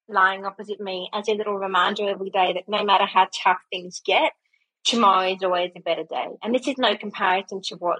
lying 0.09 0.47
opposite 0.47 0.81
me 0.81 1.11
as 1.13 1.29
a 1.29 1.35
little 1.35 1.59
reminder 1.59 2.09
every 2.09 2.31
day 2.31 2.55
that 2.55 2.69
no 2.69 2.83
matter 2.85 3.05
how 3.05 3.29
tough 3.45 3.59
things 3.71 4.01
get, 4.03 4.33
tomorrow 4.83 5.29
is 5.29 5.43
always 5.43 5.73
a 5.77 5.81
better 5.81 6.05
day. 6.09 6.29
And 6.43 6.55
this 6.55 6.67
is 6.69 6.79
no 6.79 6.97
comparison 6.97 7.61
to 7.65 7.77
what 7.77 7.99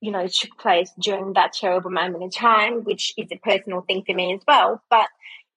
you 0.00 0.12
know, 0.12 0.28
took 0.28 0.56
place 0.58 0.92
during 1.00 1.32
that 1.32 1.52
terrible 1.52 1.90
moment 1.90 2.22
in 2.22 2.30
time, 2.30 2.84
which 2.84 3.12
is 3.16 3.26
a 3.32 3.36
personal 3.38 3.80
thing 3.80 4.04
for 4.06 4.14
me 4.14 4.32
as 4.32 4.40
well. 4.46 4.80
But 4.88 5.08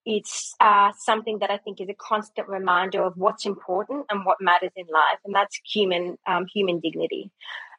it's 0.04 0.56
uh, 0.58 0.90
something 0.98 1.38
that 1.38 1.50
I 1.52 1.58
think 1.58 1.80
is 1.80 1.88
a 1.88 1.94
constant 1.94 2.48
reminder 2.48 3.04
of 3.04 3.12
what's 3.16 3.46
important 3.46 4.06
and 4.10 4.24
what 4.24 4.38
matters 4.40 4.72
in 4.74 4.86
life, 4.92 5.18
and 5.24 5.32
that's 5.32 5.60
human 5.64 6.18
um, 6.26 6.46
human 6.52 6.80
dignity. 6.80 7.30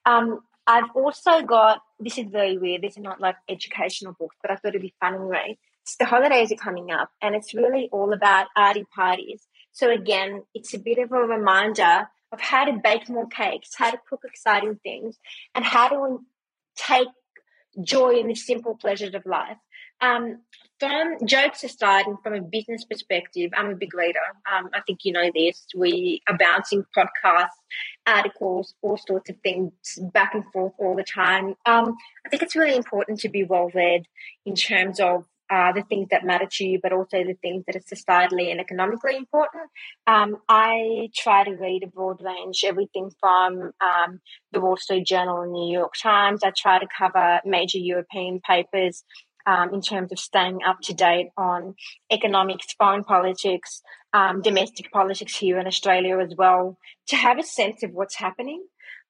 Um, 0.06 0.40
I've 0.66 0.90
also 0.96 1.42
got 1.42 1.82
this 2.00 2.18
is 2.18 2.28
very 2.32 2.58
weird. 2.58 2.82
This 2.82 2.98
is 2.98 3.04
not 3.04 3.20
like 3.20 3.36
educational 3.50 4.14
books, 4.14 4.36
but 4.42 4.52
I 4.52 4.56
thought 4.56 4.70
it'd 4.70 4.82
be 4.82 4.94
fun 5.00 5.16
anyway. 5.16 5.58
The 6.00 6.06
holidays 6.06 6.52
are 6.52 6.56
coming 6.56 6.92
up, 6.92 7.10
and 7.22 7.36
it's 7.36 7.54
really 7.54 7.90
all 7.92 8.14
about 8.14 8.48
arty 8.56 8.86
parties. 8.96 9.48
So 9.74 9.92
again, 9.92 10.44
it's 10.54 10.74
a 10.74 10.80
bit 10.80 10.98
of 10.98 11.12
a 11.12 11.20
reminder 11.20 12.08
of 12.32 12.40
how 12.40 12.66
to 12.66 12.80
bake 12.82 13.10
more 13.10 13.28
cakes, 13.28 13.72
how 13.78 13.92
to 13.92 14.00
cook 14.10 14.22
exciting 14.24 14.80
things, 14.82 15.20
and 15.54 15.66
how 15.66 15.90
to 15.90 16.20
take 16.76 17.10
joy 17.82 18.16
in 18.16 18.28
the 18.28 18.36
simple 18.36 18.76
pleasures 18.76 19.14
of 19.14 19.26
life. 19.26 19.58
Um, 20.00 20.42
from 20.84 21.26
jokes 21.26 21.64
aside, 21.64 22.06
and 22.08 22.18
from 22.22 22.34
a 22.34 22.42
business 22.42 22.84
perspective, 22.84 23.52
I'm 23.56 23.70
a 23.70 23.76
big 23.76 23.94
reader. 23.94 24.20
Um, 24.52 24.70
I 24.74 24.82
think 24.82 25.00
you 25.04 25.14
know 25.14 25.32
this. 25.34 25.66
We 25.76 26.22
are 26.28 26.38
bouncing 26.38 26.84
podcasts, 26.96 27.48
articles, 28.06 28.74
all 28.82 28.98
sorts 28.98 29.30
of 29.30 29.38
things 29.44 29.72
back 30.14 30.34
and 30.34 30.44
forth 30.52 30.74
all 30.78 30.96
the 30.96 31.04
time. 31.04 31.56
Um, 31.66 31.96
I 32.26 32.30
think 32.30 32.44
it's 32.44 32.56
really 32.56 32.76
important 32.76 33.20
to 33.22 33.30
be 33.30 33.44
well 33.44 33.70
read 33.74 34.04
in 34.46 34.56
terms 34.56 35.00
of 35.00 35.26
uh, 35.50 35.72
the 35.72 35.84
things 35.84 36.08
that 36.10 36.26
matter 36.26 36.48
to 36.50 36.66
you, 36.66 36.80
but 36.82 36.92
also 36.92 37.24
the 37.24 37.38
things 37.42 37.64
that 37.68 37.76
are 37.76 37.80
societally 37.80 38.50
and 38.50 38.60
economically 38.60 39.16
important. 39.16 39.64
Um, 40.08 40.38
I 40.50 41.10
try 41.16 41.44
to 41.44 41.52
read 41.52 41.84
a 41.84 41.88
broad 41.88 42.22
range, 42.22 42.64
everything 42.66 43.12
from 43.20 43.72
um, 43.80 44.20
the 44.52 44.60
Wall 44.60 44.78
Street 44.78 45.06
Journal 45.06 45.42
and 45.42 45.52
New 45.52 45.72
York 45.72 45.94
Times. 46.02 46.42
I 46.44 46.52
try 46.58 46.80
to 46.80 46.88
cover 46.98 47.40
major 47.46 47.78
European 47.78 48.42
papers 48.42 49.04
um, 49.46 49.74
in 49.74 49.82
terms 49.82 50.12
of 50.12 50.20
staying 50.20 50.60
up 50.66 50.80
to 50.84 50.94
date 50.94 51.30
on 51.38 51.76
economics, 52.12 52.74
foreign 52.78 53.04
politics, 53.04 53.82
um, 54.14 54.42
domestic 54.42 54.92
politics 54.92 55.36
here 55.36 55.60
in 55.60 55.68
Australia 55.68 56.20
as 56.20 56.34
well, 56.38 56.78
to 57.08 57.16
have 57.16 57.40
a 57.40 57.44
sense 57.44 57.84
of 57.84 57.92
what's 57.92 58.16
happening. 58.16 58.64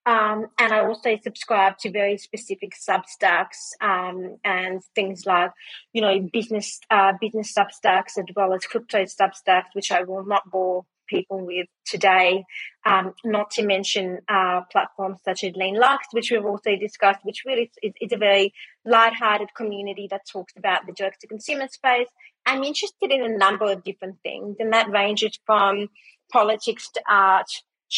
Um, 0.06 0.48
and 0.60 0.74
I 0.74 0.86
also 0.86 1.18
subscribe 1.24 1.78
to 1.80 1.92
very 1.92 2.18
specific 2.18 2.74
Substacks 2.76 3.72
um, 3.80 4.38
and 4.44 4.82
things 4.96 5.26
like, 5.26 5.52
you 5.94 6.02
know, 6.02 6.28
business 6.34 6.82
uh, 6.90 7.14
business 7.22 7.54
Substacks 7.54 8.18
as 8.18 8.26
well 8.36 8.54
as 8.54 8.66
crypto 8.66 9.04
Substacks, 9.04 9.74
which 9.74 9.92
I 9.94 10.04
will 10.04 10.26
not 10.26 10.50
bore 10.52 10.86
people 11.14 11.46
with 11.46 11.68
today. 11.86 12.44
Um, 12.86 13.14
not 13.24 13.52
to 13.52 13.66
mention 13.66 14.20
uh, 14.28 14.62
platforms 14.72 15.20
such 15.24 15.44
as 15.44 15.54
Lean 15.56 15.80
Luxe, 15.80 16.08
which 16.12 16.32
we've 16.32 16.46
also 16.46 16.76
discussed, 16.76 17.20
which 17.24 17.44
really 17.46 17.72
is, 17.82 17.94
is 18.02 18.12
a 18.12 18.18
very 18.18 18.54
light-hearted 18.86 19.50
community 19.56 20.08
that 20.10 20.22
talks 20.30 20.54
about 20.58 20.86
the 20.86 20.94
direct-to-consumer 20.94 21.68
space. 21.70 22.08
I'm 22.46 22.64
interested 22.64 23.12
in 23.12 23.24
a 23.24 23.38
number 23.38 23.72
of 23.72 23.84
different 23.84 24.18
things, 24.24 24.58
and 24.60 24.74
that 24.74 24.90
ranges 24.90 25.40
from 25.46 25.90
politics 26.32 26.90
to 26.96 27.02
art 27.08 27.50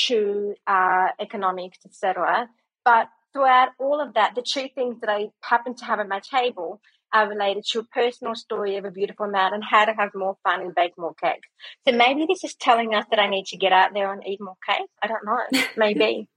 to 0.08 0.56
uh, 0.68 1.08
economics, 1.20 1.80
etc. 1.86 2.50
But 2.84 3.08
throughout 3.34 3.70
all 3.80 4.00
of 4.02 4.14
that, 4.14 4.36
the 4.36 4.42
two 4.42 4.68
things 4.76 5.00
that 5.02 5.10
I 5.10 5.30
happen 5.42 5.76
to 5.76 5.86
have 5.86 6.00
at 6.00 6.08
my 6.08 6.20
table 6.20 6.82
related 7.24 7.66
to 7.72 7.80
a 7.80 7.84
personal 7.84 8.36
story 8.36 8.78
of 8.78 8.86
a 8.86 8.92
beautiful 8.92 9.28
man 9.28 9.54
and 9.54 9.64
how 9.64 9.86
to 9.86 9.94
have 9.94 10.12
more 10.14 10.38
fun 10.44 10.62
and 10.62 10.76
bake 10.76 10.98
more 10.98 11.14
cake. 11.14 11.44
So 11.88 11.96
maybe 11.96 12.26
this 12.28 12.44
is 12.44 12.56
telling 12.56 12.94
us 12.94 13.06
that 13.10 13.20
I 13.20 13.30
need 13.30 13.46
to 13.48 13.58
get 13.58 13.72
out 13.72 13.94
there 13.94 14.12
and 14.12 14.26
eat 14.26 14.42
more 14.42 14.58
cake. 14.68 14.88
I 15.02 15.08
don't 15.08 15.26
know. 15.26 15.64
Maybe. 15.78 16.28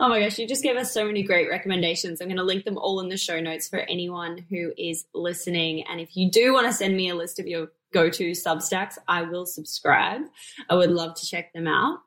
oh 0.00 0.08
my 0.08 0.20
gosh, 0.20 0.38
you 0.38 0.46
just 0.46 0.62
gave 0.62 0.76
us 0.76 0.94
so 0.94 1.04
many 1.04 1.24
great 1.24 1.48
recommendations. 1.48 2.20
I'm 2.20 2.28
going 2.28 2.36
to 2.36 2.44
link 2.44 2.64
them 2.64 2.78
all 2.78 3.00
in 3.00 3.08
the 3.08 3.16
show 3.16 3.40
notes 3.40 3.68
for 3.68 3.80
anyone 3.80 4.46
who 4.48 4.72
is 4.78 5.04
listening. 5.14 5.84
And 5.88 6.00
if 6.00 6.16
you 6.16 6.30
do 6.30 6.52
want 6.52 6.68
to 6.68 6.72
send 6.72 6.96
me 6.96 7.08
a 7.08 7.16
list 7.16 7.40
of 7.40 7.48
your 7.48 7.68
go 7.92 8.08
to 8.08 8.30
Substacks, 8.30 8.98
I 9.08 9.22
will 9.22 9.46
subscribe. 9.46 10.22
I 10.70 10.76
would 10.76 10.90
love 10.90 11.14
to 11.16 11.26
check 11.26 11.52
them 11.52 11.66
out. 11.66 11.98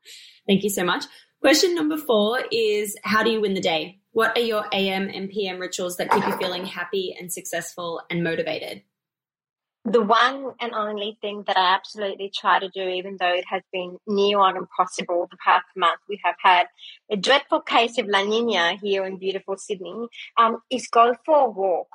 Thank 0.47 0.63
you 0.63 0.69
so 0.69 0.83
much. 0.83 1.05
Question 1.41 1.75
number 1.75 1.97
four 1.97 2.39
is 2.51 2.95
How 3.03 3.21
do 3.21 3.29
you 3.29 3.41
win 3.41 3.53
the 3.53 3.61
day? 3.61 3.99
What 4.15 4.37
are 4.37 4.41
your 4.41 4.63
AM 4.71 5.09
and 5.09 5.29
PM 5.29 5.59
rituals 5.59 5.97
that 5.97 6.09
keep 6.09 6.25
you 6.25 6.31
feeling 6.37 6.65
happy 6.65 7.13
and 7.19 7.33
successful 7.33 8.01
and 8.09 8.23
motivated? 8.23 8.83
The 9.83 10.01
one 10.01 10.53
and 10.61 10.73
only 10.73 11.17
thing 11.19 11.43
that 11.47 11.57
I 11.57 11.75
absolutely 11.75 12.31
try 12.33 12.59
to 12.59 12.69
do, 12.69 12.87
even 12.87 13.17
though 13.19 13.33
it 13.33 13.43
has 13.49 13.61
been 13.73 13.97
near 14.07 14.39
on 14.39 14.55
impossible 14.55 15.27
the 15.29 15.35
past 15.45 15.65
month, 15.75 15.99
we 16.07 16.17
have 16.23 16.35
had 16.41 16.67
a 17.11 17.17
dreadful 17.17 17.59
case 17.59 17.97
of 17.97 18.07
La 18.07 18.23
Nina 18.23 18.77
here 18.81 19.05
in 19.05 19.17
beautiful 19.17 19.57
Sydney, 19.57 20.07
um, 20.37 20.59
is 20.71 20.87
go 20.87 21.13
for 21.25 21.47
a 21.47 21.49
walk. 21.49 21.89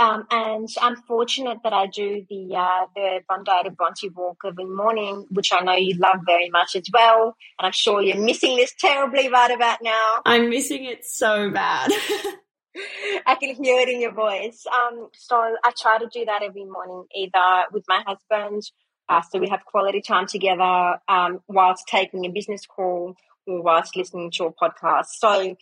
Um, 0.00 0.26
and 0.30 0.66
I'm 0.80 0.96
fortunate 0.96 1.58
that 1.62 1.74
I 1.74 1.86
do 1.86 2.24
the 2.30 2.56
uh, 2.56 2.86
the 2.96 3.20
Bondi 3.28 3.50
to 3.64 3.70
Bronte 3.70 4.08
walk 4.08 4.38
every 4.46 4.64
morning, 4.64 5.26
which 5.28 5.52
I 5.52 5.60
know 5.60 5.74
you 5.74 5.94
love 5.98 6.20
very 6.24 6.48
much 6.48 6.74
as 6.74 6.86
well. 6.90 7.36
And 7.58 7.66
I'm 7.66 7.72
sure 7.72 8.00
you're 8.00 8.16
missing 8.16 8.56
this 8.56 8.72
terribly 8.78 9.28
right 9.28 9.50
about 9.50 9.80
now. 9.82 10.22
I'm 10.24 10.48
missing 10.48 10.86
it 10.86 11.04
so 11.04 11.50
bad. 11.50 11.90
I 13.26 13.34
can 13.34 13.62
hear 13.62 13.78
it 13.80 13.90
in 13.90 14.00
your 14.00 14.14
voice. 14.14 14.64
Um, 14.66 15.08
so 15.12 15.36
I 15.36 15.70
try 15.78 15.98
to 15.98 16.08
do 16.10 16.24
that 16.24 16.42
every 16.42 16.64
morning, 16.64 17.04
either 17.14 17.64
with 17.70 17.84
my 17.86 18.02
husband, 18.06 18.62
uh, 19.10 19.20
so 19.20 19.38
we 19.38 19.50
have 19.50 19.66
quality 19.66 20.00
time 20.00 20.26
together, 20.26 20.98
um, 21.08 21.40
whilst 21.46 21.86
taking 21.88 22.24
a 22.24 22.30
business 22.30 22.64
call 22.64 23.16
or 23.46 23.62
whilst 23.62 23.96
listening 23.96 24.30
to 24.36 24.44
a 24.44 24.52
podcast. 24.54 25.08
So, 25.18 25.56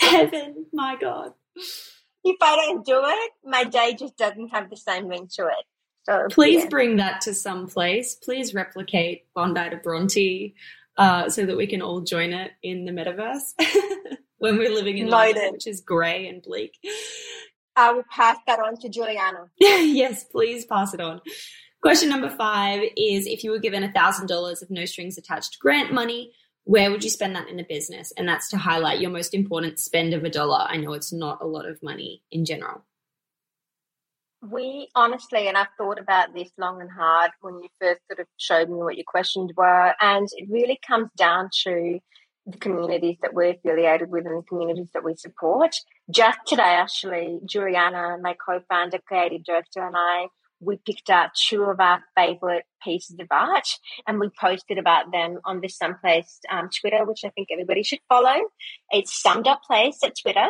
heaven, 0.00 0.64
my 0.72 0.96
God 0.98 1.32
if 2.24 2.36
I 2.40 2.56
don't 2.56 2.84
do 2.84 3.02
it, 3.04 3.32
my 3.44 3.64
day 3.64 3.94
just 3.98 4.16
doesn't 4.16 4.48
have 4.48 4.70
the 4.70 4.76
same 4.76 5.06
ring 5.06 5.28
to 5.34 5.46
it. 5.46 5.64
So 6.04 6.26
please 6.30 6.64
yeah. 6.64 6.68
bring 6.68 6.96
that 6.96 7.20
to 7.22 7.34
some 7.34 7.68
place. 7.68 8.16
Please 8.16 8.54
replicate 8.54 9.26
Bondi 9.34 9.70
to 9.70 9.76
Bronte 9.76 10.54
uh, 10.96 11.28
so 11.28 11.46
that 11.46 11.56
we 11.56 11.66
can 11.66 11.80
all 11.80 12.00
join 12.00 12.32
it 12.32 12.52
in 12.62 12.84
the 12.84 12.92
metaverse 12.92 13.52
when 14.38 14.58
we're 14.58 14.74
living 14.74 14.98
in 14.98 15.06
Noted. 15.06 15.36
London, 15.36 15.52
which 15.52 15.66
is 15.66 15.80
grey 15.80 16.26
and 16.26 16.42
bleak. 16.42 16.76
I 17.76 17.92
will 17.92 18.04
pass 18.10 18.36
that 18.46 18.58
on 18.58 18.76
to 18.78 18.88
Juliana. 18.88 19.46
yes, 19.58 20.24
please 20.24 20.66
pass 20.66 20.92
it 20.92 21.00
on. 21.00 21.20
Question 21.82 22.08
number 22.08 22.30
five 22.30 22.82
is 22.96 23.26
if 23.26 23.42
you 23.42 23.50
were 23.50 23.58
given 23.58 23.82
a 23.82 23.88
$1,000 23.88 24.62
of 24.62 24.70
no 24.70 24.84
strings 24.84 25.18
attached 25.18 25.58
grant 25.58 25.92
money, 25.92 26.32
where 26.64 26.90
would 26.90 27.02
you 27.02 27.10
spend 27.10 27.34
that 27.36 27.48
in 27.48 27.58
a 27.58 27.64
business? 27.64 28.12
And 28.16 28.28
that's 28.28 28.48
to 28.50 28.56
highlight 28.56 29.00
your 29.00 29.10
most 29.10 29.34
important 29.34 29.78
spend 29.78 30.14
of 30.14 30.24
a 30.24 30.30
dollar. 30.30 30.66
I 30.68 30.76
know 30.76 30.92
it's 30.92 31.12
not 31.12 31.42
a 31.42 31.46
lot 31.46 31.66
of 31.66 31.82
money 31.82 32.22
in 32.30 32.44
general. 32.44 32.84
We 34.48 34.88
honestly, 34.96 35.46
and 35.46 35.56
I've 35.56 35.68
thought 35.78 36.00
about 36.00 36.34
this 36.34 36.50
long 36.58 36.80
and 36.80 36.90
hard 36.90 37.30
when 37.40 37.60
you 37.62 37.68
first 37.80 38.00
sort 38.08 38.18
of 38.18 38.26
showed 38.38 38.68
me 38.68 38.76
what 38.78 38.96
your 38.96 39.04
questions 39.06 39.52
were, 39.56 39.94
and 40.00 40.28
it 40.32 40.48
really 40.50 40.80
comes 40.84 41.10
down 41.16 41.50
to 41.64 42.00
the 42.46 42.58
communities 42.58 43.18
that 43.22 43.34
we're 43.34 43.52
affiliated 43.52 44.10
with 44.10 44.26
and 44.26 44.38
the 44.38 44.46
communities 44.48 44.88
that 44.94 45.04
we 45.04 45.14
support. 45.14 45.76
Just 46.10 46.38
today, 46.44 46.62
actually, 46.62 47.38
Juliana, 47.44 48.16
my 48.20 48.34
co-founder, 48.44 48.98
creative 49.06 49.44
director, 49.44 49.86
and 49.86 49.94
I 49.96 50.26
we 50.62 50.78
picked 50.86 51.10
out 51.10 51.30
two 51.34 51.62
of 51.64 51.80
our 51.80 52.02
favorite 52.16 52.64
pieces 52.82 53.16
of 53.20 53.26
art 53.30 53.68
and 54.06 54.20
we 54.20 54.30
posted 54.40 54.78
about 54.78 55.10
them 55.12 55.38
on 55.44 55.60
the 55.60 55.68
Someplace 55.68 56.38
um, 56.50 56.68
Twitter, 56.80 57.04
which 57.04 57.20
I 57.24 57.30
think 57.30 57.48
everybody 57.50 57.82
should 57.82 58.00
follow. 58.08 58.36
It's 58.90 59.20
Summed 59.20 59.48
Up 59.48 59.62
Place 59.66 59.98
at 60.04 60.14
Twitter. 60.20 60.46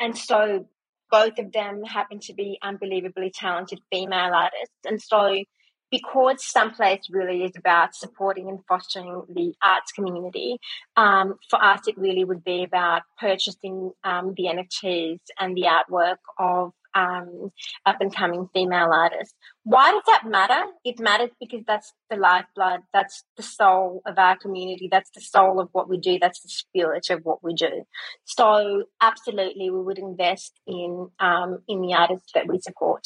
And 0.00 0.16
so 0.16 0.66
both 1.10 1.38
of 1.38 1.52
them 1.52 1.82
happen 1.84 2.20
to 2.20 2.34
be 2.34 2.58
unbelievably 2.62 3.32
talented 3.34 3.80
female 3.90 4.32
artists. 4.34 4.74
And 4.84 5.00
so 5.00 5.42
because 5.90 6.44
Someplace 6.44 7.08
really 7.10 7.44
is 7.44 7.52
about 7.56 7.94
supporting 7.94 8.48
and 8.48 8.58
fostering 8.68 9.22
the 9.28 9.54
arts 9.62 9.92
community, 9.92 10.58
um, 10.96 11.34
for 11.48 11.62
us 11.62 11.86
it 11.86 11.96
really 11.96 12.24
would 12.24 12.44
be 12.44 12.64
about 12.64 13.02
purchasing 13.18 13.92
um, 14.04 14.34
the 14.36 14.44
NFTs 14.44 15.20
and 15.38 15.56
the 15.56 15.62
artwork 15.62 16.16
of 16.38 16.72
um, 16.96 17.52
up 17.84 18.00
and 18.00 18.14
coming 18.14 18.48
female 18.54 18.90
artists. 18.92 19.34
Why 19.64 19.92
does 19.92 20.02
that 20.06 20.22
matter? 20.26 20.64
It 20.84 20.98
matters 20.98 21.30
because 21.38 21.60
that's 21.66 21.92
the 22.10 22.16
lifeblood, 22.16 22.80
that's 22.92 23.22
the 23.36 23.42
soul 23.42 24.00
of 24.06 24.18
our 24.18 24.36
community, 24.38 24.88
that's 24.90 25.10
the 25.10 25.20
soul 25.20 25.60
of 25.60 25.68
what 25.72 25.88
we 25.88 25.98
do, 25.98 26.18
that's 26.18 26.40
the 26.40 26.48
spirit 26.48 27.10
of 27.10 27.20
what 27.24 27.44
we 27.44 27.52
do. 27.52 27.84
So, 28.24 28.84
absolutely, 29.00 29.70
we 29.70 29.82
would 29.82 29.98
invest 29.98 30.58
in 30.66 31.10
um, 31.20 31.58
in 31.68 31.82
the 31.82 31.94
artists 31.94 32.32
that 32.34 32.48
we 32.48 32.58
support. 32.60 33.04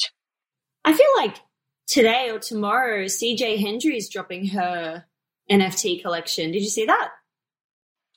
I 0.85 0.93
feel 0.93 1.07
like 1.17 1.37
today 1.85 2.29
or 2.31 2.39
tomorrow, 2.39 3.05
CJ 3.05 3.59
Hendry 3.59 3.97
is 3.97 4.09
dropping 4.09 4.47
her 4.47 5.05
NFT 5.49 6.01
collection. 6.01 6.51
Did 6.51 6.61
you 6.61 6.69
see 6.69 6.85
that? 6.85 7.09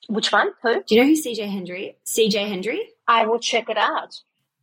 Which 0.07 0.31
one? 0.31 0.51
Who? 0.63 0.83
Do 0.83 0.95
you 0.95 1.01
know 1.01 1.07
who 1.07 1.15
CJ 1.15 1.49
Hendry? 1.49 1.97
CJ 2.05 2.47
Hendry? 2.47 2.81
I 3.07 3.25
will 3.25 3.39
check 3.39 3.69
it 3.69 3.77
out. 3.77 4.15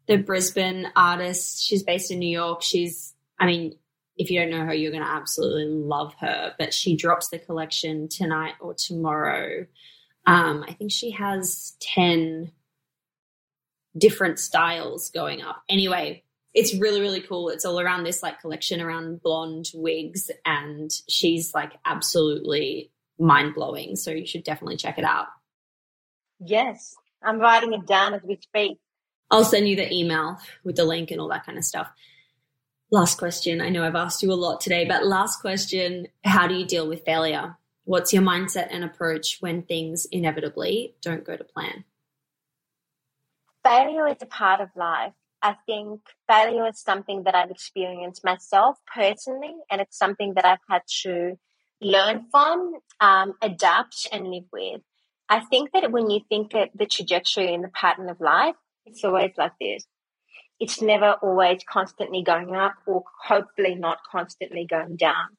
The 0.06 0.16
Brisbane 0.16 0.88
artist. 0.96 1.64
She's 1.64 1.82
based 1.82 2.10
in 2.10 2.18
New 2.18 2.30
York. 2.30 2.62
She's, 2.62 3.14
I 3.38 3.46
mean, 3.46 3.76
if 4.16 4.30
you 4.30 4.40
don't 4.40 4.50
know 4.50 4.64
her, 4.64 4.74
you're 4.74 4.92
going 4.92 5.02
to 5.02 5.08
absolutely 5.08 5.66
love 5.66 6.14
her. 6.20 6.54
But 6.58 6.74
she 6.74 6.96
drops 6.96 7.28
the 7.28 7.38
collection 7.38 8.08
tonight 8.08 8.54
or 8.60 8.74
tomorrow. 8.74 9.66
Um, 10.26 10.64
I 10.68 10.72
think 10.72 10.92
she 10.92 11.12
has 11.12 11.76
10 11.80 12.52
different 13.96 14.38
styles 14.38 15.10
going 15.10 15.42
up. 15.42 15.62
Anyway, 15.68 16.24
it's 16.54 16.74
really 16.74 17.00
really 17.00 17.20
cool 17.20 17.48
it's 17.48 17.64
all 17.64 17.80
around 17.80 18.04
this 18.04 18.22
like 18.22 18.40
collection 18.40 18.80
around 18.80 19.22
blonde 19.22 19.70
wigs 19.74 20.30
and 20.44 20.90
she's 21.08 21.54
like 21.54 21.72
absolutely 21.84 22.90
mind-blowing 23.18 23.96
so 23.96 24.10
you 24.10 24.26
should 24.26 24.44
definitely 24.44 24.76
check 24.76 24.98
it 24.98 25.04
out 25.04 25.26
yes 26.40 26.94
i'm 27.22 27.38
writing 27.38 27.72
it 27.72 27.86
down 27.86 28.14
as 28.14 28.22
we 28.22 28.38
speak 28.40 28.78
i'll 29.32 29.44
send 29.44 29.68
you 29.68 29.74
the 29.74 29.92
email 29.92 30.38
with 30.62 30.76
the 30.76 30.84
link 30.84 31.10
and 31.10 31.20
all 31.20 31.28
that 31.28 31.44
kind 31.44 31.58
of 31.58 31.64
stuff. 31.64 31.90
Last 32.92 33.18
question. 33.18 33.60
I 33.60 33.70
know 33.70 33.84
i've 33.84 33.96
asked 33.96 34.22
you 34.22 34.32
a 34.32 34.34
lot 34.34 34.60
today 34.60 34.84
but 34.84 35.04
last 35.06 35.40
question. 35.40 36.06
How 36.22 36.46
do 36.46 36.54
you 36.54 36.64
deal 36.64 36.86
with 36.86 37.04
failure? 37.04 37.56
What's 37.84 38.12
your 38.12 38.22
mindset 38.22 38.68
and 38.70 38.84
approach 38.84 39.38
when 39.40 39.62
things 39.62 40.06
inevitably 40.12 40.94
don't 41.02 41.24
go 41.24 41.36
to 41.36 41.42
plan? 41.42 41.84
Failure 43.64 44.06
is 44.06 44.18
a 44.22 44.26
part 44.26 44.60
of 44.60 44.68
life. 44.76 45.12
I 45.42 45.56
think 45.66 46.00
failure 46.28 46.68
is 46.68 46.80
something 46.80 47.24
that 47.24 47.34
I've 47.34 47.50
experienced 47.50 48.24
myself 48.24 48.78
personally, 48.92 49.54
and 49.70 49.80
it's 49.80 49.98
something 49.98 50.34
that 50.34 50.44
I've 50.44 50.58
had 50.68 50.82
to 51.02 51.36
learn 51.80 52.26
from, 52.30 52.74
um, 53.00 53.34
adapt, 53.42 54.06
and 54.12 54.28
live 54.28 54.44
with. 54.52 54.82
I 55.28 55.40
think 55.40 55.72
that 55.72 55.90
when 55.90 56.10
you 56.10 56.20
think 56.28 56.54
of 56.54 56.68
the 56.74 56.86
trajectory 56.86 57.52
and 57.52 57.64
the 57.64 57.68
pattern 57.68 58.08
of 58.08 58.20
life, 58.20 58.54
it's 58.86 59.04
always 59.04 59.32
like 59.36 59.52
this. 59.60 59.84
It's 60.60 60.80
never 60.80 61.16
always 61.22 61.60
constantly 61.68 62.22
going 62.22 62.54
up, 62.54 62.74
or 62.86 63.04
hopefully 63.24 63.74
not 63.74 63.98
constantly 64.10 64.66
going 64.68 64.96
down. 64.96 65.36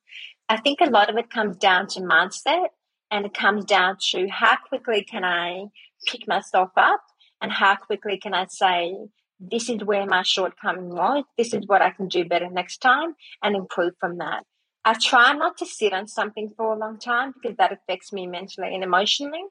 I 0.49 0.57
think 0.57 0.79
a 0.81 0.89
lot 0.89 1.09
of 1.09 1.17
it 1.17 1.29
comes 1.29 1.57
down 1.57 1.87
to 1.89 2.01
mindset, 2.01 2.67
and 3.09 3.25
it 3.25 3.33
comes 3.33 3.65
down 3.65 3.97
to 4.11 4.27
how 4.27 4.57
quickly 4.67 5.03
can 5.03 5.23
I 5.23 5.65
pick 6.07 6.27
myself 6.27 6.71
up, 6.75 7.01
and 7.41 7.51
how 7.51 7.75
quickly 7.75 8.17
can 8.17 8.33
I 8.33 8.47
say, 8.49 8.95
this 9.39 9.69
is 9.69 9.83
where 9.83 10.05
my 10.05 10.23
shortcoming 10.23 10.89
was. 10.89 11.23
This 11.37 11.53
is 11.53 11.67
what 11.67 11.81
I 11.81 11.91
can 11.91 12.07
do 12.07 12.25
better 12.25 12.49
next 12.49 12.77
time 12.77 13.15
and 13.41 13.55
improve 13.55 13.93
from 13.99 14.17
that. 14.17 14.43
I 14.85 14.95
try 15.01 15.31
not 15.31 15.57
to 15.57 15.65
sit 15.65 15.93
on 15.93 16.07
something 16.07 16.49
for 16.57 16.73
a 16.73 16.77
long 16.77 16.99
time 16.99 17.33
because 17.33 17.55
that 17.57 17.71
affects 17.71 18.11
me 18.11 18.27
mentally 18.27 18.73
and 18.73 18.83
emotionally. 18.83 19.43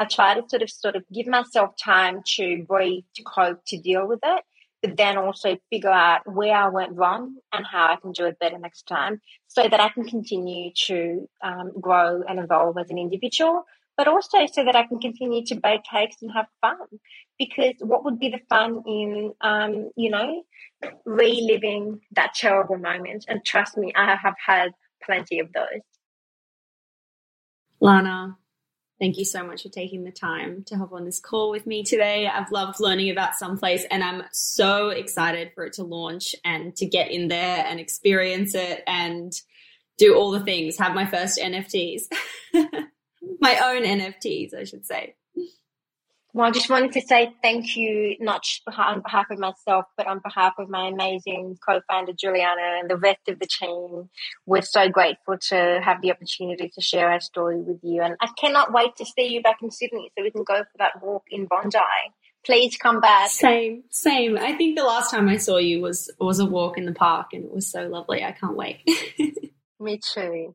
I 0.00 0.04
try 0.06 0.34
to 0.34 0.48
sort 0.48 0.62
of 0.62 0.70
sort 0.70 0.96
of 0.96 1.04
give 1.12 1.28
myself 1.28 1.74
time 1.82 2.22
to 2.36 2.64
breathe, 2.66 3.04
to 3.14 3.22
cope, 3.22 3.60
to 3.68 3.78
deal 3.78 4.08
with 4.08 4.18
it, 4.24 4.42
but 4.82 4.96
then 4.96 5.16
also 5.16 5.58
figure 5.70 5.90
out 5.90 6.22
where 6.32 6.56
I 6.56 6.68
went 6.68 6.96
wrong 6.96 7.36
and 7.52 7.64
how 7.64 7.86
I 7.86 7.96
can 7.96 8.10
do 8.10 8.24
it 8.24 8.40
better 8.40 8.58
next 8.58 8.88
time 8.88 9.20
so 9.46 9.68
that 9.68 9.80
I 9.80 9.90
can 9.90 10.04
continue 10.04 10.72
to 10.86 11.28
um, 11.42 11.70
grow 11.80 12.22
and 12.28 12.40
evolve 12.40 12.76
as 12.76 12.90
an 12.90 12.98
individual, 12.98 13.64
but 13.96 14.08
also 14.08 14.46
so 14.46 14.64
that 14.64 14.74
I 14.74 14.86
can 14.86 14.98
continue 14.98 15.44
to 15.46 15.54
bake 15.54 15.82
cakes 15.84 16.16
and 16.20 16.32
have 16.32 16.46
fun 16.60 16.78
because 17.38 17.74
what 17.78 18.04
would 18.04 18.18
be 18.18 18.30
the 18.30 18.40
fun 18.48 18.82
in, 18.86 19.34
um, 19.40 19.90
you 19.96 20.10
know, 20.10 20.42
reliving 21.04 22.00
that 22.12 22.34
terrible 22.34 22.78
moment? 22.78 23.26
And 23.28 23.44
trust 23.44 23.76
me, 23.76 23.92
I 23.94 24.16
have 24.16 24.34
had 24.44 24.72
plenty 25.04 25.40
of 25.40 25.52
those. 25.52 25.82
Lana, 27.80 28.36
thank 28.98 29.16
you 29.16 29.24
so 29.24 29.44
much 29.44 29.62
for 29.62 29.70
taking 29.70 30.04
the 30.04 30.12
time 30.12 30.64
to 30.66 30.76
hop 30.76 30.92
on 30.92 31.04
this 31.04 31.20
call 31.20 31.50
with 31.50 31.66
me 31.66 31.82
today. 31.82 32.26
I've 32.26 32.52
loved 32.52 32.80
learning 32.80 33.10
about 33.10 33.36
Someplace 33.36 33.84
and 33.90 34.04
I'm 34.04 34.22
so 34.32 34.90
excited 34.90 35.52
for 35.54 35.64
it 35.64 35.74
to 35.74 35.84
launch 35.84 36.34
and 36.44 36.76
to 36.76 36.86
get 36.86 37.10
in 37.10 37.28
there 37.28 37.64
and 37.66 37.80
experience 37.80 38.54
it 38.54 38.82
and 38.86 39.32
do 39.96 40.14
all 40.14 40.30
the 40.30 40.40
things, 40.40 40.78
have 40.78 40.94
my 40.94 41.06
first 41.06 41.38
NFTs, 41.38 42.02
my 42.52 43.58
own 43.64 43.82
NFTs, 43.82 44.54
I 44.54 44.64
should 44.64 44.86
say. 44.86 45.14
Well, 46.32 46.46
I 46.46 46.50
just 46.52 46.70
wanted 46.70 46.92
to 46.92 47.00
say 47.00 47.32
thank 47.42 47.76
you, 47.76 48.16
not 48.20 48.44
on 48.76 49.02
behalf 49.02 49.26
of 49.30 49.38
myself, 49.38 49.86
but 49.96 50.06
on 50.06 50.20
behalf 50.22 50.54
of 50.58 50.68
my 50.68 50.88
amazing 50.88 51.58
co-founder 51.66 52.12
Juliana 52.12 52.78
and 52.80 52.88
the 52.88 52.96
rest 52.96 53.28
of 53.28 53.40
the 53.40 53.46
team. 53.46 54.08
We're 54.46 54.62
so 54.62 54.88
grateful 54.88 55.38
to 55.48 55.80
have 55.82 56.00
the 56.02 56.12
opportunity 56.12 56.70
to 56.72 56.80
share 56.80 57.10
our 57.10 57.20
story 57.20 57.60
with 57.60 57.80
you, 57.82 58.02
and 58.02 58.16
I 58.20 58.28
cannot 58.38 58.72
wait 58.72 58.96
to 58.96 59.04
see 59.04 59.26
you 59.26 59.42
back 59.42 59.58
in 59.62 59.70
Sydney 59.70 60.12
so 60.16 60.22
we 60.22 60.30
can 60.30 60.44
go 60.44 60.58
for 60.58 60.78
that 60.78 61.02
walk 61.02 61.24
in 61.30 61.46
Bondi. 61.46 61.78
Please 62.46 62.76
come 62.76 63.00
back. 63.00 63.30
Same, 63.30 63.82
same. 63.90 64.38
I 64.38 64.52
think 64.54 64.78
the 64.78 64.84
last 64.84 65.10
time 65.10 65.28
I 65.28 65.36
saw 65.36 65.58
you 65.58 65.80
was 65.80 66.10
was 66.18 66.38
a 66.38 66.46
walk 66.46 66.78
in 66.78 66.86
the 66.86 66.92
park, 66.92 67.28
and 67.32 67.44
it 67.44 67.52
was 67.52 67.70
so 67.70 67.86
lovely. 67.86 68.24
I 68.24 68.32
can't 68.32 68.56
wait. 68.56 68.88
Me 69.80 69.98
too. 69.98 70.54